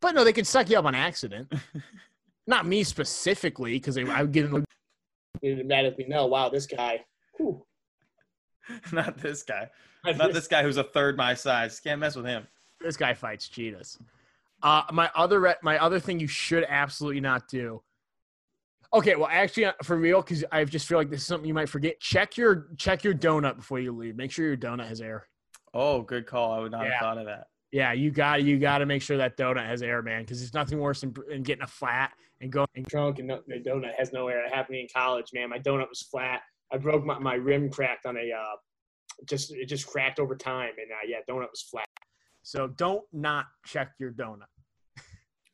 But 0.00 0.14
no, 0.14 0.22
they 0.22 0.32
can 0.32 0.44
suck 0.44 0.70
you 0.70 0.78
up 0.78 0.84
on 0.84 0.94
accident. 0.94 1.52
not 2.46 2.66
me 2.66 2.84
specifically, 2.84 3.72
because 3.72 3.98
I 3.98 4.22
would 4.22 4.32
get 4.32 4.50
them 4.50 4.64
automatically 5.44 6.04
know. 6.06 6.26
Wow, 6.26 6.48
this 6.50 6.66
guy. 6.66 7.04
Whew. 7.38 7.64
not 8.92 9.16
this 9.18 9.42
guy. 9.42 9.68
Not 10.04 10.32
this 10.32 10.46
guy 10.46 10.62
who's 10.62 10.76
a 10.76 10.84
third 10.84 11.16
my 11.16 11.32
size. 11.34 11.80
Can't 11.80 12.00
mess 12.00 12.14
with 12.16 12.26
him. 12.26 12.46
this 12.80 12.96
guy 12.96 13.14
fights 13.14 13.48
cheetahs. 13.48 13.98
Uh, 14.62 14.82
my 14.92 15.10
other 15.14 15.40
re- 15.40 15.54
my 15.62 15.78
other 15.78 15.98
thing 16.00 16.20
you 16.20 16.26
should 16.26 16.64
absolutely 16.68 17.20
not 17.20 17.48
do. 17.48 17.82
Okay, 18.92 19.16
well, 19.16 19.28
actually, 19.30 19.66
uh, 19.66 19.72
for 19.82 19.96
real, 19.96 20.22
because 20.22 20.44
I 20.50 20.64
just 20.64 20.86
feel 20.88 20.98
like 20.98 21.10
this 21.10 21.20
is 21.20 21.26
something 21.26 21.46
you 21.46 21.54
might 21.54 21.68
forget. 21.68 22.00
Check 22.00 22.36
your 22.36 22.68
check 22.76 23.04
your 23.04 23.14
donut 23.14 23.56
before 23.56 23.78
you 23.80 23.92
leave. 23.92 24.16
Make 24.16 24.30
sure 24.32 24.46
your 24.46 24.56
donut 24.56 24.88
has 24.88 25.00
air. 25.00 25.26
Oh, 25.74 26.02
good 26.02 26.26
call. 26.26 26.52
I 26.52 26.58
would 26.60 26.72
not 26.72 26.84
Yeah. 26.84 26.92
have 26.92 27.00
thought 27.00 27.18
of 27.18 27.26
that. 27.26 27.48
Yeah, 27.70 27.92
you 27.92 28.10
got 28.10 28.42
you 28.42 28.58
got 28.58 28.78
to 28.78 28.86
make 28.86 29.02
sure 29.02 29.18
that 29.18 29.36
donut 29.36 29.66
has 29.66 29.82
air, 29.82 30.00
man, 30.02 30.22
because 30.22 30.40
there's 30.40 30.54
nothing 30.54 30.78
worse 30.78 31.02
than, 31.02 31.14
than 31.28 31.42
getting 31.42 31.62
a 31.64 31.66
flat 31.66 32.12
and 32.40 32.50
going 32.50 32.66
and 32.74 32.86
drunk 32.86 33.18
and 33.18 33.28
no, 33.28 33.42
the 33.46 33.60
donut 33.60 33.94
has 33.98 34.12
no 34.12 34.28
air. 34.28 34.44
It 34.44 34.48
happened 34.54 34.66
to 34.68 34.72
me 34.72 34.80
in 34.82 34.88
college, 34.92 35.26
man. 35.34 35.50
My 35.50 35.58
donut 35.58 35.88
was 35.88 36.02
flat. 36.02 36.40
I 36.72 36.76
broke 36.78 37.04
my, 37.04 37.18
my 37.18 37.34
rim 37.34 37.70
cracked 37.70 38.06
on 38.06 38.16
a 38.16 38.32
uh, 38.32 38.56
just 39.26 39.52
it 39.52 39.66
just 39.66 39.86
cracked 39.86 40.18
over 40.18 40.36
time, 40.36 40.72
and 40.80 40.90
uh, 40.92 41.06
yeah, 41.06 41.18
donut 41.28 41.50
was 41.50 41.62
flat. 41.62 41.86
So 42.42 42.66
don't 42.66 43.04
not 43.12 43.46
check 43.66 43.92
your 43.98 44.12
donut. 44.12 44.46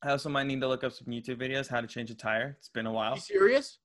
I 0.02 0.10
also 0.10 0.28
might 0.28 0.46
need 0.46 0.60
to 0.60 0.68
look 0.68 0.84
up 0.84 0.92
some 0.92 1.06
YouTube 1.06 1.36
videos 1.36 1.68
how 1.68 1.80
to 1.80 1.86
change 1.86 2.10
a 2.10 2.14
tire. 2.14 2.56
It's 2.58 2.68
been 2.68 2.86
a 2.86 2.92
while. 2.92 3.14
you 3.14 3.20
serious? 3.20 3.78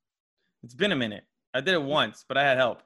It's 0.63 0.73
been 0.73 0.91
a 0.91 0.95
minute. 0.95 1.23
I 1.53 1.61
did 1.61 1.73
it 1.73 1.81
once, 1.81 2.25
but 2.27 2.37
I 2.37 2.43
had 2.43 2.57
help. 2.57 2.83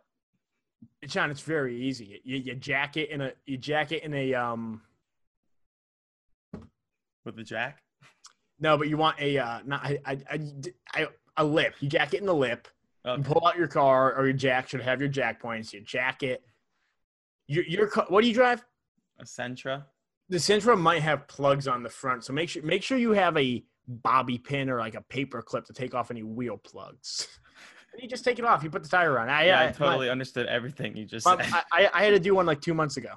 John, 1.07 1.31
it's 1.31 1.41
very 1.41 1.81
easy. 1.81 2.21
You, 2.23 2.37
you 2.37 2.55
jack 2.55 2.97
it 2.97 3.09
in 3.09 3.21
a 3.21 3.33
you 3.45 3.57
jack 3.57 3.91
it 3.91 4.03
in 4.03 4.13
a 4.13 4.33
um 4.33 4.81
With 7.25 7.35
the 7.35 7.43
jack? 7.43 7.79
no, 8.59 8.77
but 8.77 8.87
you 8.87 8.97
want 8.97 9.19
a 9.19 9.37
uh 9.37 9.59
not 9.65 9.83
I 9.83 9.99
I, 10.05 10.17
I, 10.29 10.39
I 10.93 11.07
a 11.37 11.43
lip. 11.43 11.75
You 11.79 11.89
jack 11.89 12.13
it 12.13 12.19
in 12.19 12.25
the 12.25 12.35
lip. 12.35 12.67
You 13.05 13.23
pull 13.23 13.45
out 13.45 13.57
your 13.57 13.67
car 13.67 14.15
or 14.15 14.25
your 14.25 14.33
jack 14.33 14.69
should 14.69 14.81
have 14.81 14.99
your 14.99 15.09
jack 15.09 15.41
points. 15.41 15.73
your 15.73 15.83
jacket. 15.83 16.43
Your 17.47 17.65
your 17.65 17.87
car, 17.87 18.05
what 18.07 18.21
do 18.21 18.27
you 18.27 18.33
drive? 18.33 18.63
A 19.19 19.25
Sentra? 19.25 19.83
the 20.29 20.37
Sentra 20.37 20.79
might 20.79 21.01
have 21.01 21.27
plugs 21.27 21.67
on 21.67 21.83
the 21.83 21.89
front, 21.89 22.23
so 22.23 22.33
make 22.33 22.49
sure 22.49 22.63
make 22.63 22.83
sure 22.83 22.97
you 22.97 23.11
have 23.11 23.37
a 23.37 23.63
bobby 23.87 24.37
pin 24.37 24.69
or 24.69 24.79
like 24.79 24.95
a 24.95 25.01
paper 25.01 25.41
clip 25.41 25.65
to 25.65 25.73
take 25.73 25.93
off 25.93 26.11
any 26.11 26.23
wheel 26.23 26.57
plugs. 26.57 27.27
and 27.93 28.01
you 28.01 28.07
just 28.07 28.23
take 28.23 28.39
it 28.39 28.45
off. 28.45 28.63
You 28.63 28.69
put 28.69 28.83
the 28.83 28.89
tire 28.89 29.19
on. 29.19 29.29
I, 29.29 29.47
yeah, 29.47 29.59
I, 29.59 29.67
I 29.67 29.71
totally 29.71 30.07
my, 30.07 30.11
understood 30.11 30.47
everything 30.47 30.95
you 30.95 31.05
just 31.05 31.27
said. 31.27 31.41
I, 31.71 31.89
I, 31.93 32.03
had 32.03 32.11
to 32.11 32.19
do 32.19 32.33
one 32.33 32.45
like 32.45 32.61
two 32.61 32.73
months 32.73 32.97
ago. 32.97 33.09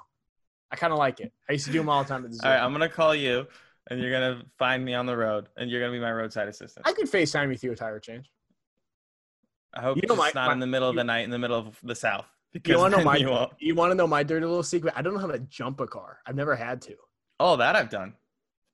I 0.69 0.75
kind 0.75 0.91
of 0.91 0.99
like 0.99 1.21
it. 1.21 1.31
I 1.49 1.53
used 1.53 1.65
to 1.65 1.71
do 1.71 1.79
them 1.79 1.89
all 1.89 2.03
the 2.03 2.09
time. 2.09 2.25
At 2.25 2.31
the 2.31 2.39
all 2.43 2.51
right, 2.51 2.61
I'm 2.61 2.73
gonna 2.73 2.89
call 2.89 3.15
you, 3.15 3.47
and 3.89 3.99
you're 3.99 4.11
gonna 4.11 4.43
find 4.59 4.83
me 4.83 4.93
on 4.93 5.05
the 5.05 5.15
road, 5.15 5.47
and 5.57 5.71
you're 5.71 5.79
gonna 5.79 5.93
be 5.93 5.99
my 5.99 6.11
roadside 6.11 6.47
assistant. 6.49 6.87
I 6.87 6.93
could 6.93 7.09
FaceTime 7.09 7.49
you 7.49 7.57
through 7.57 7.71
a 7.71 7.75
tire 7.75 7.99
change. 7.99 8.29
I 9.73 9.81
hope 9.81 9.97
you 9.97 10.07
know 10.07 10.15
it's 10.15 10.33
my, 10.33 10.41
not 10.41 10.47
my, 10.47 10.53
in 10.53 10.59
the 10.59 10.67
middle 10.67 10.89
of 10.89 10.95
the 10.95 11.03
night 11.03 11.23
in 11.25 11.29
the 11.29 11.39
middle 11.39 11.57
of 11.57 11.77
the 11.83 11.95
south. 11.95 12.25
You 12.65 12.79
want 12.79 12.93
to 12.95 12.99
know 12.99 13.03
my 13.03 13.17
you, 13.17 13.45
you 13.59 13.75
want 13.75 13.91
to 13.91 13.95
know 13.95 14.07
my 14.07 14.23
dirty 14.23 14.45
little 14.45 14.63
secret? 14.63 14.93
I 14.97 15.03
don't 15.03 15.13
know 15.13 15.19
how 15.19 15.27
to 15.27 15.37
jump 15.39 15.79
a 15.79 15.85
car. 15.85 16.19
I've 16.25 16.35
never 16.35 16.55
had 16.55 16.81
to. 16.83 16.95
Oh, 17.39 17.55
that 17.57 17.75
I've 17.75 17.89
done. 17.89 18.15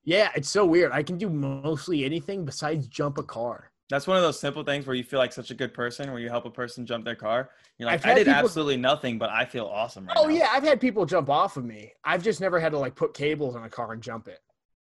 Yeah, 0.05 0.29
it's 0.35 0.49
so 0.49 0.65
weird. 0.65 0.93
I 0.93 1.03
can 1.03 1.17
do 1.17 1.29
mostly 1.29 2.05
anything 2.05 2.45
besides 2.45 2.87
jump 2.87 3.17
a 3.17 3.23
car. 3.23 3.71
That's 3.89 4.07
one 4.07 4.15
of 4.17 4.23
those 4.23 4.39
simple 4.39 4.63
things 4.63 4.87
where 4.87 4.95
you 4.95 5.03
feel 5.03 5.19
like 5.19 5.33
such 5.33 5.51
a 5.51 5.53
good 5.53 5.73
person, 5.73 6.11
where 6.11 6.19
you 6.19 6.29
help 6.29 6.45
a 6.45 6.49
person 6.49 6.85
jump 6.85 7.03
their 7.03 7.15
car. 7.15 7.49
You're 7.77 7.89
like, 7.89 8.05
I 8.05 8.13
did 8.13 8.25
people... 8.25 8.39
absolutely 8.39 8.77
nothing, 8.77 9.17
but 9.17 9.29
I 9.29 9.45
feel 9.45 9.65
awesome 9.65 10.07
right 10.07 10.17
oh, 10.17 10.27
now. 10.27 10.33
yeah, 10.33 10.47
I've 10.51 10.63
had 10.63 10.79
people 10.79 11.05
jump 11.05 11.29
off 11.29 11.57
of 11.57 11.65
me. 11.65 11.91
I've 12.03 12.23
just 12.23 12.39
never 12.39 12.59
had 12.59 12.71
to 12.71 12.79
like 12.79 12.95
put 12.95 13.13
cables 13.13 13.55
on 13.55 13.65
a 13.65 13.69
car 13.69 13.93
and 13.93 14.01
jump 14.01 14.27
it. 14.27 14.39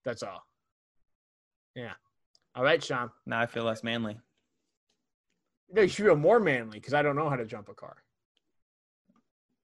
That's 0.04 0.24
all. 0.24 0.44
Yeah. 1.76 1.94
All 2.56 2.64
right, 2.64 2.84
Sean. 2.84 3.12
Now 3.26 3.40
I 3.40 3.46
feel 3.46 3.64
less 3.64 3.84
manly. 3.84 4.18
No, 5.72 5.82
you 5.82 5.88
should 5.88 6.06
feel 6.06 6.16
more 6.16 6.40
manly 6.40 6.80
because 6.80 6.94
I 6.94 7.02
don't 7.02 7.16
know 7.16 7.30
how 7.30 7.36
to 7.36 7.46
jump 7.46 7.70
a 7.70 7.74
car. 7.74 7.98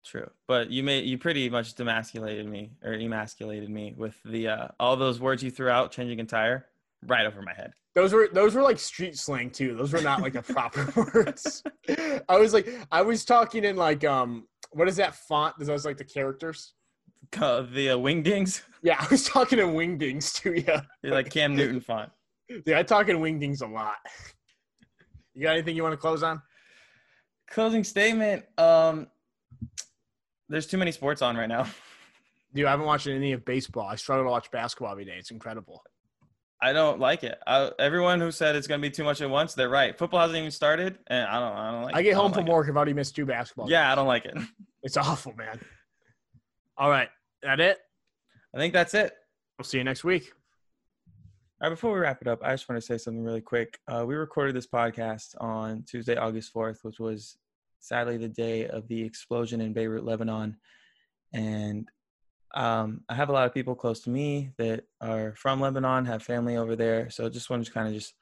True, 0.05 0.31
but 0.47 0.71
you 0.71 0.83
made 0.83 1.05
you 1.05 1.19
pretty 1.19 1.51
much 1.51 1.75
demasculated 1.75 2.47
me 2.47 2.71
or 2.83 2.95
emasculated 2.95 3.69
me 3.69 3.95
with 3.97 4.17
the 4.25 4.49
uh, 4.49 4.69
all 4.81 4.97
those 4.97 5.21
words 5.21 5.43
you 5.43 5.51
threw 5.51 5.69
out, 5.69 5.93
changing 5.93 6.21
a 6.21 6.25
tire, 6.25 6.67
right 7.07 7.27
over 7.27 7.43
my 7.43 7.53
head. 7.53 7.73
Those 7.95 8.13
were 8.13 8.29
those 8.33 8.55
were 8.55 8.63
like 8.63 8.79
street 8.79 9.19
slang 9.19 9.51
too. 9.51 9.75
Those 9.75 9.93
were 9.93 10.01
not 10.01 10.23
like 10.23 10.33
the 10.33 10.43
proper 10.43 10.93
words. 11.15 11.63
I 12.29 12.37
was 12.39 12.55
like, 12.55 12.69
I 12.91 13.03
was 13.03 13.25
talking 13.25 13.65
in 13.65 13.77
like 13.77 14.05
um, 14.05 14.47
what 14.73 14.89
is 14.89 14.97
that 14.97 15.15
font? 15.15 15.57
Those 15.59 15.85
like 15.85 15.97
the 15.99 16.05
characters. 16.05 16.75
Uh, 17.37 17.63
the 17.73 17.91
uh, 17.91 17.97
wingdings. 17.97 18.63
Yeah, 18.81 18.97
I 19.01 19.09
was 19.11 19.25
talking 19.25 19.59
in 19.59 19.71
wingdings 19.71 20.33
too. 20.33 20.55
Yeah, 20.55 20.83
You're 21.03 21.13
like 21.13 21.31
Cam 21.31 21.57
Newton 21.57 21.81
font. 21.81 22.11
Yeah, 22.65 22.79
I 22.79 22.85
talk 22.85 23.09
in 23.09 23.19
wingdings 23.19 23.61
a 23.61 23.67
lot. 23.67 23.97
You 25.39 25.45
got 25.45 25.53
anything 25.53 25.77
you 25.77 25.85
want 25.85 25.93
to 25.93 25.99
close 25.99 26.25
on? 26.25 26.43
Closing 27.49 27.85
statement. 27.85 28.45
Um, 28.59 29.07
there's 30.49 30.67
too 30.67 30.79
many 30.79 30.91
sports 30.91 31.23
on 31.23 31.37
right 31.37 31.49
now. 31.49 31.69
Dude, 32.55 32.67
I 32.67 32.73
haven't 32.73 32.87
watched 32.87 33.07
any 33.07 33.31
of 33.31 33.45
baseball. 33.45 33.87
I 33.87 33.95
struggle 33.95 34.25
to 34.25 34.31
watch 34.31 34.51
basketball 34.51 34.91
every 34.91 35.05
day. 35.05 35.15
It's 35.17 35.31
incredible. 35.31 35.85
I 36.61 36.73
don't 36.73 36.99
like 36.99 37.23
it. 37.23 37.39
I, 37.47 37.71
everyone 37.79 38.21
who 38.21 38.33
said 38.33 38.57
it's 38.57 38.67
going 38.67 38.81
to 38.81 38.89
be 38.89 38.91
too 38.91 39.05
much 39.05 39.21
at 39.21 39.31
once, 39.31 39.55
they're 39.55 39.69
right. 39.69 39.97
Football 39.97 40.23
hasn't 40.23 40.39
even 40.39 40.51
started, 40.51 40.99
and 41.07 41.25
I 41.29 41.39
don't. 41.39 41.57
I 41.57 41.71
don't 41.71 41.83
like. 41.85 41.95
I 41.95 42.03
get 42.03 42.15
home 42.15 42.33
I 42.33 42.35
from 42.35 42.47
like 42.47 42.53
work. 42.53 42.69
I've 42.69 42.75
already 42.75 42.95
missed 42.95 43.15
two 43.15 43.25
basketball. 43.25 43.71
Yeah, 43.71 43.83
games. 43.83 43.93
I 43.93 43.95
don't 43.95 44.09
like 44.09 44.25
it. 44.25 44.37
It's 44.85 44.97
awful, 44.97 45.35
man. 45.35 45.61
All 46.77 46.89
right, 46.89 47.09
that 47.43 47.59
it. 47.59 47.79
I 48.55 48.59
think 48.59 48.73
that's 48.73 48.95
it. 48.95 49.13
We'll 49.59 49.65
see 49.65 49.79
you 49.79 49.85
next 49.85 50.05
week. 50.05 50.33
All 51.61 51.69
right, 51.69 51.75
before 51.75 51.93
we 51.93 51.99
wrap 51.99 52.23
it 52.23 52.29
up, 52.29 52.39
I 52.45 52.53
just 52.53 52.69
want 52.69 52.81
to 52.81 52.87
say 52.87 52.99
something 52.99 53.25
really 53.25 53.41
quick. 53.41 53.81
Uh, 53.89 54.05
we 54.07 54.15
recorded 54.15 54.55
this 54.55 54.69
podcast 54.69 55.35
on 55.41 55.83
Tuesday, 55.83 56.15
August 56.15 56.55
4th, 56.55 56.85
which 56.85 57.01
was 57.01 57.37
sadly 57.81 58.17
the 58.17 58.29
day 58.29 58.69
of 58.69 58.87
the 58.87 59.03
explosion 59.03 59.61
in 59.61 59.73
Beirut, 59.73 60.05
Lebanon. 60.05 60.57
And 61.33 61.89
um, 62.55 63.01
I 63.09 63.17
have 63.17 63.29
a 63.29 63.33
lot 63.33 63.47
of 63.47 63.55
people 63.55 63.75
close 63.75 63.99
to 64.03 64.11
me 64.11 64.53
that 64.57 64.85
are 65.01 65.35
from 65.35 65.61
Lebanon, 65.61 66.05
have 66.05 66.23
family 66.23 66.57
over 66.57 66.77
there. 66.77 67.11
So 67.11 67.27
I 67.27 67.29
just 67.29 67.51
wanted 67.51 67.67
to 67.67 67.73
kind 67.73 67.89
of 67.89 67.95
just 67.95 68.15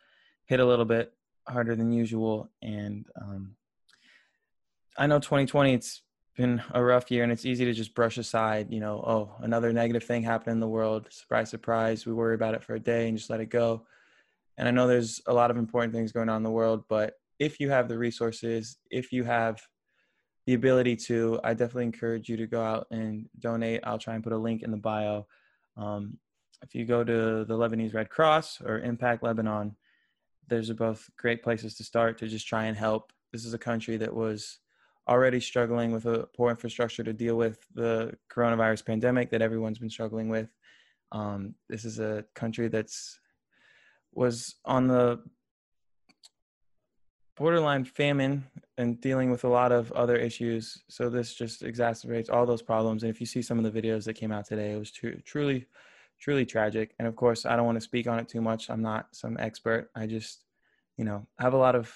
hit 0.47 0.59
a 0.59 0.65
little 0.65 0.87
bit 0.87 1.13
harder 1.47 1.77
than 1.77 1.93
usual. 1.93 2.51
And 2.63 3.05
um, 3.21 3.57
I 4.97 5.07
know 5.07 5.19
2020, 5.19 5.75
it's 5.75 6.01
been 6.37 6.63
a 6.73 6.83
rough 6.83 7.11
year 7.11 7.23
and 7.23 7.33
it's 7.33 7.47
easy 7.47 7.65
to 7.65 7.73
just 7.73 7.95
brush 7.95 8.19
aside, 8.19 8.71
you 8.71 8.81
know, 8.81 9.03
oh, 9.07 9.31
another 9.41 9.73
negative 9.73 10.05
thing 10.05 10.23
happened 10.23 10.53
in 10.53 10.61
the 10.61 10.69
world. 10.69 11.07
Surprise, 11.11 11.51
surprise. 11.51 12.07
We 12.07 12.13
worry 12.13 12.35
about 12.35 12.55
it 12.55 12.63
for 12.63 12.75
a 12.75 12.81
day 12.81 13.09
and 13.09 13.17
just 13.17 13.31
let 13.31 13.41
it 13.41 13.51
go. 13.51 13.87
And 14.59 14.69
I 14.69 14.71
know 14.71 14.87
there's 14.87 15.21
a 15.27 15.33
lot 15.33 15.51
of 15.51 15.57
important 15.57 15.93
things 15.95 16.13
going 16.13 16.29
on 16.29 16.39
in 16.39 16.43
the 16.43 16.51
world, 16.51 16.85
but 16.89 17.15
if 17.39 17.59
you 17.59 17.71
have 17.71 17.89
the 17.89 17.99
resources, 17.99 18.77
if 18.91 19.13
you 19.13 19.25
have 19.25 19.61
the 20.47 20.55
ability 20.55 20.97
to, 20.97 21.41
I 21.43 21.55
definitely 21.55 21.85
encourage 21.85 22.29
you 22.29 22.37
to 22.37 22.47
go 22.47 22.63
out 22.63 22.87
and 22.91 23.29
donate. 23.41 23.81
I'll 23.85 23.99
try 23.99 24.15
and 24.15 24.23
put 24.23 24.33
a 24.33 24.39
link 24.39 24.63
in 24.63 24.71
the 24.71 24.77
bio. 24.77 25.27
Um, 25.77 26.19
if 26.63 26.75
you 26.75 26.85
go 26.85 27.03
to 27.05 27.45
the 27.45 27.55
Lebanese 27.55 27.95
Red 27.95 28.09
Cross 28.09 28.61
or 28.65 28.81
Impact 28.81 29.23
Lebanon, 29.23 29.77
those 30.49 30.71
are 30.71 30.75
both 30.75 31.11
great 31.19 31.43
places 31.43 31.75
to 31.77 31.85
start 31.85 32.19
to 32.19 32.29
just 32.29 32.47
try 32.47 32.67
and 32.67 32.77
help. 32.77 33.13
This 33.33 33.45
is 33.45 33.55
a 33.55 33.59
country 33.59 33.97
that 33.99 34.15
was 34.15 34.59
already 35.09 35.41
struggling 35.41 35.93
with 35.93 36.07
a 36.07 36.29
poor 36.37 36.51
infrastructure 36.51 37.05
to 37.05 37.13
deal 37.13 37.37
with 37.37 37.67
the 37.75 38.13
coronavirus 38.31 38.85
pandemic 38.85 39.31
that 39.31 39.43
everyone's 39.43 39.79
been 39.79 39.91
struggling 39.91 40.29
with. 40.29 40.49
Um, 41.13 41.55
this 41.69 41.85
is 41.85 42.01
a 42.01 42.25
country 42.35 42.69
that's 42.69 43.21
was 44.13 44.57
on 44.65 44.89
the 44.89 45.21
borderline 47.37 47.85
famine 47.85 48.45
and 48.79 49.01
dealing 49.01 49.31
with 49.31 49.45
a 49.45 49.49
lot 49.49 49.71
of 49.71 49.93
other 49.93 50.17
issues. 50.17 50.83
So 50.89 51.11
this 51.11 51.35
just 51.35 51.63
exacerbates 51.63 52.31
all 52.31 52.47
those 52.47 52.63
problems. 52.63 53.03
And 53.03 53.11
if 53.11 53.21
you 53.21 53.27
see 53.27 53.43
some 53.43 53.63
of 53.63 53.65
the 53.71 53.81
videos 53.81 54.05
that 54.05 54.15
came 54.15 54.33
out 54.33 54.47
today, 54.47 54.73
it 54.73 54.79
was 54.79 54.91
tr- 54.91 55.21
truly, 55.25 55.67
truly 56.19 56.47
tragic. 56.47 56.95
And 56.99 57.07
of 57.07 57.15
course, 57.15 57.45
I 57.45 57.55
don't 57.57 57.67
want 57.67 57.77
to 57.77 57.83
speak 57.85 58.07
on 58.07 58.19
it 58.19 58.29
too 58.29 58.41
much. 58.41 58.71
I'm 58.71 58.83
not 58.83 59.09
some 59.13 59.37
expert. 59.39 59.91
I 59.95 60.07
just, 60.07 60.45
you 60.97 61.05
know, 61.05 61.27
have 61.39 61.53
a 61.53 61.59
lot 61.59 61.75
of 61.75 61.93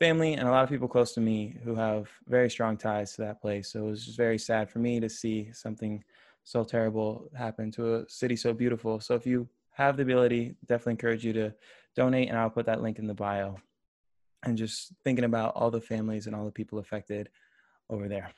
family 0.00 0.32
and 0.32 0.48
a 0.48 0.50
lot 0.50 0.64
of 0.64 0.70
people 0.70 0.88
close 0.88 1.12
to 1.12 1.20
me 1.20 1.56
who 1.62 1.74
have 1.74 2.08
very 2.26 2.48
strong 2.48 2.76
ties 2.76 3.12
to 3.12 3.22
that 3.22 3.40
place. 3.40 3.70
So 3.70 3.80
it 3.80 3.90
was 3.90 4.06
just 4.06 4.16
very 4.16 4.38
sad 4.38 4.70
for 4.70 4.78
me 4.78 4.98
to 4.98 5.08
see 5.08 5.50
something 5.52 6.02
so 6.42 6.64
terrible 6.64 7.28
happen 7.36 7.70
to 7.72 7.96
a 7.96 8.08
city 8.08 8.34
so 8.34 8.54
beautiful. 8.54 8.98
So 8.98 9.14
if 9.14 9.26
you 9.26 9.46
have 9.72 9.98
the 9.98 10.02
ability, 10.02 10.56
definitely 10.66 10.92
encourage 10.92 11.24
you 11.24 11.34
to 11.34 11.54
donate, 11.94 12.30
and 12.30 12.38
I'll 12.38 12.50
put 12.50 12.66
that 12.66 12.80
link 12.80 12.98
in 12.98 13.06
the 13.06 13.14
bio 13.14 13.56
and 14.42 14.56
just 14.56 14.94
thinking 15.04 15.26
about 15.26 15.54
all 15.54 15.70
the 15.70 15.82
families 15.82 16.26
and 16.26 16.34
all 16.34 16.46
the 16.46 16.50
people 16.50 16.78
affected 16.78 17.28
over 17.90 18.08
there. 18.08 18.30